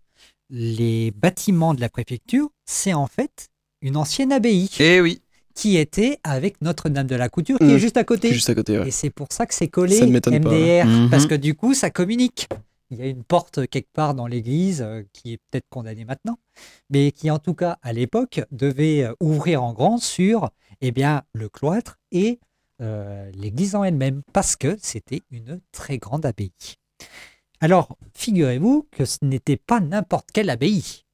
les 0.50 1.10
bâtiments 1.10 1.74
de 1.74 1.80
la 1.80 1.88
préfecture, 1.88 2.48
c'est 2.64 2.92
en 2.94 3.08
fait 3.08 3.48
une 3.82 3.96
ancienne 3.96 4.32
abbaye 4.32 4.70
Eh 4.78 5.00
oui. 5.00 5.20
Qui 5.56 5.76
était 5.78 6.18
avec 6.22 6.60
Notre-Dame 6.60 7.06
de 7.08 7.16
la 7.16 7.28
Couture, 7.28 7.58
qui 7.58 7.64
Mmh. 7.64 7.70
est 7.70 7.78
juste 7.80 7.96
à 7.96 8.04
côté. 8.04 8.32
Juste 8.32 8.50
à 8.50 8.54
côté, 8.54 8.78
ouais. 8.78 8.88
Et 8.88 8.90
c'est 8.92 9.10
pour 9.10 9.28
ça 9.32 9.46
que 9.46 9.54
c'est 9.54 9.66
collé 9.68 9.96
Ça 9.96 10.06
ne 10.06 10.12
m'étonne 10.12 10.40
pas, 10.40 10.50
MDR, 10.50 10.86
Mhm. 10.86 11.10
parce 11.10 11.26
que 11.26 11.34
du 11.34 11.54
coup, 11.54 11.74
ça 11.74 11.90
communique. 11.90 12.46
Il 12.90 12.98
y 12.98 13.02
a 13.02 13.06
une 13.06 13.24
porte 13.24 13.66
quelque 13.66 13.90
part 13.92 14.14
dans 14.14 14.28
l'église 14.28 14.80
euh, 14.82 15.02
qui 15.12 15.32
est 15.32 15.38
peut-être 15.50 15.64
condamnée 15.70 16.04
maintenant, 16.04 16.38
mais 16.90 17.10
qui 17.10 17.30
en 17.32 17.40
tout 17.40 17.54
cas 17.54 17.78
à 17.82 17.92
l'époque 17.92 18.42
devait 18.52 19.02
euh, 19.02 19.12
ouvrir 19.18 19.64
en 19.64 19.72
grand 19.72 19.98
sur 19.98 20.50
eh 20.82 20.92
bien, 20.92 21.22
le 21.32 21.48
cloître 21.48 21.98
et 22.12 22.38
euh, 22.82 23.28
l'église 23.34 23.74
en 23.74 23.82
elle-même, 23.82 24.20
parce 24.34 24.54
que 24.56 24.76
c'était 24.80 25.22
une 25.32 25.60
très 25.72 25.96
grande 25.98 26.26
abbaye. 26.26 26.52
Alors, 27.60 27.96
figurez-vous 28.14 28.86
que 28.92 29.06
ce 29.06 29.16
n'était 29.22 29.56
pas 29.56 29.80
n'importe 29.80 30.28
quelle 30.32 30.50
abbaye. 30.50 31.05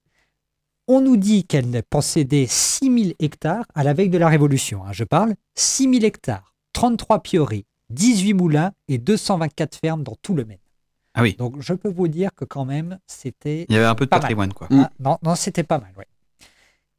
On 0.88 1.00
nous 1.00 1.16
dit 1.16 1.44
qu'elle 1.44 1.82
possédait 1.84 2.46
6000 2.48 3.14
hectares 3.20 3.64
à 3.74 3.84
la 3.84 3.92
veille 3.94 4.08
de 4.08 4.18
la 4.18 4.28
Révolution. 4.28 4.84
hein, 4.84 4.92
je 4.92 5.04
parle 5.04 5.34
6000 5.54 6.04
hectares, 6.04 6.54
33 6.72 7.22
prieurés, 7.22 7.64
18 7.90 8.34
moulins 8.34 8.72
et 8.88 8.98
224 8.98 9.76
fermes 9.76 10.02
dans 10.02 10.16
tout 10.22 10.34
le 10.34 10.44
Maine. 10.44 10.58
Ah 11.14 11.22
oui. 11.22 11.34
Donc 11.38 11.60
je 11.60 11.74
peux 11.74 11.90
vous 11.90 12.08
dire 12.08 12.30
que 12.34 12.44
quand 12.44 12.64
même, 12.64 12.98
c'était... 13.06 13.66
Il 13.68 13.74
y 13.74 13.78
avait 13.78 13.86
un 13.86 13.94
peu 13.94 14.06
de 14.06 14.10
mal. 14.10 14.20
patrimoine, 14.20 14.52
quoi. 14.52 14.66
Ah, 14.72 14.90
non, 14.98 15.18
non, 15.22 15.34
c'était 15.36 15.62
pas 15.62 15.78
mal, 15.78 15.92
ouais. 15.96 16.06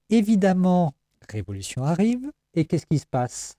Évidemment, 0.10 0.93
Révolution 1.30 1.84
arrive, 1.84 2.32
et 2.54 2.65
qu'est-ce 2.65 2.86
qui 2.86 3.00
se 3.00 3.06
passe? 3.06 3.56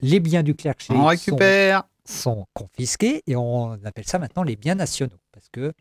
Les 0.00 0.18
biens 0.20 0.42
du 0.42 0.54
clergé 0.54 0.86
On 0.90 0.96
sont, 1.02 1.06
récupère. 1.06 1.84
sont 2.04 2.46
confisqués, 2.54 3.22
et 3.26 3.36
on 3.36 3.72
appelle 3.84 4.06
ça 4.06 4.18
maintenant 4.18 4.42
les 4.42 4.56
biens 4.56 4.74
nationaux, 4.74 5.20
parce 5.30 5.48
que 5.50 5.60
euh, 5.60 5.72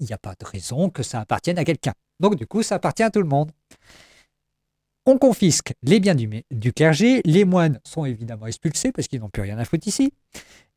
il 0.00 0.06
n'y 0.06 0.12
a 0.12 0.18
pas 0.18 0.34
de 0.38 0.46
raison 0.46 0.88
que 0.88 1.02
ça 1.02 1.20
appartienne 1.20 1.58
à 1.58 1.64
quelqu'un. 1.64 1.92
Donc 2.20 2.36
du 2.36 2.46
coup, 2.46 2.62
ça 2.62 2.76
appartient 2.76 3.02
à 3.02 3.10
tout 3.10 3.22
le 3.22 3.28
monde. 3.28 3.50
On 5.06 5.16
confisque 5.16 5.72
les 5.82 6.00
biens 6.00 6.14
du, 6.14 6.72
clergé, 6.74 7.22
les 7.24 7.46
moines 7.46 7.80
sont 7.82 8.04
évidemment 8.04 8.46
expulsés 8.46 8.92
parce 8.92 9.08
qu'ils 9.08 9.20
n'ont 9.20 9.30
plus 9.30 9.42
rien 9.42 9.56
à 9.58 9.64
foutre 9.64 9.88
ici, 9.88 10.12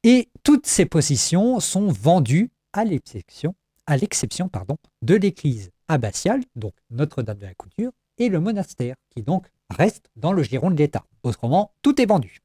et 0.04 0.30
toutes 0.44 0.68
ces 0.68 0.86
possessions 0.86 1.60
sont 1.60 1.90
vendues 1.90 2.50
à 2.72 2.86
l'exception, 2.86 3.56
à 3.88 3.98
l'exception 3.98 4.48
pardon, 4.48 4.78
de 5.02 5.16
l'église 5.16 5.72
abbatiale, 5.90 6.42
donc 6.56 6.74
Notre-Dame 6.92 7.40
de 7.40 7.46
la 7.46 7.54
Couture, 7.54 7.92
et 8.18 8.30
le 8.30 8.40
monastère, 8.40 8.96
qui 9.10 9.22
donc 9.22 9.48
reste 9.70 10.10
dans 10.16 10.32
le 10.32 10.44
giron 10.44 10.72
de 10.72 10.78
l'État. 10.78 11.04
Autrement, 11.24 11.74
tout 11.82 12.02
est 12.02 12.06
vendu. 12.06 12.40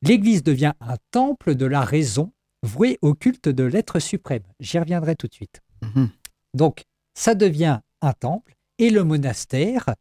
L'église 0.00 0.42
devient 0.42 0.72
un 0.80 0.96
temple 1.10 1.54
de 1.54 1.66
la 1.66 1.82
raison 1.82 2.32
voué 2.62 2.98
au 3.02 3.14
culte 3.14 3.48
de 3.48 3.64
l'être 3.64 3.98
suprême. 3.98 4.42
J'y 4.60 4.78
reviendrai 4.78 5.16
tout 5.16 5.26
de 5.26 5.34
suite. 5.34 5.60
Mhm. 5.82 6.08
Donc, 6.54 6.84
ça 7.14 7.34
devient 7.34 7.80
un 8.02 8.12
temple 8.12 8.54
et 8.78 8.90
le 8.90 9.04
monastère 9.04 9.94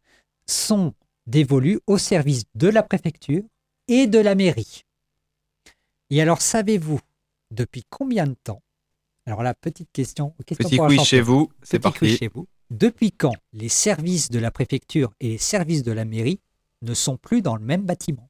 sont 0.45 0.93
dévolus 1.25 1.79
au 1.88 1.97
service 1.97 2.43
de 2.55 2.67
la 2.67 2.83
préfecture 2.83 3.43
et 3.88 4.07
de 4.07 4.19
la 4.19 4.36
mairie. 4.36 4.83
Et 6.10 6.21
alors, 6.21 6.41
savez-vous 6.41 6.99
depuis 7.51 7.83
combien 7.89 8.25
de 8.27 8.36
temps 8.43 8.62
Alors 9.25 9.43
là, 9.43 9.53
petite 9.53 9.89
question. 9.91 10.33
question 10.45 10.69
Petit 10.69 10.77
quiz 10.77 11.03
chez 11.03 11.21
vous, 11.21 11.49
c'est 11.63 11.79
parti. 11.79 12.15
chez 12.17 12.29
vous. 12.33 12.47
Depuis 12.69 13.12
quand 13.12 13.33
les 13.53 13.69
services 13.69 14.29
de 14.29 14.39
la 14.39 14.51
préfecture 14.51 15.13
et 15.19 15.29
les 15.29 15.38
services 15.38 15.83
de 15.83 15.91
la 15.91 16.05
mairie 16.05 16.39
ne 16.81 16.93
sont 16.93 17.17
plus 17.17 17.41
dans 17.41 17.55
le 17.55 17.63
même 17.63 17.83
bâtiment? 17.83 18.29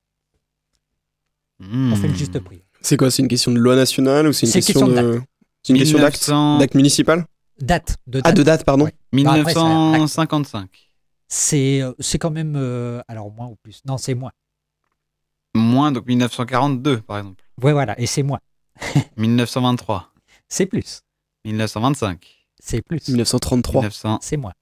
On 1.59 1.95
fait 1.95 2.07
le 2.07 2.13
Hmm. 2.13 2.15
juste 2.15 2.39
prix. 2.39 2.61
C'est 2.81 2.97
quoi 2.97 3.09
C'est 3.09 3.23
une 3.23 3.27
question 3.27 3.51
de 3.51 3.57
loi 3.57 3.75
nationale 3.75 4.27
ou 4.27 4.33
c'est 4.33 4.45
une 4.45 4.53
question 4.53 4.85
question 4.85 5.03
de. 5.13 5.21
C'est 5.63 5.73
une 5.73 5.79
question 5.79 5.97
d'acte 5.97 6.21
1900 6.27 6.59
D'acte 6.59 6.75
municipal? 6.75 7.25
Date 7.59 7.97
de 8.07 8.19
Ah, 8.19 8.29
date. 8.29 8.37
de 8.37 8.43
date, 8.43 8.63
pardon. 8.65 8.85
Ouais. 8.85 9.23
Bah, 9.23 9.33
après, 9.33 9.53
c'est 9.53 9.59
un 9.59 9.87
acte. 9.93 10.01
1955. 10.01 10.69
C'est 11.27 11.81
euh, 11.81 11.93
c'est 11.99 12.17
quand 12.19 12.29
même 12.31 12.55
euh, 12.55 13.01
alors 13.07 13.31
moins 13.31 13.47
ou 13.47 13.55
plus. 13.55 13.81
Non, 13.85 13.97
c'est 13.97 14.13
moins. 14.15 14.31
Moins, 15.55 15.91
donc 15.91 16.05
1942, 16.05 17.01
par 17.01 17.17
exemple. 17.17 17.43
Ouais, 17.61 17.73
voilà, 17.73 17.99
et 17.99 18.05
c'est 18.05 18.23
moins. 18.23 18.39
1923. 19.17 20.13
C'est 20.47 20.65
plus. 20.67 21.01
1925. 21.45 22.25
C'est 22.59 22.81
plus. 22.81 23.07
1933. 23.09 23.81
1900. 23.81 24.19
C'est 24.21 24.37
moins. 24.37 24.53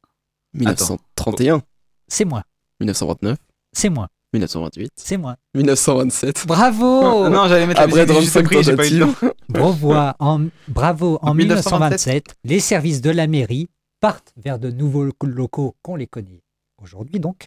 1931. 0.54 1.62
C'est 2.08 2.26
moins. 2.26 2.44
1929. 2.80 3.38
C'est 3.74 3.90
moins. 3.90 4.08
1928. 4.36 4.92
C'est 4.96 5.18
moins. 5.18 5.36
1927. 5.56 6.46
Bravo. 6.48 7.30
non, 7.30 7.48
j'allais 7.48 7.68
mettre 7.68 7.82
la 7.82 7.88
Après 7.88 8.06
musique 8.06 8.22
juste 8.22 8.34
35 8.34 8.46
prix, 8.46 8.64
j'ai 8.64 8.76
pas 8.76 8.88
eu 8.88 9.00
le 9.00 9.06
temps. 9.06 9.34
Bravo, 9.50 9.94
en, 10.20 10.48
bravo. 10.68 11.20
En 11.22 11.30
En 11.30 11.34
1927, 11.34 12.36
les 12.44 12.60
services 12.60 13.02
de 13.02 13.10
la 13.12 13.28
mairie 13.28 13.70
partent 14.00 14.34
vers 14.38 14.60
de 14.60 14.70
nouveaux 14.72 15.10
locaux 15.24 15.76
qu'on 15.82 15.96
les 15.96 16.08
connaît 16.08 16.42
aujourd'hui, 16.82 17.20
donc, 17.20 17.46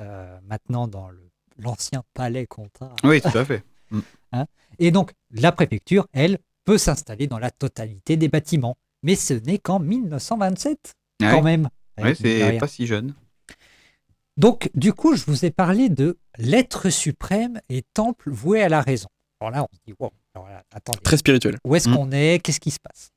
euh, 0.00 0.38
maintenant 0.48 0.88
dans 0.88 1.08
le- 1.10 1.30
l'ancien 1.58 2.02
palais 2.14 2.46
comptable. 2.46 2.94
Oui, 3.04 3.20
tout 3.20 3.36
à 3.36 3.44
fait. 3.44 3.62
Et 4.78 4.90
donc, 4.90 5.12
la 5.32 5.52
préfecture, 5.52 6.06
elle, 6.12 6.38
peut 6.64 6.78
s'installer 6.78 7.26
dans 7.26 7.38
la 7.38 7.50
totalité 7.50 8.16
des 8.16 8.28
bâtiments. 8.28 8.76
Mais 9.02 9.14
ce 9.16 9.34
n'est 9.34 9.58
qu'en 9.58 9.78
1927, 9.78 10.94
Ah 11.22 11.32
quand 11.32 11.38
oui. 11.38 11.42
même. 11.42 11.68
De 11.98 12.14
c'est 12.14 12.56
pas 12.58 12.66
si 12.68 12.86
jeune. 12.86 13.14
Donc, 14.40 14.70
du 14.74 14.94
coup, 14.94 15.16
je 15.16 15.24
vous 15.26 15.44
ai 15.44 15.50
parlé 15.50 15.90
de 15.90 16.16
l'être 16.38 16.88
suprême 16.88 17.60
et 17.68 17.82
temple 17.92 18.30
voué 18.30 18.62
à 18.62 18.70
la 18.70 18.80
raison. 18.80 19.08
Alors 19.38 19.50
là, 19.50 19.66
on 19.70 19.76
se 19.76 19.80
dit, 19.86 19.92
wow, 19.98 20.10
alors 20.34 20.48
là, 20.48 20.62
attendez, 20.72 20.98
Très 21.02 21.18
spirituel. 21.18 21.58
où 21.62 21.76
est-ce 21.76 21.90
Mm. 21.90 21.94
qu'on 21.94 22.10
est? 22.12 22.38
Qu'est-ce 22.42 22.58
qui 22.58 22.70
se 22.70 22.78
passe? 22.80 23.10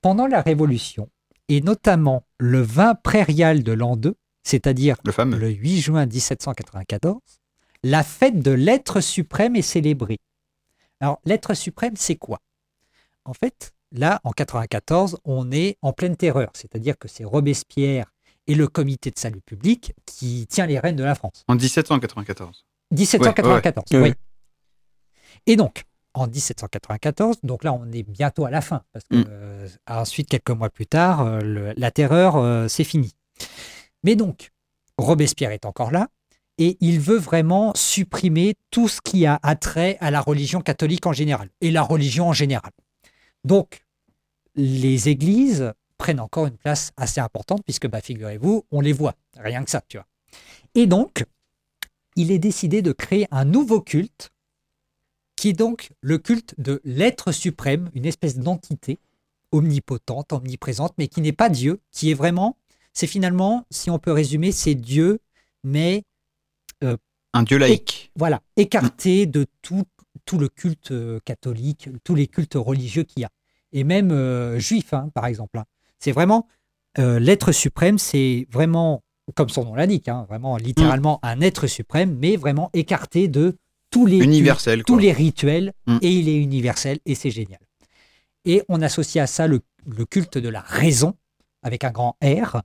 Pendant 0.00 0.26
la 0.26 0.40
Révolution, 0.40 1.10
et 1.48 1.60
notamment 1.60 2.24
le 2.38 2.62
vin 2.62 2.94
prairial 2.94 3.62
de 3.62 3.72
l'an 3.72 3.96
2, 3.96 4.14
c'est-à-dire 4.44 4.96
Le 5.04 5.36
le 5.36 5.50
8 5.50 5.78
juin 5.82 6.06
1794, 6.06 7.20
la 7.82 8.02
fête 8.02 8.40
de 8.40 8.50
l'être 8.52 9.02
suprême 9.02 9.56
est 9.56 9.62
célébrée. 9.62 10.20
Alors, 11.00 11.20
l'être 11.26 11.52
suprême, 11.52 11.96
c'est 11.96 12.16
quoi? 12.16 12.38
En 13.26 13.34
fait, 13.34 13.72
là, 13.92 14.20
en 14.24 14.30
94, 14.32 15.18
on 15.26 15.52
est 15.52 15.76
en 15.82 15.92
pleine 15.92 16.16
terreur, 16.16 16.48
c'est-à-dire 16.54 16.96
que 16.96 17.08
c'est 17.08 17.24
Robespierre 17.24 18.10
et 18.48 18.54
le 18.54 18.66
comité 18.66 19.10
de 19.10 19.18
salut 19.18 19.40
public 19.40 19.92
qui 20.06 20.46
tient 20.48 20.66
les 20.66 20.78
rênes 20.80 20.96
de 20.96 21.04
la 21.04 21.14
France. 21.14 21.44
En 21.46 21.54
1794. 21.54 22.64
1794, 22.90 23.84
Ouais, 23.92 23.98
ouais. 24.00 24.08
oui. 24.10 24.14
Et 25.46 25.56
donc, 25.56 25.84
en 26.14 26.26
1794, 26.26 27.38
donc 27.42 27.62
là, 27.62 27.72
on 27.72 27.92
est 27.92 28.02
bientôt 28.02 28.44
à 28.46 28.50
la 28.50 28.60
fin, 28.60 28.82
parce 28.92 29.04
que 29.08 29.16
Mm. 29.16 29.24
euh, 29.28 29.68
ensuite, 29.86 30.28
quelques 30.28 30.50
mois 30.50 30.70
plus 30.70 30.86
tard, 30.86 31.20
euh, 31.20 31.40
le- 31.40 31.74
la 31.76 31.90
terreur, 31.90 32.36
euh, 32.36 32.66
c'est 32.68 32.84
fini. 32.84 33.12
Mais 34.02 34.16
donc, 34.16 34.50
Robespierre 34.96 35.52
est 35.52 35.64
encore 35.66 35.90
là, 35.92 36.08
et 36.56 36.76
il 36.80 36.98
veut 36.98 37.18
vraiment 37.18 37.72
supprimer 37.76 38.56
tout 38.70 38.88
ce 38.88 39.00
qui 39.00 39.26
a 39.26 39.38
attrait 39.42 39.96
à 40.00 40.10
la 40.10 40.20
religion 40.20 40.60
catholique 40.60 41.06
en 41.06 41.12
général, 41.12 41.50
et 41.60 41.70
la 41.70 41.82
religion 41.82 42.28
en 42.28 42.32
général. 42.32 42.72
Donc, 43.44 43.84
les 44.56 45.08
églises 45.08 45.72
prennent 45.98 46.20
encore 46.20 46.46
une 46.46 46.56
place 46.56 46.92
assez 46.96 47.20
importante, 47.20 47.62
puisque, 47.64 47.88
bah, 47.88 48.00
figurez-vous, 48.00 48.64
on 48.70 48.80
les 48.80 48.92
voit, 48.92 49.14
rien 49.36 49.62
que 49.64 49.70
ça, 49.70 49.82
tu 49.88 49.96
vois. 49.98 50.06
Et 50.74 50.86
donc, 50.86 51.24
il 52.16 52.30
est 52.30 52.38
décidé 52.38 52.80
de 52.82 52.92
créer 52.92 53.26
un 53.30 53.44
nouveau 53.44 53.80
culte, 53.80 54.30
qui 55.36 55.50
est 55.50 55.52
donc 55.52 55.90
le 56.00 56.18
culte 56.18 56.54
de 56.58 56.80
l'être 56.84 57.32
suprême, 57.32 57.90
une 57.94 58.06
espèce 58.06 58.38
d'entité 58.38 58.98
omnipotente, 59.52 60.32
omniprésente, 60.32 60.94
mais 60.98 61.08
qui 61.08 61.20
n'est 61.20 61.32
pas 61.32 61.48
Dieu, 61.48 61.80
qui 61.92 62.10
est 62.10 62.14
vraiment, 62.14 62.56
c'est 62.92 63.06
finalement, 63.06 63.64
si 63.70 63.90
on 63.90 63.98
peut 63.98 64.12
résumer, 64.12 64.52
c'est 64.52 64.74
Dieu, 64.74 65.20
mais 65.64 66.04
Un 67.34 67.42
dieu 67.42 67.58
laïque. 67.58 68.10
voilà, 68.16 68.40
écarté 68.56 69.26
de 69.26 69.46
tout, 69.62 69.84
tout 70.24 70.38
le 70.38 70.48
culte 70.48 70.90
euh, 70.92 71.20
catholique, 71.24 71.88
tous 72.04 72.14
les 72.14 72.26
cultes 72.26 72.54
religieux 72.56 73.04
qu'il 73.04 73.22
y 73.22 73.24
a. 73.24 73.30
Et 73.72 73.84
même 73.84 74.10
euh, 74.12 74.58
juif, 74.58 74.92
hein, 74.94 75.10
par 75.14 75.26
exemple. 75.26 75.58
hein. 75.58 75.64
C'est 75.98 76.12
vraiment 76.12 76.46
euh, 76.98 77.18
l'être 77.18 77.52
suprême, 77.52 77.98
c'est 77.98 78.46
vraiment, 78.50 79.02
comme 79.34 79.48
son 79.48 79.64
nom 79.64 79.74
l'indique, 79.74 80.08
hein, 80.08 80.26
vraiment 80.28 80.56
littéralement 80.56 81.18
un 81.22 81.40
être 81.40 81.66
suprême, 81.66 82.16
mais 82.18 82.36
vraiment 82.36 82.70
écarté 82.72 83.28
de 83.28 83.56
tous 83.90 84.04
les 84.06 84.18
Universel. 84.18 84.84
tous 84.84 84.94
quoi. 84.94 85.02
les 85.02 85.12
rituels, 85.12 85.72
Mm. 85.86 85.98
et 86.02 86.12
il 86.12 86.28
est 86.28 86.36
universel, 86.36 86.98
et 87.06 87.14
c'est 87.14 87.30
génial. 87.30 87.60
Et 88.44 88.62
on 88.68 88.82
associe 88.82 89.22
à 89.22 89.26
ça 89.26 89.46
le, 89.46 89.60
le 89.86 90.04
culte 90.04 90.38
de 90.38 90.48
la 90.48 90.60
raison, 90.60 91.14
avec 91.62 91.84
un 91.84 91.90
grand 91.90 92.16
R, 92.22 92.62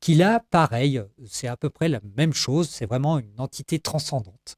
qui 0.00 0.14
là, 0.14 0.42
pareil, 0.50 1.00
c'est 1.26 1.48
à 1.48 1.56
peu 1.56 1.70
près 1.70 1.88
la 1.88 2.00
même 2.16 2.32
chose, 2.32 2.68
c'est 2.68 2.86
vraiment 2.86 3.18
une 3.18 3.38
entité 3.38 3.78
transcendante, 3.78 4.56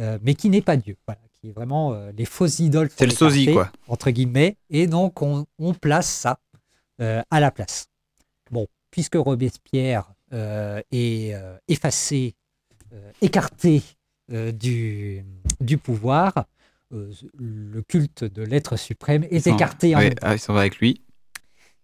euh, 0.00 0.18
mais 0.22 0.34
qui 0.34 0.48
n'est 0.48 0.62
pas 0.62 0.76
Dieu, 0.76 0.96
voilà, 1.06 1.20
qui 1.40 1.48
est 1.48 1.52
vraiment 1.52 1.92
euh, 1.92 2.10
les 2.16 2.24
fausses 2.24 2.58
idoles. 2.60 2.88
C'est 2.96 3.06
le 3.06 3.12
sosie, 3.12 3.52
quoi. 3.52 3.70
Entre 3.88 4.10
guillemets, 4.10 4.56
et 4.70 4.86
donc 4.86 5.22
on, 5.22 5.46
on 5.58 5.74
place 5.74 6.08
ça 6.08 6.38
à 7.30 7.40
la 7.40 7.50
place. 7.50 7.86
Bon, 8.50 8.66
puisque 8.90 9.14
Robespierre 9.16 10.12
euh, 10.32 10.80
est 10.92 11.34
euh, 11.34 11.56
effacé, 11.68 12.34
euh, 12.92 13.10
écarté 13.20 13.82
euh, 14.32 14.52
du, 14.52 15.24
du 15.60 15.78
pouvoir, 15.78 16.46
euh, 16.92 17.10
le 17.38 17.82
culte 17.82 18.24
de 18.24 18.42
l'être 18.42 18.76
suprême 18.76 19.24
est 19.24 19.28
Ils 19.36 19.42
sont- 19.42 19.54
écarté 19.54 19.94
en 19.96 19.98
Ouais, 19.98 20.14
ah, 20.22 20.34
il 20.34 20.38
s'en 20.38 20.52
va 20.54 20.60
avec 20.60 20.78
lui. 20.78 21.00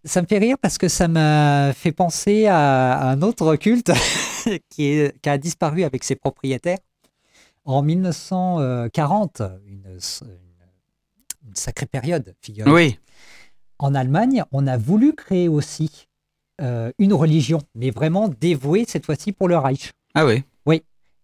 Ça 0.04 0.22
me 0.22 0.26
fait 0.26 0.38
rire 0.38 0.56
parce 0.60 0.78
que 0.78 0.88
ça 0.88 1.08
m'a 1.08 1.72
fait 1.74 1.92
penser 1.92 2.46
à, 2.46 2.92
à 2.98 3.10
un 3.10 3.20
autre 3.22 3.56
culte 3.56 3.90
qui, 4.70 4.84
est- 4.86 5.18
qui 5.20 5.28
a 5.28 5.36
disparu 5.38 5.82
avec 5.84 6.04
ses 6.04 6.14
propriétaires 6.14 6.78
en 7.64 7.82
1940, 7.82 9.42
une, 9.66 9.82
une- 9.86 9.98
une 11.48 11.54
sacrée 11.54 11.86
période, 11.86 12.34
figurez 12.40 12.70
Oui. 12.70 12.98
En 13.78 13.94
Allemagne, 13.94 14.44
on 14.52 14.66
a 14.66 14.76
voulu 14.76 15.14
créer 15.14 15.48
aussi 15.48 16.06
euh, 16.60 16.90
une 16.98 17.12
religion, 17.12 17.60
mais 17.74 17.90
vraiment 17.90 18.28
dévouée 18.28 18.84
cette 18.86 19.06
fois-ci 19.06 19.32
pour 19.32 19.48
le 19.48 19.56
Reich. 19.56 19.92
Ah 20.14 20.26
ouais. 20.26 20.44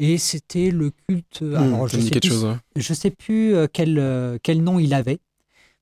Et 0.00 0.18
c'était 0.18 0.70
le 0.70 0.90
culte. 1.08 1.42
Hmm, 1.42 1.54
alors, 1.54 1.88
je 1.88 1.96
dit 1.96 2.04
sais 2.04 2.10
quelque 2.10 2.22
plus 2.26 2.30
chose. 2.30 2.44
ouais. 2.44 2.56
je 2.76 2.94
sais 2.94 3.10
plus 3.10 3.54
euh, 3.54 3.66
quel, 3.72 3.98
euh, 3.98 4.38
quel 4.42 4.62
nom 4.62 4.78
il 4.80 4.92
avait, 4.92 5.20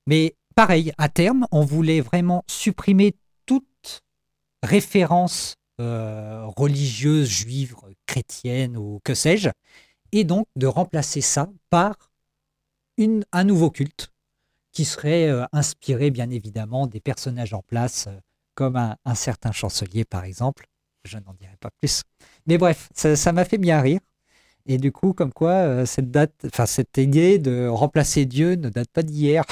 mais 0.05 0.35
pareil, 0.55 0.91
à 0.97 1.09
terme, 1.09 1.47
on 1.51 1.65
voulait 1.65 2.01
vraiment 2.01 2.43
supprimer 2.47 3.15
toute 3.45 4.01
référence 4.61 5.55
euh, 5.81 6.45
religieuse, 6.45 7.27
juive, 7.27 7.75
chrétienne 8.05 8.77
ou 8.77 8.99
que 9.03 9.15
sais-je, 9.15 9.49
et 10.11 10.23
donc 10.23 10.45
de 10.55 10.67
remplacer 10.67 11.21
ça 11.21 11.49
par 11.71 11.95
une, 12.97 13.25
un 13.31 13.43
nouveau 13.43 13.71
culte 13.71 14.11
qui 14.73 14.83
serait 14.85 15.29
euh, 15.29 15.45
inspiré 15.53 16.11
bien 16.11 16.29
évidemment 16.29 16.87
des 16.87 16.99
personnages 16.99 17.53
en 17.53 17.61
place, 17.61 18.07
euh, 18.07 18.19
comme 18.55 18.75
un, 18.75 18.97
un 19.05 19.15
certain 19.15 19.51
chancelier 19.51 20.03
par 20.03 20.25
exemple. 20.25 20.67
Je 21.05 21.17
n'en 21.17 21.33
dirai 21.33 21.55
pas 21.59 21.69
plus. 21.79 22.01
Mais 22.47 22.57
bref, 22.57 22.89
ça 22.93 23.31
m'a 23.31 23.45
fait 23.45 23.57
bien 23.57 23.81
rire. 23.81 23.99
Et 24.65 24.77
du 24.77 24.91
coup, 24.91 25.13
comme 25.13 25.33
quoi, 25.33 25.51
euh, 25.51 25.85
cette 25.85 26.11
date, 26.11 26.33
enfin 26.45 26.65
cette 26.65 26.97
idée 26.97 27.37
de 27.37 27.67
remplacer 27.67 28.25
Dieu 28.25 28.55
ne 28.55 28.69
date 28.69 28.89
pas 28.89 29.03
d'hier. 29.03 29.43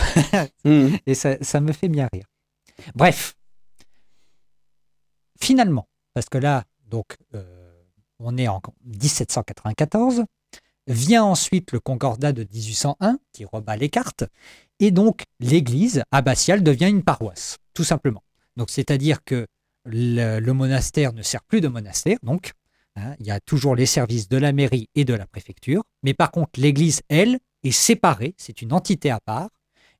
Mhm. 0.63 0.97
Et 1.05 1.15
ça, 1.15 1.35
ça 1.41 1.59
me 1.59 1.73
fait 1.73 1.89
bien 1.89 2.07
rire. 2.11 2.25
Bref, 2.95 3.35
finalement, 5.39 5.87
parce 6.13 6.29
que 6.29 6.37
là, 6.37 6.63
donc, 6.85 7.17
euh, 7.35 7.43
on 8.19 8.37
est 8.37 8.47
en 8.47 8.61
1794, 8.85 10.23
vient 10.87 11.23
ensuite 11.23 11.71
le 11.71 11.79
Concordat 11.79 12.33
de 12.33 12.43
1801 12.43 13.19
qui 13.31 13.45
rebat 13.45 13.77
les 13.77 13.89
cartes, 13.89 14.25
et 14.79 14.91
donc 14.91 15.23
l'église 15.39 16.03
abbatiale 16.11 16.63
devient 16.63 16.89
une 16.89 17.03
paroisse, 17.03 17.57
tout 17.73 17.83
simplement. 17.83 18.23
Donc, 18.57 18.69
c'est-à-dire 18.69 19.23
que 19.23 19.47
le, 19.85 20.51
monastère 20.51 21.13
ne 21.13 21.21
sert 21.21 21.43
plus 21.43 21.61
de 21.61 21.67
monastère, 21.67 22.17
donc 22.23 22.53
hein, 22.95 23.15
il 23.19 23.25
y 23.25 23.31
a 23.31 23.39
toujours 23.39 23.75
les 23.75 23.85
services 23.85 24.27
de 24.27 24.37
la 24.37 24.51
mairie 24.51 24.89
et 24.95 25.05
de 25.05 25.13
la 25.13 25.25
préfecture, 25.25 25.83
mais 26.03 26.13
par 26.13 26.31
contre, 26.31 26.59
l'église, 26.59 27.01
elle, 27.09 27.39
est 27.63 27.71
séparée, 27.71 28.33
c'est 28.37 28.61
une 28.61 28.73
entité 28.73 29.11
à 29.11 29.19
part, 29.19 29.49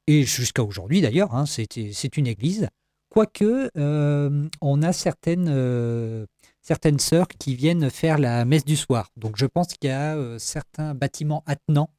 et 0.08 0.24
jusqu'à 0.24 0.64
aujourd'hui 0.64 1.02
d'ailleurs, 1.02 1.36
hein, 1.36 1.46
c'est 1.46 1.68
c'est 1.94 2.18
une 2.18 2.28
église. 2.28 2.68
Quoique, 3.10 3.70
euh, 3.78 4.48
on 4.62 4.82
a 4.82 4.94
certaines, 4.94 5.50
euh, 5.50 6.26
certaines 6.62 6.99
sœurs 6.99 7.28
qui 7.28 7.55
viennent 7.55 7.89
faire 7.89 8.18
la 8.18 8.45
messe 8.45 8.66
du 8.66 8.76
soir. 8.76 9.09
Donc 9.18 9.36
je 9.38 9.45
pense 9.45 9.68
qu'il 9.68 9.89
y 9.89 9.93
a 9.93 10.16
euh, 10.16 10.38
certains 10.39 10.93
bâtiments 10.93 11.43
attenants 11.47 11.89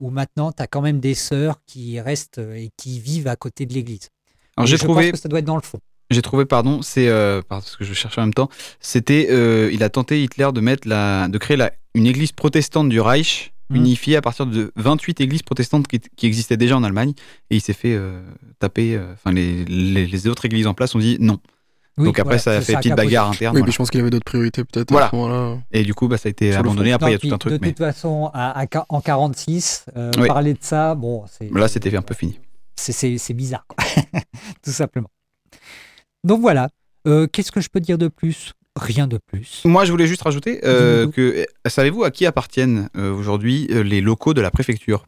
où 0.00 0.10
maintenant 0.10 0.50
tu 0.52 0.62
as 0.62 0.66
quand 0.66 0.80
même 0.80 1.00
des 1.00 1.14
sœurs 1.14 1.56
qui 1.66 2.00
restent 2.00 2.38
euh, 2.38 2.54
et 2.54 2.70
qui 2.76 2.98
vivent 3.00 3.28
à 3.28 3.36
côté 3.36 3.66
de 3.66 3.74
l'église. 3.74 4.08
Alors 4.56 4.66
j'ai 4.66 4.76
je 4.76 4.82
trouvé, 4.84 5.10
pense 5.10 5.12
que 5.12 5.22
ça 5.22 5.28
doit 5.28 5.38
être 5.38 5.44
dans 5.44 5.56
le 5.56 5.62
fond. 5.62 5.78
j'ai 6.10 6.22
trouvé, 6.22 6.44
pardon, 6.46 6.82
c'est 6.82 7.08
euh, 7.08 7.42
parce 7.46 7.76
que 7.76 7.84
je 7.84 7.92
cherchais 7.94 8.20
en 8.20 8.24
même 8.24 8.34
temps. 8.34 8.48
C'était, 8.80 9.28
euh, 9.30 9.70
il 9.72 9.82
a 9.82 9.90
tenté 9.90 10.22
Hitler 10.22 10.48
de 10.52 10.60
mettre 10.60 10.88
la, 10.88 11.28
de 11.28 11.38
créer 11.38 11.56
la, 11.56 11.72
une 11.94 12.06
église 12.06 12.32
protestante 12.32 12.88
du 12.88 13.00
Reich 13.00 13.52
Mhm. 13.68 13.76
unifiée 13.76 14.16
à 14.16 14.20
partir 14.20 14.46
de 14.46 14.72
28 14.74 15.20
églises 15.20 15.42
protestantes 15.42 15.86
qui, 15.86 16.00
qui 16.00 16.26
existaient 16.26 16.56
déjà 16.56 16.76
en 16.76 16.82
Allemagne 16.82 17.12
et 17.50 17.54
il 17.54 17.60
s'est 17.60 17.72
fait 17.72 17.96
taper. 18.58 18.98
Enfin, 19.12 19.30
les, 19.30 19.64
les, 19.64 20.08
les 20.08 20.26
autres 20.26 20.44
églises 20.44 20.66
en 20.66 20.74
place 20.74 20.96
ont 20.96 20.98
dit 20.98 21.18
non. 21.20 21.38
Oui, 22.00 22.06
Donc 22.06 22.18
après, 22.18 22.36
voilà, 22.36 22.38
ça 22.42 22.50
a 22.52 22.60
fait 22.60 22.72
petite 22.74 22.90
capoté. 22.90 23.06
bagarre 23.06 23.28
interne. 23.30 23.54
Oui, 23.54 23.60
voilà. 23.60 23.66
mais 23.66 23.72
je 23.72 23.76
pense 23.78 23.90
qu'il 23.90 23.98
y 23.98 24.00
avait 24.00 24.10
d'autres 24.10 24.24
priorités 24.24 24.64
peut-être 24.64 24.90
Voilà. 24.90 25.10
à. 25.12 25.58
Et 25.70 25.82
du 25.82 25.94
coup, 25.94 26.08
bah, 26.08 26.16
ça 26.16 26.28
a 26.28 26.30
été 26.30 26.50
Sur 26.50 26.60
abandonné. 26.60 26.92
Après, 26.92 27.10
il 27.10 27.12
y 27.12 27.16
a 27.16 27.18
tout 27.18 27.32
un 27.34 27.38
truc, 27.38 27.52
de 27.54 27.58
mais 27.60 27.68
toute 27.68 27.78
façon, 27.78 28.30
à, 28.34 28.60
à- 28.62 28.86
en 28.88 29.00
46, 29.00 29.86
euh, 29.96 30.10
Oui. 30.18 30.26
parler 30.26 30.54
de 30.54 30.58
ça, 30.62 30.94
bon, 30.94 31.24
c'est 31.30 31.50
là, 31.52 31.68
c'était 31.68 31.94
un 31.96 32.02
peu 32.02 32.14
fini. 32.14 32.38
c'est- 32.76 33.32
bizarre, 33.34 33.64
quoi. 33.68 33.76
tout 34.64 34.70
simplement. 34.72 35.10
Donc 36.24 36.40
voilà. 36.40 36.68
Euh, 37.06 37.26
Qu'est-ce 37.26 37.52
que 37.52 37.60
je 37.60 37.68
peux 37.68 37.80
dire 37.80 37.98
de 37.98 38.08
plus? 38.08 38.52
Rien 38.76 39.06
de 39.06 39.18
plus. 39.18 39.62
Moi, 39.64 39.84
je 39.84 39.90
voulais 39.90 40.06
juste 40.06 40.22
rajouter 40.22 40.60
euh, 40.64 41.10
que 41.10 41.20
euh, 41.20 41.44
savez-vous 41.68 42.04
à 42.04 42.10
qui 42.10 42.24
appartiennent 42.24 42.88
euh, 42.96 43.12
aujourd'hui 43.12 43.66
les 43.68 44.00
locaux 44.00 44.32
de 44.32 44.40
la 44.40 44.50
préfecture? 44.50 45.04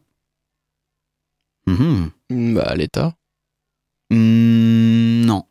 Mhm. 1.67 2.09
Hmm, 2.29 2.53
Bah, 2.55 2.73
l'État. 2.75 3.15
Mm, 4.11 5.21
Non. 5.25 5.45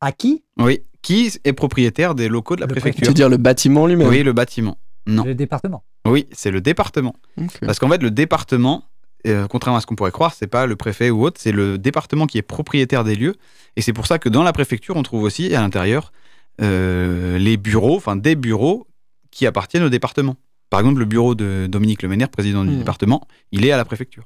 À 0.00 0.12
qui 0.12 0.42
Oui. 0.58 0.80
Qui 1.02 1.32
est 1.44 1.52
propriétaire 1.52 2.14
des 2.14 2.28
locaux 2.28 2.56
de 2.56 2.60
la 2.60 2.66
Le 2.66 2.74
Tu 2.74 2.80
préfecture 2.80 3.08
veux 3.08 3.14
dire 3.14 3.28
le 3.28 3.36
bâtiment 3.38 3.86
lui-même 3.86 4.08
Oui, 4.08 4.22
le 4.22 4.32
bâtiment. 4.32 4.78
Non. 5.06 5.24
Le 5.24 5.34
département. 5.34 5.82
Oui, 6.06 6.26
c'est 6.32 6.50
le 6.50 6.60
département. 6.60 7.14
Parce 7.62 7.78
qu'en 7.78 7.88
fait, 7.88 8.02
le 8.02 8.10
département, 8.10 8.84
euh, 9.26 9.46
contrairement 9.48 9.78
à 9.78 9.80
ce 9.80 9.86
qu'on 9.86 9.96
pourrait 9.96 10.10
croire, 10.10 10.34
c'est 10.34 10.46
pas 10.46 10.66
le 10.66 10.76
préfet 10.76 11.10
ou 11.10 11.24
autre, 11.24 11.40
c'est 11.40 11.52
le 11.52 11.78
département 11.78 12.26
qui 12.26 12.38
est 12.38 12.42
propriétaire 12.42 13.04
des 13.04 13.14
lieux. 13.16 13.34
Et 13.76 13.82
c'est 13.82 13.92
pour 13.94 14.06
ça 14.06 14.18
que 14.18 14.28
dans 14.28 14.42
la 14.42 14.52
préfecture, 14.52 14.96
on 14.96 15.02
trouve 15.02 15.22
aussi 15.22 15.54
à 15.54 15.60
l'intérieur 15.60 16.12
euh, 16.60 17.38
les 17.38 17.56
bureaux, 17.56 17.96
enfin 17.96 18.16
des 18.16 18.34
bureaux 18.36 18.86
qui 19.30 19.46
appartiennent 19.46 19.84
au 19.84 19.88
département. 19.88 20.36
Par 20.68 20.80
exemple, 20.80 20.98
le 21.00 21.06
bureau 21.06 21.34
de 21.34 21.66
Dominique 21.68 22.02
Leménaire, 22.02 22.28
président 22.28 22.64
du 22.64 22.70
Hmm. 22.72 22.78
département, 22.78 23.26
il 23.52 23.64
est 23.64 23.72
à 23.72 23.76
la 23.76 23.84
préfecture. 23.84 24.24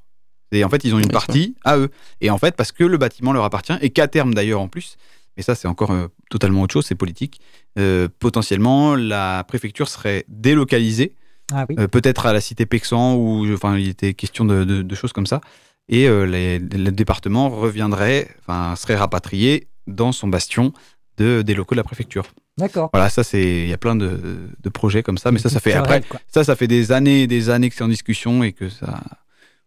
Et 0.52 0.62
en 0.64 0.68
fait, 0.68 0.84
ils 0.84 0.94
ont 0.94 0.98
une 0.98 1.06
Oui, 1.06 1.10
partie 1.12 1.54
à 1.64 1.78
eux. 1.78 1.90
Et 2.20 2.30
en 2.30 2.38
fait, 2.38 2.54
parce 2.56 2.70
que 2.72 2.84
le 2.84 2.96
bâtiment 2.96 3.32
leur 3.32 3.44
appartient, 3.44 3.72
et 3.80 3.90
qu'à 3.90 4.08
terme 4.08 4.34
d'ailleurs 4.34 4.60
en 4.60 4.68
plus, 4.68 4.96
mais 5.36 5.42
ça 5.42 5.54
c'est 5.54 5.68
encore 5.68 5.90
euh, 5.92 6.08
totalement 6.30 6.62
autre 6.62 6.72
chose, 6.72 6.86
c'est 6.86 6.94
politique, 6.94 7.40
euh, 7.78 8.08
potentiellement 8.18 8.94
la 8.96 9.44
préfecture 9.46 9.88
serait 9.88 10.24
délocalisée 10.28 11.14
Ah 11.52 11.66
oui. 11.68 11.76
euh, 11.78 11.88
peut-être 11.88 12.26
à 12.26 12.32
la 12.32 12.40
cité 12.40 12.66
Pexan, 12.66 13.14
où 13.16 13.46
enfin, 13.52 13.76
il 13.78 13.88
était 13.88 14.14
question 14.14 14.44
de, 14.44 14.64
de- 14.64 14.82
de 14.82 14.94
choses 14.94 15.12
comme 15.12 15.26
ça. 15.26 15.40
Et 15.90 16.08
les- 16.08 16.58
le 16.60 16.90
département 16.90 17.50
reviendrait, 17.50 18.28
enfin, 18.40 18.74
serait 18.74 18.96
rapatrié 18.96 19.68
dans 19.86 20.12
son 20.12 20.28
bastion 20.28 20.72
de, 21.18 21.42
des 21.42 21.54
locaux 21.54 21.74
de 21.74 21.80
la 21.80 21.84
préfecture. 21.84 22.24
D'accord. 22.56 22.88
Voilà, 22.92 23.10
ça 23.10 23.22
c'est, 23.22 23.64
il 23.64 23.68
y 23.68 23.72
a 23.74 23.76
plein 23.76 23.94
de, 23.94 24.48
de 24.62 24.68
projets 24.70 25.02
comme 25.02 25.18
ça, 25.18 25.30
mais 25.30 25.38
ça, 25.38 25.50
ça 25.50 25.60
fait 25.60 25.74
après, 25.74 26.02
ça, 26.28 26.42
ça 26.42 26.56
fait 26.56 26.68
des 26.68 26.90
années 26.92 27.24
et 27.24 27.26
des 27.26 27.50
années 27.50 27.68
que 27.68 27.76
c'est 27.76 27.84
en 27.84 27.88
discussion 27.88 28.42
et 28.42 28.52
que 28.52 28.70
ça, 28.70 29.02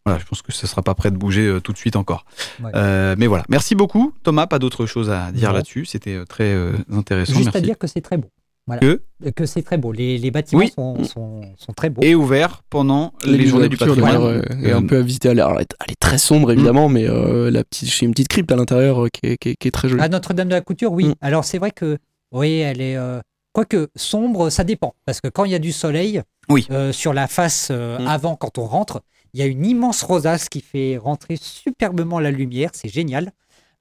voilà, 0.08 0.20
je 0.20 0.26
pense 0.26 0.41
que 0.41 0.51
ça 0.51 0.68
sera 0.68 0.82
pas 0.82 0.95
prêt 0.95 1.12
de 1.12 1.18
bouger 1.18 1.45
euh, 1.47 1.60
tout 1.60 1.74
de 1.74 1.78
suite 1.78 1.95
encore. 1.95 2.26
Ouais. 2.64 2.72
Euh, 2.76 3.16
mais 3.18 3.28
voilà, 3.28 3.43
merci 3.49 3.76
beaucoup 3.76 4.14
Thomas, 4.24 4.47
pas 4.47 4.60
d'autre 4.60 4.86
chose 4.86 5.10
à 5.10 5.32
dire 5.32 5.53
là-dessus, 5.53 5.86
c'était 5.86 6.16
euh, 6.16 6.26
très 6.26 6.51
euh, 6.53 6.74
intéressant. 6.91 7.34
Juste 7.34 7.45
merci. 7.45 7.58
à 7.58 7.62
dire 7.62 7.78
que 7.78 7.88
c'est 7.88 8.01
très 8.01 8.18
beau. 8.18 8.28
Voilà. 8.66 8.82
Que 8.82 9.01
Que 9.34 9.45
c'est 9.45 9.62
très 9.62 9.78
beau. 9.78 9.93
Les, 9.93 10.18
les 10.18 10.30
bâtiments 10.30 10.60
Oui. 10.60 10.72
sont, 10.76 11.01
sont, 11.05 11.41
sont 11.58 11.72
très 11.74 11.89
beaux. 11.89 12.01
et 12.03 12.16
ouvert 12.16 12.64
pendant 12.70 13.14
les, 13.26 13.47
journées 13.47 13.70
du 13.70 13.78
patrimoine. 13.78 14.12
d'ailleurs, 14.12 14.26
euh, 14.26 14.41
est 14.62 14.72
Euh, 14.74 14.78
un 14.78 14.86
peu 14.86 14.97
à 14.97 15.01
visiter. 15.01 15.30
Alors, 15.30 15.53
elle 15.55 15.62
est, 15.62 15.74
elle 15.86 15.91
est 15.93 15.99
très 15.99 16.18
sombre 16.18 16.51
évidemment, 16.51 16.89
mais 16.89 17.08
euh, 17.08 17.49
la 17.49 17.64
petite, 17.64 17.89
j'ai 17.89 18.05
une 18.05 18.12
petite 18.12 18.28
crypte 18.28 18.51
à 18.51 18.58
l'intérieur 18.58 19.05
euh, 19.05 19.08
qui, 19.08 19.22
est, 19.26 19.38
qui 19.38 19.49
est- 19.51 19.55
qui 19.55 19.68
est 19.70 19.72
très 19.72 19.88
jolie. 19.88 20.01
À 20.03 20.10
Notre-Dame 20.10 20.49
de 20.49 20.53
la 20.53 20.60
Couture, 20.60 20.91
oui. 20.91 21.05
Mm. 21.08 21.14
Alors 21.22 21.45
c'est 21.45 21.60
vrai 21.60 21.72
que, 21.72 21.97
oui, 22.34 22.58
elle 22.60 22.82
est. 22.82 22.97
euh, 22.97 23.22
Quoique 23.53 23.88
sombre, 23.95 24.49
ça 24.51 24.64
dépend. 24.66 24.93
Parce 25.05 25.20
que 25.22 25.30
quand 25.30 25.45
il 25.45 25.51
y 25.51 25.55
a 25.55 25.60
du 25.60 25.72
soleil, 25.72 26.22
Oui. 26.49 26.68
euh, 26.70 26.91
sur 26.91 27.14
la 27.14 27.28
face 27.28 27.70
euh, 27.72 27.97
Mm. 27.99 28.08
avant, 28.08 28.36
quand 28.36 28.58
on 28.58 28.66
rentre, 28.66 29.01
il 29.34 29.40
y 29.40 29.44
a 29.44 29.46
une 29.46 29.66
immense 29.66 30.04
rosace 30.04 30.50
qui 30.50 30.62
fait 30.62 30.98
rentrer 30.98 31.38
superbement 31.40 32.20
la 32.20 32.32
lumière. 32.32 32.70
C'est 32.74 32.90
génial. 32.90 33.32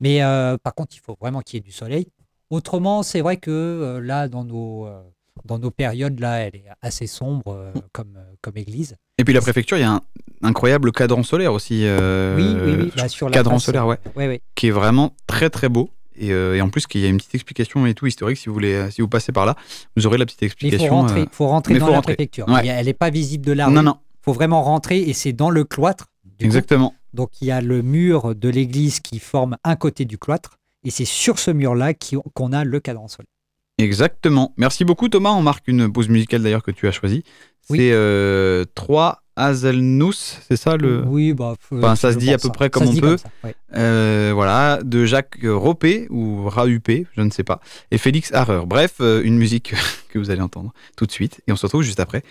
Mais 0.01 0.23
euh, 0.23 0.57
par 0.63 0.75
contre, 0.75 0.95
il 0.97 1.01
faut 1.01 1.17
vraiment 1.21 1.41
qu'il 1.41 1.57
y 1.57 1.59
ait 1.59 1.65
du 1.65 1.73
soleil. 1.73 2.09
Autrement, 2.51 3.03
c'est 3.03 3.21
vrai 3.23 3.39
que 3.39 3.51
euh, 3.51 4.01
là, 4.01 4.29
dans 4.29 4.45
nos, 4.45 4.87
euh, 4.87 5.01
dans 5.45 5.59
nos 5.59 5.71
périodes, 5.71 6.21
là, 6.21 6.39
elle 6.41 6.55
est 6.57 6.65
assez 6.83 7.07
sombre 7.07 7.49
euh, 7.53 7.73
comme, 7.93 8.19
comme 8.43 8.57
église. 8.57 8.97
Et 9.19 9.25
puis 9.25 9.33
la 9.35 9.41
préfecture, 9.41 9.79
il 9.79 9.81
y 9.81 9.85
a 9.85 9.93
un 9.93 10.01
incroyable 10.43 10.93
cadran 10.93 11.23
solaire 11.23 11.53
aussi. 11.53 11.85
oui, 11.85 12.45
oui, 12.65 12.75
oui. 12.79 12.93
bah, 12.97 13.09
sur 13.09 13.29
la 13.29 13.35
cadran 13.35 13.55
face, 13.55 13.65
solaire, 13.65 13.87
ouais, 13.87 14.41
qui 14.55 14.69
est 14.69 14.71
vraiment 14.71 15.15
très 15.27 15.51
très 15.51 15.69
beau. 15.69 15.91
Et, 16.19 16.33
euh, 16.33 16.57
et 16.57 16.63
en 16.63 16.71
plus, 16.71 16.87
qu'il 16.87 17.03
y 17.03 17.05
a 17.05 17.09
une 17.09 17.19
petite 17.19 17.35
explication 17.35 17.85
et 17.87 17.93
tout 17.93 18.07
historique. 18.07 18.39
Si 18.39 18.47
vous 18.49 18.55
voulez, 18.55 18.91
si 18.91 19.03
vous 19.03 19.09
passez 19.09 19.33
par 19.33 19.45
là, 19.45 19.55
vous 19.97 20.07
aurez 20.07 20.17
la 20.19 20.25
petite 20.25 20.41
Mais 20.41 20.47
il 20.47 20.51
explication. 20.53 20.89
faut 20.89 20.95
rentrer, 20.95 21.21
euh, 21.23 21.27
faut 21.31 21.47
rentrer 21.49 21.73
mais 21.75 21.79
dans 21.81 21.87
faut 21.87 21.91
la 21.93 21.99
rentrer. 21.99 22.15
préfecture. 22.15 22.49
Ouais. 22.49 22.67
Elle 22.67 22.87
n'est 22.87 22.95
pas 22.95 23.11
visible 23.11 23.45
de 23.45 23.53
là. 23.53 23.69
Non, 23.69 23.83
non, 23.83 23.97
faut 24.27 24.33
vraiment 24.33 24.63
rentrer 24.63 24.99
et 24.99 25.13
c'est 25.13 25.33
dans 25.33 25.51
le 25.51 25.65
cloître. 25.65 26.07
coup. 26.07 26.31
exactement. 26.41 26.95
Donc 27.15 27.31
il 27.41 27.47
y 27.47 27.51
a 27.51 27.61
le 27.61 27.81
mur 27.83 28.35
de 28.35 28.49
l'église 28.49 29.01
qui 29.01 29.19
forme 29.21 29.57
un 29.65 29.77
côté 29.77 30.05
du 30.05 30.19
cloître 30.19 30.59
et 30.85 30.91
c'est 30.91 31.05
sur 31.05 31.39
ce 31.39 31.51
mur-là 31.51 31.95
qu'on 32.35 32.53
a 32.53 32.65
le 32.65 32.81
cadran 32.81 33.09
solaire. 33.09 33.31
Exactement. 33.79 34.53
Merci 34.57 34.85
beaucoup 34.85 35.09
Thomas. 35.09 35.31
On 35.31 35.43
marque 35.43 35.69
une 35.69 35.93
pause 35.93 36.09
musicale 36.09 36.43
d'ailleurs 36.43 36.63
que 36.63 36.71
tu 36.73 36.89
as 36.89 36.93
choisie. 36.93 37.23
Oui. 37.71 37.79
C'est 37.79 37.93
euh, 37.93 38.65
3 38.75 39.23
Hazelnuss, 39.39 40.39
c'est 40.49 40.57
ça 40.57 40.79
le. 40.79 41.05
Oui, 41.07 41.35
bah, 41.35 41.55
Enfin, 41.71 41.95
ça 41.95 42.13
se 42.13 42.17
dit 42.17 42.33
à 42.33 42.39
peu 42.39 42.49
près 42.49 42.71
comme 42.71 42.87
Ça 42.87 42.93
on 42.93 42.97
peut. 42.97 43.17
ça, 43.19 43.29
ouais. 43.45 43.55
Euh, 43.75 44.31
voilà, 44.35 44.81
de 44.83 45.05
Jacques 45.05 45.39
Ropé 45.45 46.07
ou 46.09 46.49
Raupé, 46.49 47.07
je 47.15 47.21
ne 47.21 47.31
sais 47.31 47.45
pas, 47.45 47.61
et 47.91 47.99
Félix 47.99 48.33
Harrer. 48.33 48.63
Bref, 48.65 48.95
euh, 49.01 49.21
une 49.23 49.37
musique 49.37 49.75
que 50.09 50.19
vous 50.19 50.31
allez 50.31 50.41
entendre 50.41 50.73
tout 50.97 51.05
de 51.05 51.13
suite. 51.13 51.43
Et 51.47 51.53
on 51.53 51.57
se 51.57 51.67
retrouve 51.67 51.83
juste 51.83 52.01
après 52.01 52.23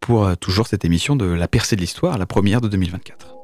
pour 0.00 0.26
euh, 0.26 0.34
toujours 0.34 0.66
cette 0.66 0.84
émission 0.84 1.16
de 1.16 1.26
La 1.26 1.48
percée 1.48 1.76
de 1.76 1.80
l'histoire, 1.80 2.18
la 2.18 2.26
première 2.26 2.60
de 2.60 2.68
2024. 2.68 3.39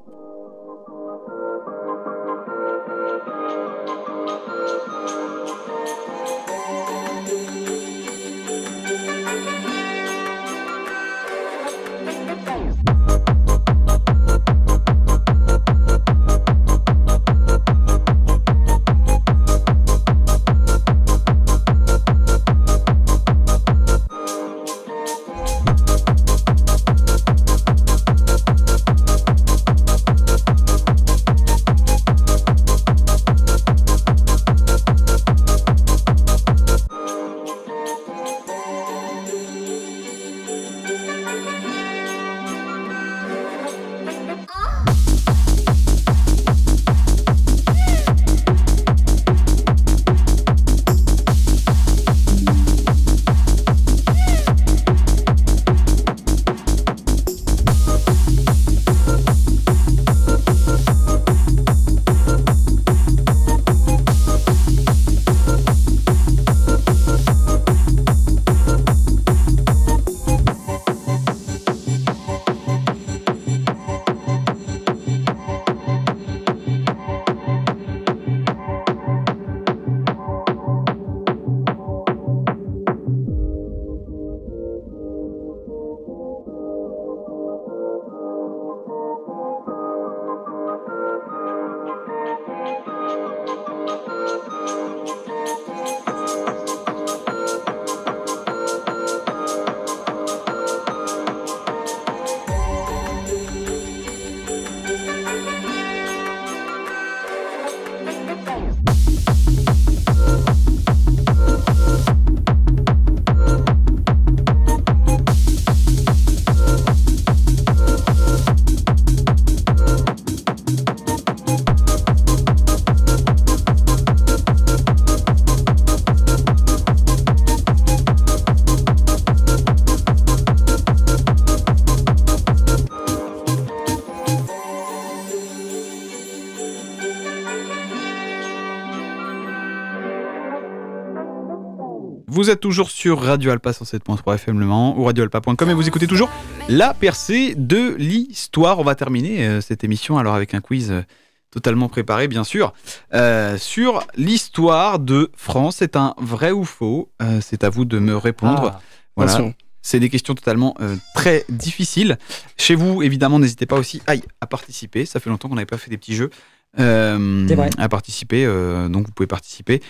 Vous 142.46 142.52
êtes 142.52 142.60
toujours 142.60 142.92
sur 142.92 143.20
Radio 143.20 143.50
Alpa 143.50 143.72
107.3 143.72 144.36
FM 144.36 144.60
Le 144.60 144.66
Mans 144.66 144.96
ou 144.96 145.02
radioalpa.com 145.02 145.68
et 145.68 145.74
vous 145.74 145.88
écoutez 145.88 146.06
toujours 146.06 146.30
la 146.68 146.94
percée 146.94 147.56
de 147.56 147.96
l'histoire. 147.98 148.78
On 148.78 148.84
va 148.84 148.94
terminer 148.94 149.44
euh, 149.48 149.60
cette 149.60 149.82
émission 149.82 150.16
alors 150.16 150.36
avec 150.36 150.54
un 150.54 150.60
quiz 150.60 150.92
euh, 150.92 151.02
totalement 151.50 151.88
préparé 151.88 152.28
bien 152.28 152.44
sûr 152.44 152.72
euh, 153.14 153.58
sur 153.58 154.06
l'histoire 154.16 155.00
de 155.00 155.32
France. 155.34 155.78
C'est 155.78 155.96
un 155.96 156.14
vrai 156.18 156.52
ou 156.52 156.64
faux 156.64 157.10
C'est 157.40 157.64
à 157.64 157.68
vous 157.68 157.84
de 157.84 157.98
me 157.98 158.16
répondre. 158.16 158.74
Ah, 158.76 158.80
Voilà. 159.16 159.32
Attention. 159.32 159.54
C'est 159.82 159.98
des 159.98 160.08
questions 160.08 160.36
totalement 160.36 160.76
euh, 160.80 160.94
très 161.16 161.44
difficiles. 161.48 162.16
Chez 162.56 162.76
vous, 162.76 163.02
évidemment, 163.02 163.40
n'hésitez 163.40 163.66
pas 163.66 163.76
aussi 163.76 164.02
aïe, 164.06 164.22
à 164.40 164.46
participer. 164.46 165.04
Ça 165.04 165.18
fait 165.18 165.30
longtemps 165.30 165.48
qu'on 165.48 165.56
n'avait 165.56 165.66
pas 165.66 165.78
fait 165.78 165.90
des 165.90 165.98
petits 165.98 166.14
jeux. 166.14 166.30
Euh, 166.78 167.44
vrai. 167.50 167.70
À 167.76 167.88
participer. 167.88 168.44
euh, 168.46 168.88
donc, 168.88 169.06
vous 169.06 169.12
pouvez 169.12 169.26
participer 169.26 169.82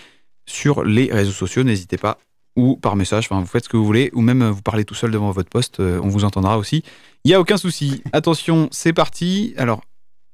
sur 0.47 0.83
les 0.83 1.13
réseaux 1.13 1.31
sociaux. 1.33 1.61
N'hésitez 1.61 1.97
pas. 1.97 2.17
Ou 2.57 2.75
par 2.75 2.95
message. 2.97 3.27
Enfin, 3.29 3.39
vous 3.39 3.47
faites 3.47 3.63
ce 3.65 3.69
que 3.69 3.77
vous 3.77 3.85
voulez. 3.85 4.09
Ou 4.13 4.21
même 4.21 4.41
euh, 4.41 4.51
vous 4.51 4.61
parlez 4.61 4.83
tout 4.83 4.95
seul 4.95 5.11
devant 5.11 5.31
votre 5.31 5.49
poste. 5.49 5.79
euh, 5.79 5.99
on 6.03 6.09
vous 6.09 6.25
entendra 6.25 6.57
aussi. 6.57 6.83
Il 7.23 7.29
n'y 7.29 7.33
a 7.33 7.39
aucun 7.39 7.55
souci. 7.57 8.01
Attention, 8.13 8.67
c'est 8.71 8.93
parti. 8.93 9.53
Alors, 9.57 9.81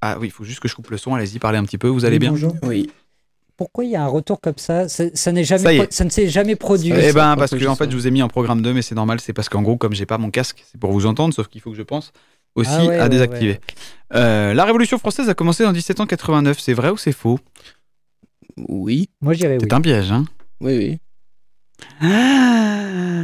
ah 0.01 0.17
oui, 0.19 0.27
il 0.27 0.31
faut 0.31 0.43
juste 0.43 0.59
que 0.61 0.67
je 0.67 0.75
coupe 0.75 0.89
le 0.89 0.97
son. 0.97 1.13
Allez-y, 1.13 1.37
parlez 1.39 1.57
un 1.59 1.63
petit 1.65 1.77
peu. 1.77 1.87
Vous 1.89 2.05
allez 2.05 2.15
oui, 2.15 2.19
bien 2.19 2.31
bonjour. 2.31 2.55
Oui. 2.63 2.89
pourquoi 3.57 3.83
il 3.85 3.91
y 3.91 3.95
a 3.95 4.03
un 4.03 4.07
retour 4.07 4.41
comme 4.41 4.57
ça? 4.57 4.87
Ça, 4.89 5.03
ça 5.13 5.31
n'est 5.31 5.43
jamais, 5.43 5.87
ça 5.91 6.03
ne 6.05 6.09
s'est 6.09 6.27
jamais 6.29 6.55
produit. 6.55 6.91
Eh 6.95 7.13
ben, 7.13 7.35
parce 7.35 7.51
que 7.51 7.67
en 7.67 7.75
fait, 7.75 7.89
je 7.91 7.95
vous 7.95 8.07
ai 8.07 8.11
mis 8.11 8.23
en 8.23 8.27
programme 8.29 8.61
2, 8.61 8.73
mais 8.73 8.81
c'est 8.81 8.95
normal, 8.95 9.19
c'est 9.19 9.33
parce 9.33 9.49
qu'en 9.49 9.61
gros, 9.61 9.77
comme 9.77 9.93
j'ai 9.93 10.05
pas 10.05 10.17
mon 10.17 10.31
casque, 10.31 10.63
c'est 10.71 10.79
pour 10.79 10.91
vous 10.91 11.05
entendre, 11.05 11.33
sauf 11.33 11.47
qu'il 11.47 11.61
faut 11.61 11.71
que 11.71 11.77
je 11.77 11.83
pense 11.83 12.11
aussi 12.55 12.69
Ah 12.71 12.85
ouais, 12.85 12.99
à 12.99 13.03
ouais, 13.03 13.09
désactiver. 13.09 13.53
ouais. 13.53 13.59
Euh, 14.15 14.53
la 14.53 14.63
Révolution 14.65 14.97
française 14.99 15.27
a 15.27 15.33
commencé 15.33 15.65
en 15.65 15.71
1789, 15.73 16.59
c'est 16.59 16.73
vrai 16.73 16.89
ou 16.89 16.97
c'est 16.97 17.11
faux? 17.11 17.39
Oui, 18.67 19.09
Moi, 19.21 19.33
je 19.33 19.39
dirais 19.39 19.53
oui. 19.55 19.61
C'est 19.63 19.73
un 19.73 19.81
piège, 19.81 20.11
hein 20.11 20.25
oui, 20.61 20.77
oui. 20.77 20.99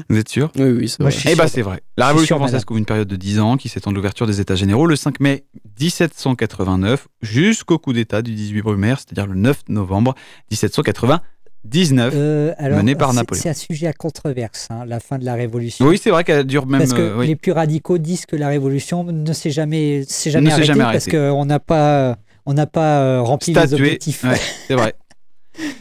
Vous 0.09 0.17
êtes 0.17 0.29
sûr? 0.29 0.51
Oui, 0.57 0.63
oui, 0.71 0.89
c'est 0.89 1.03
vrai. 1.03 1.11
Eh 1.25 1.35
sûr. 1.35 1.49
c'est 1.49 1.61
vrai. 1.61 1.81
La 1.97 2.07
Révolution 2.07 2.35
sûr, 2.37 2.43
française 2.45 2.65
couvre 2.65 2.77
une 2.77 2.85
période 2.85 3.07
de 3.07 3.15
10 3.15 3.39
ans 3.39 3.57
qui 3.57 3.69
s'étend 3.69 3.91
de 3.91 3.95
l'ouverture 3.95 4.25
des 4.27 4.39
États 4.41 4.55
généraux 4.55 4.85
le 4.87 4.95
5 4.95 5.19
mai 5.19 5.43
1789 5.79 7.07
jusqu'au 7.21 7.77
coup 7.77 7.93
d'État 7.93 8.21
du 8.21 8.33
18 8.33 8.61
brumaire, 8.61 8.99
c'est-à-dire 8.99 9.27
le 9.31 9.39
9 9.39 9.63
novembre 9.69 10.15
1799. 10.51 12.13
Euh, 12.15 12.53
alors, 12.57 12.77
mené 12.77 12.95
par 12.95 13.09
c'est- 13.11 13.15
Napoléon. 13.17 13.41
C'est 13.43 13.49
un 13.49 13.53
sujet 13.53 13.87
à 13.87 13.93
controverse, 13.93 14.67
hein, 14.71 14.85
la 14.87 14.99
fin 14.99 15.17
de 15.19 15.25
la 15.25 15.35
Révolution. 15.35 15.85
oui, 15.85 15.99
c'est 16.01 16.09
vrai 16.09 16.23
qu'elle 16.23 16.45
dure 16.45 16.65
même. 16.65 16.79
Parce 16.79 16.93
que 16.93 17.01
euh, 17.01 17.17
oui. 17.19 17.27
les 17.27 17.35
plus 17.35 17.51
radicaux 17.51 17.97
disent 17.97 18.25
que 18.25 18.35
la 18.37 18.47
Révolution 18.47 19.03
ne 19.03 19.33
s'est 19.33 19.51
jamais, 19.51 20.03
s'est 20.07 20.31
jamais 20.31 20.47
Ne 20.47 20.51
arrêtée 20.53 20.67
jamais 20.67 20.83
parce 20.83 21.07
arrêtée. 21.07 21.11
qu'on 21.17 21.45
n'a 21.45 21.59
pas, 21.59 22.17
on 22.45 22.53
n'a 22.53 22.65
pas 22.67 23.01
euh, 23.01 23.21
rempli 23.21 23.53
les 23.53 23.59
Statué, 23.59 23.75
objectifs. 23.85 24.23
ouais, 24.23 24.39
c'est 24.67 24.75
vrai. 24.75 24.93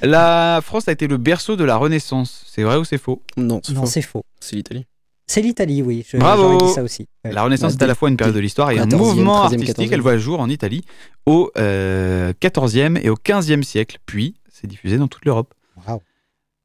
La 0.03 0.61
France 0.63 0.89
a 0.89 0.93
été 0.93 1.07
le 1.07 1.17
berceau 1.17 1.57
de 1.57 1.65
la 1.65 1.77
Renaissance. 1.77 2.45
C'est 2.49 2.63
vrai 2.63 2.77
ou 2.77 2.85
c'est 2.85 2.99
faux? 2.99 3.23
Non, 3.37 3.61
c'est 3.65 3.73
Non, 3.75 3.83
faux. 3.83 3.87
c'est 3.87 4.03
faux. 4.03 4.23
C'est 4.41 4.57
l'Italie. 4.57 4.87
C'est 5.27 5.43
l'Italie, 5.43 5.83
oui. 5.83 6.07
Je- 6.09 6.17
Bravo. 6.17 6.43
J'aurais 6.43 6.67
dit 6.69 6.73
ça 6.73 6.83
aussi. 6.83 7.07
Ouais. 7.25 7.33
La 7.33 7.43
Renaissance 7.43 7.77
Bah, 7.77 7.83
est 7.83 7.85
à 7.85 7.89
la 7.89 7.95
fois 7.95 8.09
une 8.09 8.17
période 8.17 8.35
de 8.35 8.41
l'histoire 8.41 8.71
et 8.71 8.79
un 8.79 8.87
14e, 8.87 8.97
mouvement 8.97 9.45
13e, 9.49 9.61
artistique. 9.61 9.93
Elle 9.93 10.01
voit 10.01 10.17
jour 10.17 10.41
en 10.41 10.49
Italie 10.49 10.85
au 11.27 11.51
euh, 11.59 12.33
14e 12.41 12.97
et 13.03 13.11
au 13.11 13.15
15e 13.17 13.63
siècle. 13.63 13.99
Puis, 14.07 14.37
c'est 14.51 14.67
diffusé 14.67 14.97
dans 14.97 15.09
toute 15.09 15.25
l'Europe. 15.27 15.53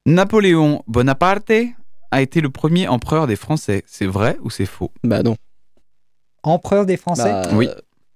Napoléon 0.05 0.84
Bonaparte 0.88 1.51
a 2.11 2.22
été 2.22 2.41
le 2.41 2.49
premier 2.49 2.88
empereur 2.88 3.28
des 3.28 3.36
Français. 3.36 3.84
C'est 3.86 4.05
vrai 4.05 4.38
ou 4.43 4.49
c'est 4.49 4.66
faux? 4.66 4.91
Bah 5.03 5.24
non. 5.24 5.36
Empereur 6.43 6.86
des 6.86 6.97
Français? 6.97 7.24
Bah, 7.32 7.49
Oui. 7.53 7.70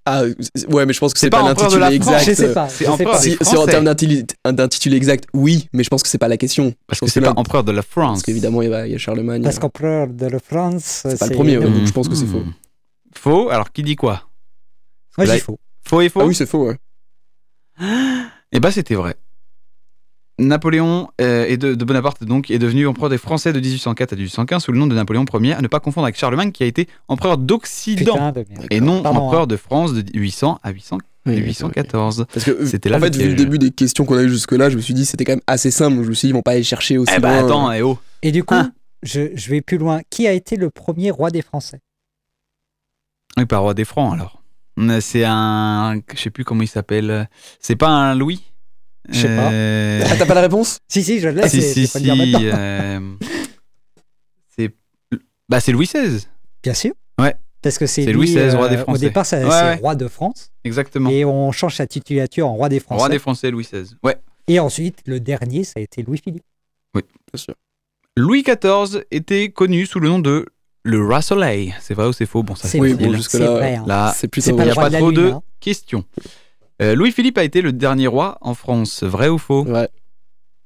Ah, 0.10 0.24
c'est- 0.56 0.68
ouais, 0.74 0.86
mais 0.86 0.94
je 0.94 1.00
pense 1.00 1.14
que 1.14 1.20
C'est 1.20 1.26
c'est 1.26 1.30
pas 1.30 1.44
l'intitulé 1.44 1.86
exact. 1.94 2.24
Je 2.30 2.34
sais 2.34 2.54
pas. 2.54 2.70
c'est 2.70 2.86
je 2.86 2.90
sais 2.90 2.90
empereur 2.90 3.18
Si, 3.20 3.38
si 3.42 3.58
en 3.58 3.66
termes 3.66 3.84
d'intitulé- 3.84 4.96
exact, 4.96 5.26
oui, 5.34 5.68
mais 5.74 5.84
je 5.84 5.90
pense 5.90 6.02
que 6.02 6.08
c'est 6.08 6.18
pas 6.18 6.30
la 6.30 6.38
question. 6.38 6.74
Parce 6.88 7.00
Je 7.02 7.06
que 7.06 7.12
c'est 7.12 7.20
pas 7.22 7.34
empereur 7.36 7.64
de 7.66 7.72
la 7.74 7.82
France. 7.82 8.20
Parce 8.20 8.24
qu'évidemment, 8.24 8.62
il 8.62 8.70
y, 8.70 8.74
a- 8.74 8.88
il 8.88 8.94
y 8.94 8.96
a 8.96 8.98
Charlemagne. 8.98 9.44
Parce 9.44 9.60
qu'empereur 9.60 10.08
de 10.08 10.26
la 10.28 10.40
France, 10.40 11.02
C'est 11.04 11.20
pas 11.20 11.28
le 11.28 11.36
premier, 11.36 11.58
ouais. 11.58 11.66
donc 11.70 11.86
je 11.86 11.92
pense 11.92 12.08
que 12.08 12.16
c'est 12.16 12.26
faux. 12.26 12.40
Hmm. 12.40 12.54
Faux? 13.14 13.50
Alors, 13.50 13.72
qui 13.72 13.84
dit 13.84 13.96
quoi? 13.98 14.24
Moi, 15.18 15.26
j'ai 15.28 15.40
faux. 15.40 15.60
Faux 15.86 16.02
et 16.02 16.10
faux? 16.10 16.22
Ah 16.22 16.26
oui, 16.26 16.36
c'est 16.36 16.46
faux, 16.46 16.68
ouais. 16.68 16.78
Eh 18.52 18.60
ben, 18.60 18.72
c'était 18.72 18.96
vrai. 18.96 19.16
Napoléon 20.40 21.10
euh, 21.20 21.46
est 21.46 21.58
de, 21.58 21.74
de 21.74 21.86
Bonaparte 21.86 22.24
donc 22.24 22.52
est 22.52 22.60
devenu 22.60 22.86
empereur 22.88 23.10
des 23.10 23.18
Français 23.18 23.54
de 23.54 23.60
1804 23.60 24.14
à 24.14 24.16
1815 24.16 24.64
sous 24.64 24.72
le 24.72 24.78
nom 24.78 24.86
de 24.88 24.94
Napoléon 24.94 25.26
Ier, 25.42 25.54
à 25.54 25.62
ne 25.62 25.68
pas 25.68 25.80
confondre 25.80 26.06
avec 26.06 26.16
Charlemagne 26.18 26.52
qui 26.52 26.64
a 26.64 26.68
été 26.68 26.88
empereur 27.08 27.38
d'Occident 27.40 28.34
et 28.70 28.80
non 28.80 29.02
Pardon, 29.02 29.20
empereur 29.22 29.42
hein. 29.44 29.48
de 29.48 29.58
France 29.58 29.94
de 29.94 30.04
800 30.14 30.60
à 30.62 30.70
800 30.72 31.00
Oui, 31.26 31.38
814. 31.38 32.26
Parce 32.32 32.46
que, 32.46 32.66
C'était 32.66 32.90
là 32.90 32.98
en 32.98 33.00
fait, 33.00 33.16
vu 33.16 33.30
le 33.30 33.36
début 33.36 33.58
des 33.58 33.72
questions 33.72 34.06
qu'on 34.06 34.18
a 34.18 34.24
eues 34.24 34.30
jusque-là, 34.30 34.70
je 34.70 34.76
me 34.78 34.82
suis 34.82 34.94
dit 34.94 35.06
c'était 35.06 35.26
quand 35.26 35.34
même 35.34 35.42
assez 35.48 35.72
simple. 35.72 36.04
Je 36.04 36.10
me 36.10 36.14
suis 36.14 36.28
dit, 36.28 36.30
ils 36.32 36.34
vont 36.36 36.42
pas 36.44 36.52
aller 36.52 36.64
chercher 36.64 36.98
aussi 37.00 37.14
Eh 37.18 37.20
ben 37.20 37.30
loin. 37.40 37.46
attends, 37.46 37.72
eh 37.72 37.82
oh. 37.82 37.98
Et 38.22 38.32
du 38.32 38.44
coup, 38.44 38.54
Ah. 38.56 38.70
je, 39.04 39.32
je 39.36 39.50
vais 39.50 39.62
plus 39.62 39.78
loin. 39.80 40.02
Qui 40.10 40.28
a 40.28 40.34
été 40.34 40.56
le 40.56 40.70
premier 40.70 41.10
roi 41.12 41.32
des 41.32 41.42
Français? 41.42 41.80
Oui, 43.38 43.46
pas 43.46 43.58
roi 43.58 43.74
des 43.74 43.86
Francs 43.86 44.14
alors. 44.14 44.42
Euh, 44.80 45.00
C'est 45.02 45.24
un, 45.26 46.00
je 46.16 46.20
sais 46.22 46.30
plus 46.30 46.44
comment 46.44 46.62
il 46.62 46.68
s'appelle. 46.68 47.28
C'est 47.60 47.76
pas 47.76 47.90
un 47.90 48.14
Louis? 48.16 48.44
Je 49.10 49.20
sais 49.22 49.28
pas. 49.36 49.52
Euh, 49.52 50.02
Ah, 50.06 50.16
t'as 50.18 50.26
pas 50.26 50.34
la 50.34 50.42
réponse? 50.42 50.80
Si, 50.88 51.04
si, 51.04 51.20
je 51.20 51.30
l'ai. 51.30 51.42
Ah, 51.44 51.50
si 51.50 51.62
c'est- 51.62 51.74
si 51.74 51.88
si. 51.88 52.08
maintenant. 52.08 52.40
euh, 52.44 53.00
C'est, 54.58 54.72
bah 55.50 55.60
c'est 55.60 55.72
Louis 55.72 55.86
XVI. 55.88 56.26
Bien 56.64 56.74
sûr. 56.74 56.94
Ouais. 57.20 57.36
Parce 57.62 57.78
que 57.78 57.86
c'est 57.86 58.06
Louis 58.06 58.28
XVI, 58.28 58.56
roi 58.56 58.70
des 58.70 58.76
euh, 58.76 58.82
Au 58.82 58.84
Français. 58.84 59.00
départ, 59.02 59.26
ça- 59.26 59.38
Ouais, 59.40 59.50
c'est 59.50 59.64
ouais. 59.64 59.76
roi 59.76 59.96
de 59.96 60.08
France. 60.08 60.52
Exactement. 60.64 61.10
Et 61.10 61.26
on 61.26 61.52
change 61.52 61.76
sa 61.76 61.88
titulature 61.88 62.48
en 62.48 62.54
roi 62.56 62.70
des 62.70 62.80
Français. 62.80 63.00
Roi 63.00 63.10
des 63.10 63.20
Français, 63.20 63.52
Louis 63.52 63.64
XVI. 63.72 63.96
Ouais. 64.04 64.18
Et 64.48 64.60
ensuite, 64.60 65.00
le 65.06 65.20
dernier, 65.20 65.64
ça 65.64 65.74
a 65.78 65.80
été 65.82 66.04
Louis-Philippe. 66.04 66.44
Bien 66.94 67.04
sûr. 67.36 67.56
Louis 68.16 68.44
XIV 68.44 69.04
était 69.12 69.50
connu 69.50 69.86
sous 69.86 70.00
le 70.00 70.08
nom 70.10 70.20
de 70.20 70.46
le 70.84 71.06
Roi 71.06 71.22
Soleil. 71.22 71.76
C'est 71.82 71.94
vrai 71.94 72.08
ou 72.08 72.14
c'est 72.14 72.26
faux? 72.26 72.44
Bon, 72.44 72.56
ça 72.56 72.68
C'est 72.68 72.80
Oui, 72.80 72.94
vrai. 72.94 73.06
bon, 73.06 73.14
jusque 73.14 73.32
C'est 73.32 73.40
là, 73.40 73.52
vrai. 73.52 73.76
hein. 73.76 73.84
Là, 73.86 74.12
c'est 74.14 74.22
C'est 74.22 74.28
plutôt 74.30 74.50
il 74.58 74.64
n'y 74.64 74.70
a 74.72 74.76
pas 74.76 74.90
de 74.90 74.96
trop 74.98 75.12
Lune, 75.12 75.20
de 75.22 75.30
hein. 75.32 75.42
questions. 75.60 76.06
Euh, 76.82 76.96
Louis-Philippe 76.96 77.38
a 77.38 77.44
été 77.44 77.62
le 77.62 77.72
dernier 77.74 78.08
roi 78.08 78.38
en 78.42 78.54
France. 78.54 79.04
Vrai 79.04 79.30
ou 79.30 79.38
faux? 79.38 79.64
Ouais. 79.66 79.90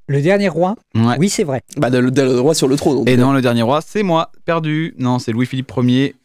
Le 0.07 0.22
dernier 0.22 0.49
roi? 0.49 0.76
Ouais. 0.95 1.16
Oui, 1.20 1.30
c'est 1.30 1.43
vrai. 1.43 1.62
Bah, 1.78 1.89
le, 1.89 2.01
le 2.01 2.39
roi 2.39 2.53
sur 2.53 2.68
le 2.68 2.76
trône. 2.76 3.07
Et 3.07 3.16
cas. 3.16 3.22
non, 3.22 3.32
le 3.32 3.41
dernier 3.41 3.62
roi, 3.62 3.82
c'est 3.82 4.03
moi, 4.03 4.32
perdu. 4.45 4.93
Non, 4.97 5.20
c'est 5.20 5.32
Louis-Philippe 5.32 5.72
Ier 5.78 6.16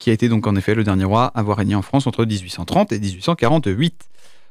qui 0.00 0.08
a 0.08 0.14
été 0.14 0.28
donc 0.30 0.46
en 0.46 0.56
effet 0.56 0.74
le 0.74 0.82
dernier 0.82 1.04
roi 1.04 1.26
à 1.34 1.38
avoir 1.40 1.58
régné 1.58 1.74
en 1.74 1.82
France 1.82 2.06
entre 2.06 2.24
1830 2.24 2.90
et 2.92 2.98
1848 2.98 4.08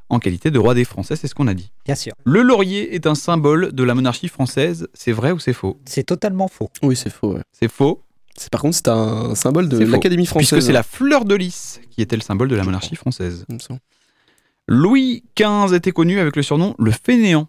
en 0.10 0.20
qualité 0.20 0.52
de 0.52 0.60
roi 0.60 0.76
des 0.76 0.86
Français, 0.86 1.16
c'est 1.16 1.28
ce 1.28 1.34
qu'on 1.36 1.48
a 1.48 1.54
dit. 1.56 1.72
Bien 1.86 1.96
sûr. 1.96 2.14
Le 2.24 2.42
laurier 2.44 2.94
est 2.96 3.08
un 3.08 3.16
symbole 3.16 3.72
de 3.74 3.84
la 3.84 3.96
monarchie 3.96 4.28
française, 4.28 4.88
c'est 4.94 5.12
vrai 5.12 5.32
ou 5.32 5.40
c'est 5.40 5.54
faux? 5.54 5.80
C'est 5.86 6.04
totalement 6.04 6.48
faux. 6.48 6.70
Oui, 6.84 6.96
c'est 6.96 7.10
faux. 7.12 7.34
ouais. 7.34 7.42
C'est 7.52 7.68
faux, 7.68 8.04
C'est 8.38 8.52
par 8.52 8.62
contre, 8.62 8.76
c'est 8.76 8.88
un 8.90 9.34
symbole 9.36 9.70
de 9.70 9.80
l'Académie 9.80 10.26
française. 10.28 10.50
puisque 10.50 10.66
c'est 10.66 10.72
la 10.74 10.84
fleur 10.84 11.26
de 11.26 11.34
lys 11.36 11.80
qui 11.90 12.02
était 12.04 12.16
le 12.16 12.22
symbole 12.22 12.48
de 12.48 12.56
la 12.56 12.64
monarchie 12.64 12.96
française. 12.96 13.46
Louis 14.70 15.24
XV 15.38 15.74
était 15.76 15.92
connu 15.92 16.20
avec 16.20 16.36
le 16.36 16.44
surnom 16.44 16.76
le 16.78 16.92
fainéant. 16.92 17.48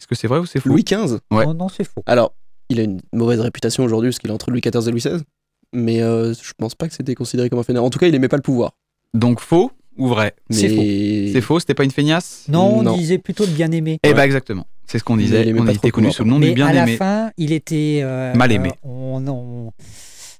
Est-ce 0.00 0.06
que 0.06 0.14
c'est 0.14 0.26
vrai 0.26 0.38
ou 0.38 0.46
c'est 0.46 0.60
faux? 0.60 0.68
Louis 0.70 0.82
XV. 0.82 1.18
Ouais. 1.30 1.44
Non, 1.46 1.54
non, 1.54 1.68
c'est 1.68 1.84
faux. 1.84 2.02
Alors, 2.06 2.34
il 2.70 2.80
a 2.80 2.82
une 2.84 3.00
mauvaise 3.12 3.40
réputation 3.40 3.84
aujourd'hui 3.84 4.10
parce 4.10 4.18
qu'il 4.18 4.30
est 4.30 4.32
entre 4.34 4.50
Louis 4.50 4.60
XIV 4.60 4.88
et 4.88 4.90
Louis 4.90 5.00
XVI. 5.00 5.22
Mais 5.74 6.02
euh, 6.02 6.32
je 6.34 6.52
pense 6.56 6.74
pas 6.74 6.88
que 6.88 6.94
c'était 6.94 7.14
considéré 7.14 7.50
comme 7.50 7.58
un 7.58 7.62
fainéant. 7.64 7.84
En 7.84 7.90
tout 7.90 7.98
cas, 7.98 8.06
il 8.06 8.14
aimait 8.14 8.28
pas 8.28 8.36
le 8.36 8.42
pouvoir. 8.42 8.72
Donc 9.12 9.40
faux 9.40 9.70
ou 9.96 10.08
vrai? 10.08 10.34
C'est 10.50 10.68
Mais... 10.68 11.30
C'est 11.32 11.40
faux, 11.40 11.60
c'était 11.60 11.74
pas 11.74 11.84
une 11.84 11.90
feignasse? 11.90 12.46
Non, 12.48 12.78
on 12.78 12.82
Non. 12.82 12.96
disait 12.96 13.18
plutôt 13.18 13.44
de 13.46 13.50
bien 13.52 13.70
aimé. 13.70 13.98
Eh 14.02 14.08
Ouais. 14.08 14.14
ben 14.14 14.22
exactement, 14.24 14.66
c'est 14.86 14.98
ce 14.98 15.04
qu'on 15.04 15.16
disait. 15.16 15.46
il 15.46 15.60
On 15.60 15.66
était 15.68 15.86
le 15.88 15.92
connu 15.92 16.10
sous 16.10 16.24
le 16.24 16.30
nom 16.30 16.38
Mais 16.38 16.48
du 16.48 16.54
bien 16.54 16.66
à 16.68 16.72
la 16.72 16.82
aimé. 16.84 16.96
fin, 16.96 17.30
il 17.36 17.52
était 17.52 18.00
euh, 18.02 18.34
Mal 18.34 18.50
aimé. 18.52 18.70
euh, 18.70 18.88
on, 18.88 19.24
on, 19.28 19.72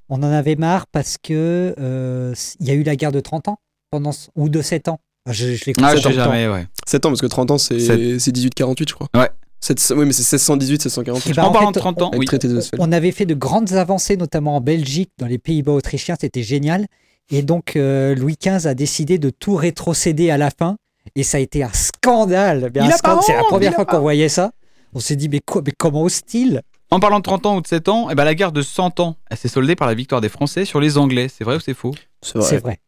on 0.09 0.15
en 0.15 0.23
avait 0.23 0.55
marre 0.55 0.87
parce 0.87 1.17
que 1.21 1.73
euh, 1.79 2.33
il 2.59 2.67
y 2.67 2.71
a 2.71 2.73
eu 2.73 2.83
la 2.83 2.95
guerre 2.97 3.13
de 3.13 3.21
30 3.21 3.47
ans 3.47 3.57
pendant 3.91 4.11
ou 4.35 4.49
de 4.49 4.61
7 4.61 4.89
ans. 4.89 4.99
Je, 5.27 5.55
je 5.55 5.65
l'ai 5.65 5.73
Ah, 5.81 5.95
je 5.95 6.01
sais 6.01 6.09
même 6.09 6.17
temps. 6.17 6.23
jamais, 6.25 6.47
ouais. 6.47 6.67
7 6.85 7.05
ans, 7.05 7.09
parce 7.09 7.21
que 7.21 7.25
30 7.27 7.51
ans, 7.51 7.57
c'est 7.57 7.79
Sept. 7.79 8.19
c'est 8.19 8.31
1848, 8.31 8.89
je 8.89 8.93
crois. 8.93 9.07
Ouais. 9.15 9.29
Sept- 9.59 9.93
oui, 9.95 10.05
mais 10.05 10.11
c'est 10.13 10.21
1618, 10.23 10.73
1648. 10.85 11.31
Eh 11.31 11.33
ben, 11.35 11.43
en 11.43 11.47
en 11.47 11.51
parlant 11.51 11.71
de 11.71 11.79
30 11.79 12.01
ans, 12.03 12.11
oui. 12.15 12.25
Westphalie. 12.31 12.69
On 12.79 12.91
avait 12.91 13.11
fait 13.11 13.25
de 13.25 13.33
grandes 13.33 13.73
avancées, 13.73 14.17
notamment 14.17 14.55
en 14.57 14.61
Belgique, 14.61 15.09
dans 15.17 15.25
les 15.27 15.37
Pays-Bas 15.39 15.71
autrichiens, 15.71 16.15
c'était 16.19 16.43
génial. 16.43 16.85
Et 17.31 17.41
donc 17.41 17.75
euh, 17.75 18.13
Louis 18.13 18.37
XV 18.39 18.67
a 18.67 18.75
décidé 18.75 19.17
de 19.17 19.31
tout 19.31 19.55
rétrocéder 19.55 20.29
à 20.29 20.37
la 20.37 20.51
fin, 20.51 20.75
et 21.15 21.23
ça 21.23 21.37
a 21.37 21.39
été 21.39 21.63
un 21.63 21.71
scandale. 21.73 22.69
Mais 22.75 22.81
un 22.81 22.85
Il 22.85 22.91
a 22.91 22.97
scandale. 22.97 23.17
pas 23.19 23.23
C'est 23.25 23.35
la 23.35 23.43
première 23.43 23.73
fois 23.73 23.85
pas 23.85 23.95
qu'on 23.95 24.01
voyait 24.01 24.29
ça. 24.29 24.51
On 24.93 24.99
s'est 24.99 25.15
dit 25.15 25.27
mais, 25.29 25.39
quoi, 25.39 25.63
mais 25.65 25.71
comment 25.75 26.03
ose-t-il 26.03 26.61
En 26.91 26.99
parlant 26.99 27.17
de 27.17 27.23
30 27.23 27.45
ans 27.47 27.57
ou 27.57 27.61
de 27.61 27.67
7 27.67 27.89
ans, 27.89 28.09
eh 28.11 28.15
ben, 28.15 28.25
la 28.25 28.35
guerre 28.35 28.51
de 28.51 28.61
100 28.61 28.99
ans, 28.99 29.15
elle 29.31 29.37
s'est 29.37 29.47
soldée 29.47 29.75
par 29.75 29.87
la 29.87 29.95
victoire 29.95 30.21
des 30.21 30.29
Français 30.29 30.65
sur 30.65 30.79
les 30.79 30.99
Anglais. 30.99 31.27
C'est 31.35 31.43
vrai 31.43 31.55
ou 31.55 31.59
c'est 31.59 31.73
faux? 31.73 31.95
C'est 32.21 32.37
vrai. 32.37 32.47
C'est 32.49 32.57
vrai. 32.59 32.79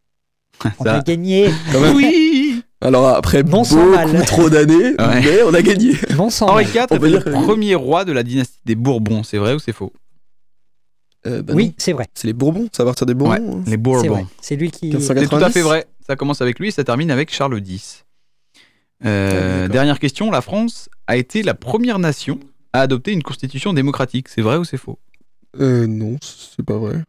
On 0.80 0.84
Ça- 0.84 0.96
a 0.96 1.02
gagné. 1.02 1.50
Oui 1.94 2.64
Alors 2.82 3.08
après 3.08 3.44
Non 3.44 3.64
beaucoup 3.64 4.24
trop 4.26 4.50
d'années, 4.50 4.96
Ouais. 5.00 5.22
mais 5.22 5.44
on 5.44 5.54
a 5.54 5.62
gagné. 5.62 5.94
Non 6.16 6.30
sans 6.30 6.48
Henri. 6.48 6.66
IV 6.66 6.86
On 6.92 6.98
peut 6.98 7.10
le 7.10 7.20
dire 7.20 7.32
premier 7.32 7.76
roi 7.76 8.06
de 8.06 8.12
la 8.12 8.24
dynastie 8.24 8.60
des 8.66 8.76
Bourbons. 8.76 9.24
C'est 9.24 9.38
vrai 9.38 9.54
ou 9.54 9.60
c'est 9.60 9.74
faux? 9.74 9.94
Euh, 11.26 11.42
bah 11.42 11.54
Oui, 11.56 11.74
c'est 11.78 11.94
vrai. 11.94 12.06
C'est 12.14 12.28
les 12.28 12.34
Bourbons, 12.34 12.70
c'est 12.72 12.82
à 12.82 12.86
partir 12.86 13.06
des 13.08 13.14
Bourbons. 13.14 13.34
Ouais. 13.34 13.58
hein. 13.60 13.64
Les 13.68 13.78
Bourbons. 13.78 14.28
C'est 14.42 14.56
lui 14.56 14.72
qui. 14.72 14.88
1550. 14.88 15.24
C'est 15.24 15.30
tout 15.30 15.36
à 15.36 15.40
90. 15.40 15.54
fait 15.54 15.62
vrai. 15.62 15.86
Ça 16.06 16.16
commence 16.16 16.42
avec 16.42 16.60
lui 16.60 16.70
et 16.70 16.72
ça 16.72 16.84
termine 16.84 17.12
avec 17.12 17.34
Charles 17.34 17.60
X. 17.68 18.06
Euh, 19.06 19.62
d'accord. 19.64 19.74
dernière 19.74 20.00
question. 20.00 20.32
La 20.32 20.42
France 20.42 20.90
a 21.08 21.18
été 21.18 21.44
la 21.44 21.54
première 21.54 22.00
nation 22.00 22.40
à 22.74 22.82
adopter 22.82 23.12
une 23.12 23.24
constitution 23.24 23.74
démocratique. 23.74 24.28
C'est 24.30 24.42
vrai 24.42 24.58
ou 24.58 24.64
c'est 24.64 24.78
faux? 24.78 24.98
Euh, 25.60 25.86
non, 25.88 26.18
c'est 26.22 26.66
pas 26.66 26.78
vrai. 26.78 27.02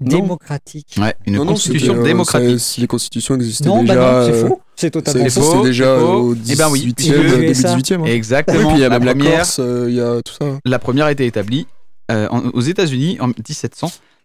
Non. 0.00 0.20
démocratique. 0.20 0.94
Ouais, 0.98 1.14
une 1.26 1.36
Non, 1.36 1.46
constitution 1.46 2.00
démocratique. 2.02 2.60
ça- 2.60 2.80
les 2.80 2.86
constitutions 2.86 3.34
existaient 3.34 3.64
Non, 3.68 3.82
bah 3.82 3.94
déjà. 3.94 4.12
non, 4.12 4.26
c'est 4.26 4.32
euh, 4.44 4.46
faux. 4.48 4.60
C'est 4.76 4.90
totalement 4.92 5.28
faux. 5.28 5.42
C'était 5.42 5.62
déjà 5.64 5.96
c'est 5.96 6.00
faux. 6.04 6.12
au 6.12 6.34
Eh 6.48 6.54
ben 6.56 6.68
oui, 6.70 6.94
18e. 6.96 7.50
18e. 7.52 8.00
hein. 8.02 8.04
Exactement. 8.04 8.74
Il 8.76 8.80
y 8.80 8.84
a 8.84 8.88
la, 8.88 8.98
même 9.00 9.06
la 9.08 9.14
première, 9.14 9.36
Corse, 9.38 9.56
euh, 9.58 9.86
il 9.88 9.96
y 9.96 10.00
a 10.00 10.22
tout 10.22 10.34
ça. 10.38 10.58
la 10.64 10.78
première 10.78 11.06
a 11.06 11.12
été 11.12 11.26
établie 11.26 11.66
euh, 12.12 12.28
en- 12.30 12.48
aux 12.50 12.60
États-Unis 12.60 13.18
en 13.20 13.26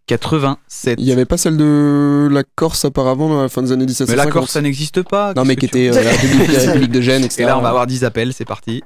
1787. 0.07 0.99
Il 0.99 1.05
y 1.05 1.11
avait 1.11 1.25
pas 1.25 1.37
celle 1.37 1.57
de 1.57 2.27
la 2.31 2.43
Corse 2.55 2.85
apparemment 2.85 3.29
dans 3.29 3.41
la 3.41 3.49
fin 3.49 3.61
des 3.63 3.71
années 3.71 3.81
Mais 3.85 3.87
1750. 3.87 4.25
la 4.25 4.31
Corse, 4.31 4.51
ça 4.51 4.61
n'existe 4.61 5.01
pas. 5.01 5.33
Non, 5.33 5.43
mais 5.45 5.55
qui 5.55 5.65
était 5.65 5.89
euh, 5.89 6.03
la 6.03 6.11
République, 6.11 6.53
la 6.53 6.59
République 6.59 6.91
de 6.91 7.01
Gênes, 7.01 7.23
etc. 7.23 7.43
Et 7.43 7.45
là, 7.45 7.57
on 7.57 7.61
va 7.61 7.69
avoir 7.69 7.87
10 7.87 8.03
appels, 8.03 8.33
c'est 8.33 8.45
parti. 8.45 8.83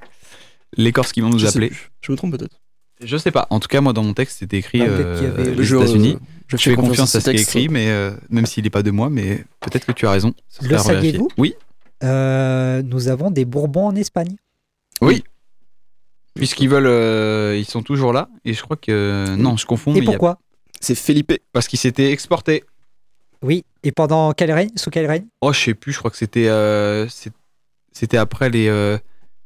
Les 0.78 0.92
Corses 0.92 1.12
qui 1.12 1.22
vont 1.22 1.30
nous 1.30 1.40
Je 1.40 1.46
sais 1.46 1.50
appeler. 1.50 1.70
plus. 1.70 1.90
Je 2.02 2.12
me 2.12 2.18
trompe 2.18 2.38
peut-être. 2.38 2.58
Je 3.04 3.18
sais 3.18 3.32
pas. 3.32 3.48
En 3.50 3.60
tout 3.60 3.68
cas, 3.68 3.80
moi, 3.82 3.94
dans 3.94 4.04
mon 4.04 4.14
texte, 4.14 4.40
c'était 4.40 4.58
écrit 4.58 4.82
Ah, 4.82 4.86
qu'il 4.86 4.94
y 4.94 5.30
euh, 5.30 5.56
les 5.56 5.64
Je- 5.64 5.76
États-Unis. 5.76 6.18
Je, 6.48 6.58
Je 6.58 6.70
fais 6.70 6.76
confiance 6.76 7.14
à 7.16 7.20
ce 7.22 7.30
qui 7.30 7.38
est 7.38 7.42
écrit, 7.42 7.70
mais 7.70 7.90
euh, 7.90 8.12
même 8.30 8.46
s'il 8.46 8.64
n'est 8.64 8.70
pas 8.70 8.82
de 8.84 8.90
moi, 8.92 9.10
mais 9.10 9.44
peut-être 9.60 9.86
que 9.86 9.92
tu 9.92 10.08
as 10.08 10.12
raison. 10.12 10.34
Le 10.62 10.78
saviez-vous 10.78 11.28
Oui. 11.38 11.56
Euh, 12.04 12.82
nous 12.84 13.08
avons 13.10 13.32
des 13.32 13.44
Bourbons 13.46 13.88
en 13.88 13.96
Espagne. 13.96 14.36
Oui. 15.02 15.24
Puisqu'ils 16.36 16.70
veulent, 16.70 16.86
euh, 16.88 17.56
ils 17.58 17.66
sont 17.66 17.82
toujours 17.82 18.14
là. 18.14 18.30
Et 18.46 18.54
je 18.54 18.62
crois 18.62 18.78
que 18.78 19.36
non, 19.38 19.58
je 19.58 19.66
confonds. 19.66 19.92
mais 19.94 20.00
Et 20.00 20.04
a- 20.04 20.06
pourquoi? 20.06 20.40
C'est 20.80 20.96
Felipe. 20.96 21.34
Parce 21.54 21.68
qu'ils 21.68 21.80
s'étaient 21.80 22.12
exportés. 22.12 22.64
Oui. 23.42 23.66
Et 23.84 23.92
pendant 23.92 24.32
quel 24.34 24.52
règne? 24.52 24.70
Sous 24.76 24.90
quel 24.92 25.06
règne? 25.08 25.26
Oh, 25.42 25.52
je 25.54 25.60
sais 25.60 25.74
plus. 25.74 25.92
Je 25.94 25.98
crois 26.00 26.12
que 26.12 26.18
c'était, 26.18 26.48
euh, 26.48 27.08
c'est- 27.10 27.34
c'était 27.92 28.18
après 28.18 28.50
les. 28.50 28.68
euh, 28.68 28.98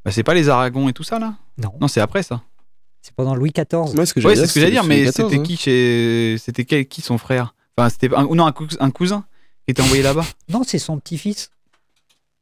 Bah, 0.03 0.11
c'est 0.11 0.23
pas 0.23 0.33
les 0.33 0.49
Aragons 0.49 0.89
et 0.89 0.93
tout 0.93 1.03
ça 1.03 1.19
là? 1.19 1.35
Non. 1.57 1.73
Non, 1.79 1.87
c'est 1.87 2.01
après 2.01 2.23
ça. 2.23 2.41
C'est 3.01 3.13
pendant 3.15 3.33
Louis 3.35 3.51
XIV. 3.51 3.95
Ouais, 3.97 4.05
ce 4.05 4.13
que 4.13 4.19
Ouais, 4.19 4.35
j'allais 4.35 4.35
c'est 4.35 4.47
ce 4.47 4.53
que 4.53 4.59
j'allais 4.59 4.71
dire. 4.73 4.83
c'est 4.83 4.87
Mais 4.89 5.05
c'était 5.11 5.35
hein. 5.37 5.43
qui 5.43 5.57
chez, 5.57 6.35
c'était 6.39 6.65
quel- 6.65 6.85
qui 6.87 7.01
son 7.01 7.17
frère? 7.17 7.55
Enfin, 7.77 7.89
c'était 7.89 8.13
un, 8.15 8.23
non 8.25 8.45
un, 8.45 8.51
cous- 8.51 8.77
un 8.79 8.91
cousin 8.91 9.25
qui 9.65 9.71
était 9.71 9.81
envoyé 9.81 10.03
là-bas? 10.03 10.25
Non, 10.49 10.61
c'est 10.65 10.77
son 10.79 10.99
petit-fils. 10.99 11.49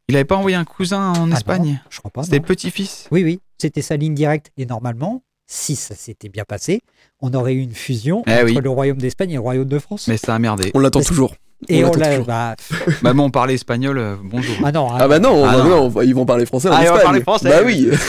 Il 0.10 0.16
avait 0.16 0.26
pas 0.26 0.36
envoyé 0.36 0.56
un 0.58 0.66
cousin 0.66 1.14
en 1.14 1.32
Ah 1.32 1.36
Espagne? 1.36 1.66
non, 1.74 1.78
je 1.90 2.00
crois 2.00 2.12
pas. 2.12 2.24
C'était 2.24 2.40
non. 2.40 2.46
petit-fils? 2.46 3.08
Oui, 3.12 3.24
oui. 3.24 3.40
C'était 3.60 3.82
sa 3.84 3.96
ligne 3.96 4.16
directe. 4.16 4.52
Et 4.58 4.66
normalement, 4.66 5.22
si 5.48 5.76
ça 5.76 5.96
s'était 5.96 6.30
bien 6.30 6.44
passé, 6.46 6.82
on 7.22 7.34
aurait 7.34 7.54
eu 7.54 7.62
une 7.62 7.74
fusion 7.76 8.24
Eh 8.28 8.34
entre 8.34 8.44
oui. 8.46 8.60
le 8.62 8.70
royaume 8.70 8.98
d'Espagne 8.98 9.30
et 9.32 9.36
le 9.36 9.40
royaume 9.40 9.68
de 9.68 9.80
France. 9.80 10.08
Mais 10.08 10.18
ça 10.18 10.34
a 10.36 10.40
merdé. 10.40 10.72
On 10.74 10.80
l'attend 10.80 11.00
Parce- 11.00 11.08
toujours. 11.10 11.36
et 11.68 11.84
on 11.84 11.90
on 11.90 11.92
l'attend 11.92 12.00
l'a. 12.00 12.10
toujours. 12.10 12.26
Bah, 12.26 12.56
bah 13.04 13.14
bon, 13.14 13.24
on 13.26 13.32
parlait 13.32 13.54
espagnol. 13.54 13.98
euh, 14.00 14.16
bonjour. 14.24 14.56
ah 14.64 14.72
non, 14.72 14.90
Ah 14.92 15.08
bah 15.08 15.20
non, 15.20 15.46
Ah 15.46 15.58
bah 15.58 15.64
non. 15.64 15.90
non, 15.92 16.02
ils 16.02 16.16
vont 16.16 16.26
parler 16.26 16.46
français 16.48 16.70
en 16.70 16.74
Ah, 16.74 16.82
ils 16.82 16.88
vont 16.88 16.96
Espagne. 16.96 17.04
parler 17.04 17.22
français. 17.22 17.50
Bah 17.50 17.62
oui. 17.64 17.88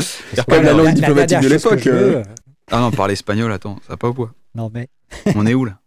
C'est 0.00 0.44
comme 0.46 0.62
la 0.64 0.72
langue 0.72 0.94
diplomatique 0.94 1.40
de 1.40 1.48
l'époque, 1.48 1.86
euh. 1.86 2.22
Ah 2.70 2.80
non, 2.80 2.90
parler 2.90 3.12
espagnol. 3.14 3.52
Attends, 3.52 3.76
ça 3.86 3.94
va 3.94 3.96
pas 3.96 4.08
ou 4.08 4.14
quoi? 4.14 4.32
Non, 4.54 4.70
mais 4.72 4.88
On 5.34 5.46
est 5.46 5.54
où 5.54 5.64
là? 5.64 5.78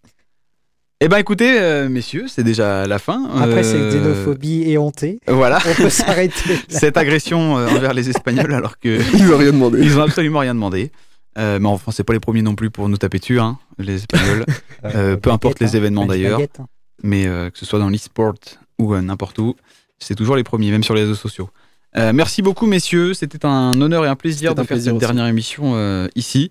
Eh 1.02 1.10
ben 1.10 1.18
écoutez, 1.18 1.60
euh, 1.60 1.90
messieurs, 1.90 2.28
c'est 2.30 2.44
déjà 2.44 2.88
la 2.88 2.98
fin. 2.98 3.26
après, 3.36 3.64
c'est 3.64 3.76
Euh, 3.76 3.90
xénophobie 3.92 4.64
éhontée. 4.72 5.20
Voilà, 5.28 5.60
On 5.70 5.74
peut 5.76 5.90
s'arrêter. 5.90 6.58
cette 6.70 6.96
agression 6.96 7.58
euh, 7.58 7.68
envers 7.68 7.94
les 7.94 8.10
Espagnols 8.10 8.54
alors 8.54 8.80
que 8.80 9.00
Ils 9.18 9.32
ont 9.34 9.38
rien 9.38 9.52
demandé. 9.52 9.80
ils 9.82 9.98
ont 10.00 10.04
absolument 10.04 10.40
rien 10.40 10.54
demandé. 10.54 10.92
Euh, 11.38 11.60
mais 11.60 11.68
enfin, 11.68 11.92
c'est 11.92 12.04
pas 12.06 12.14
les 12.14 12.20
premiers 12.22 12.42
non 12.44 12.56
plus 12.56 12.70
pour 12.70 12.88
nous 12.88 12.96
taper 12.98 13.20
dessus, 13.20 13.40
hein, 13.40 13.58
les 13.80 13.96
Espagnols. 13.96 14.46
Euh, 14.86 15.18
peu 15.18 15.32
importe 15.32 15.60
les 15.60 15.76
hein. 15.76 15.80
événements, 15.80 16.06
d'ailleurs. 16.06 16.40
hein. 16.40 16.68
mais 17.02 17.26
euh, 17.28 17.50
que 17.50 17.58
ce 17.58 17.66
soit 17.66 17.80
dans 17.80 17.90
l'e-sport 17.90 18.36
ou 18.80 18.94
euh, 18.94 19.02
n'importe 19.02 19.40
où, 19.40 19.56
c'est 20.00 20.16
toujours 20.16 20.36
les 20.38 20.44
premiers, 20.44 20.72
même 20.72 20.84
sur 20.84 20.94
les 20.94 21.02
réseaux 21.02 21.16
sociaux. 21.16 21.50
Euh, 21.98 22.12
merci 22.14 22.42
beaucoup, 22.42 22.66
messieurs. 22.66 23.14
C'était 23.14 23.46
un 23.46 23.80
honneur 23.82 24.06
et 24.06 24.08
un 24.08 24.16
plaisir 24.16 24.56
de 24.56 24.62
faire 24.62 24.68
plaisir 24.68 24.92
cette 24.92 24.98
aussi. 24.98 25.06
dernière 25.06 25.28
émission 25.28 25.74
euh, 25.76 26.08
ici, 26.16 26.50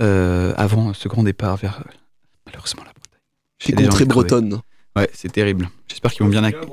euh, 0.00 0.52
avant 0.56 0.92
ce 0.94 1.08
grand 1.08 1.22
départ 1.22 1.56
vers 1.56 1.80
euh, 1.86 1.90
malheureusement 2.46 2.82
la 2.84 2.90
Bretagne. 2.92 3.20
Des 3.60 3.66
J'ai 3.66 3.72
déjà 3.74 3.88
contrées 3.88 4.04
bretonnes. 4.06 4.60
Ouais, 4.96 5.08
c'est 5.12 5.30
terrible. 5.30 5.70
J'espère 5.88 6.10
qu'ils 6.12 6.24
vont 6.24 6.30
bien 6.30 6.42
accueillir. 6.42 6.68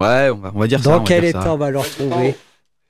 Ouais, 0.00 0.30
on 0.30 0.36
va, 0.38 0.52
on 0.54 0.58
va 0.60 0.66
dire 0.66 0.82
ça. 0.82 0.88
on 0.88 0.92
Dans 0.94 0.98
va 1.00 1.04
quel 1.04 1.22
dire 1.22 1.32
ça. 1.32 1.40
état 1.40 1.52
on 1.52 1.58
va 1.58 1.70
le 1.70 1.78
retrouver 1.78 2.34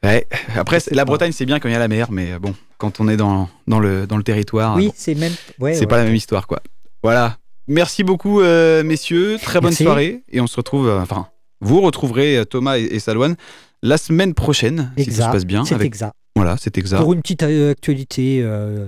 Ouais. 0.05 0.29
Après, 0.55 0.79
la. 0.93 1.05
Bretagne, 1.05 1.33
c'est 1.33 1.45
bien 1.47 1.59
quand 1.59 1.68
il 1.68 1.72
y 1.72 1.74
a 1.74 1.81
la 1.81 1.89
mer, 1.89 2.12
mais 2.12 2.39
bon, 2.39 2.55
quand 2.76 3.01
on 3.01 3.09
est 3.09 3.16
dans, 3.16 3.49
dans, 3.66 3.81
le, 3.81 4.07
dans 4.07 4.16
le 4.16 4.22
territoire, 4.22 4.76
Oui, 4.76 4.87
bon, 4.87 4.93
c'est 4.95 5.16
même. 5.16 5.33
ouais, 5.59 5.74
c'est 5.74 5.81
ouais. 5.81 5.87
pas 5.89 5.97
la 5.97 6.05
même 6.05 6.14
histoire, 6.14 6.47
quoi. 6.47 6.61
Voilà. 7.03 7.39
Merci 7.66 8.05
beaucoup, 8.05 8.41
euh, 8.41 8.85
messieurs. 8.85 9.39
Très 9.43 9.61
bonne 9.61 9.70
Merci. 9.70 9.83
soirée. 9.83 10.22
Et 10.31 10.41
on 10.41 10.47
se 10.47 10.55
retrouve, 10.57 10.87
euh, 10.89 11.01
enfin, 11.01 11.26
vous 11.61 11.81
retrouverez 11.81 12.45
Thomas 12.49 12.79
et, 12.79 12.85
et 12.85 13.01
Salouane 13.01 13.35
la 13.83 13.97
semaine 13.99 14.35
prochaine, 14.35 14.93
si 14.99 15.07
tout 15.07 15.11
se 15.12 15.18
passe 15.18 15.45
bien. 15.47 15.64
C'est 15.64 15.74
Avec... 15.74 15.87
exact. 15.87 16.14
Voilà, 16.37 16.57
c'est 16.57 16.79
exact. 16.79 16.99
Pour 17.01 17.12
une 17.14 17.20
petite 17.20 17.43
euh, 17.43 17.72
actualité, 17.72 18.41
euh, 18.45 18.87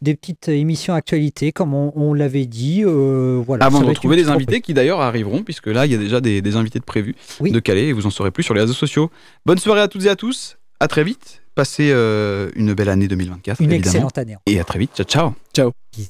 des 0.00 0.14
petites 0.14 0.48
émissions 0.48 0.94
actualité, 0.94 1.52
comme 1.52 1.74
on, 1.74 1.92
on 1.96 2.14
l'avait 2.14 2.46
dit. 2.46 2.82
euh, 2.82 3.42
voilà, 3.44 3.66
Avant 3.66 3.78
ça 3.78 3.84
de 3.84 3.88
retrouver 3.90 4.16
petite 4.16 4.30
invités 4.30 4.60
qui 4.62 4.72
d'ailleurs 4.72 5.00
arriveront, 5.02 5.42
puisque 5.42 5.66
là, 5.66 5.84
il 5.84 5.92
y 5.92 5.94
a 5.94 5.98
déjà 5.98 6.22
des, 6.22 6.40
des 6.40 6.56
invités 6.56 6.78
de 6.78 6.84
prévus 6.84 7.14
Oui. 7.40 7.50
de 7.52 7.60
Calais 7.60 7.88
et 7.88 7.92
vous 7.92 8.06
en 8.06 8.10
saurez 8.10 8.30
plus 8.30 8.42
sur 8.42 8.54
les 8.54 8.62
réseaux 8.62 8.72
sociaux. 8.72 9.10
Bonne 9.44 9.58
soirée 9.58 9.82
à 9.82 9.88
toutes 9.88 10.04
et 10.06 10.08
à 10.08 10.16
tous. 10.16 10.56
À 10.80 10.88
très 10.88 11.04
vite. 11.04 11.42
Passez 11.54 11.90
euh, 11.92 12.50
une 12.54 12.72
belle 12.72 12.88
année 12.88 13.08
2024, 13.08 13.60
Une 13.60 13.72
évidemment. 13.72 13.90
excellente 13.90 14.16
année. 14.18 14.36
Et 14.46 14.58
à 14.60 14.64
très 14.64 14.78
vite. 14.78 15.02
Ciao, 15.02 15.34
ciao. 15.52 15.72
Bisous. 15.92 16.08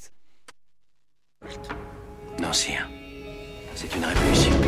Non. 2.40 2.52
C'est 2.52 3.96
une 3.96 4.04
révolution. 4.04 4.67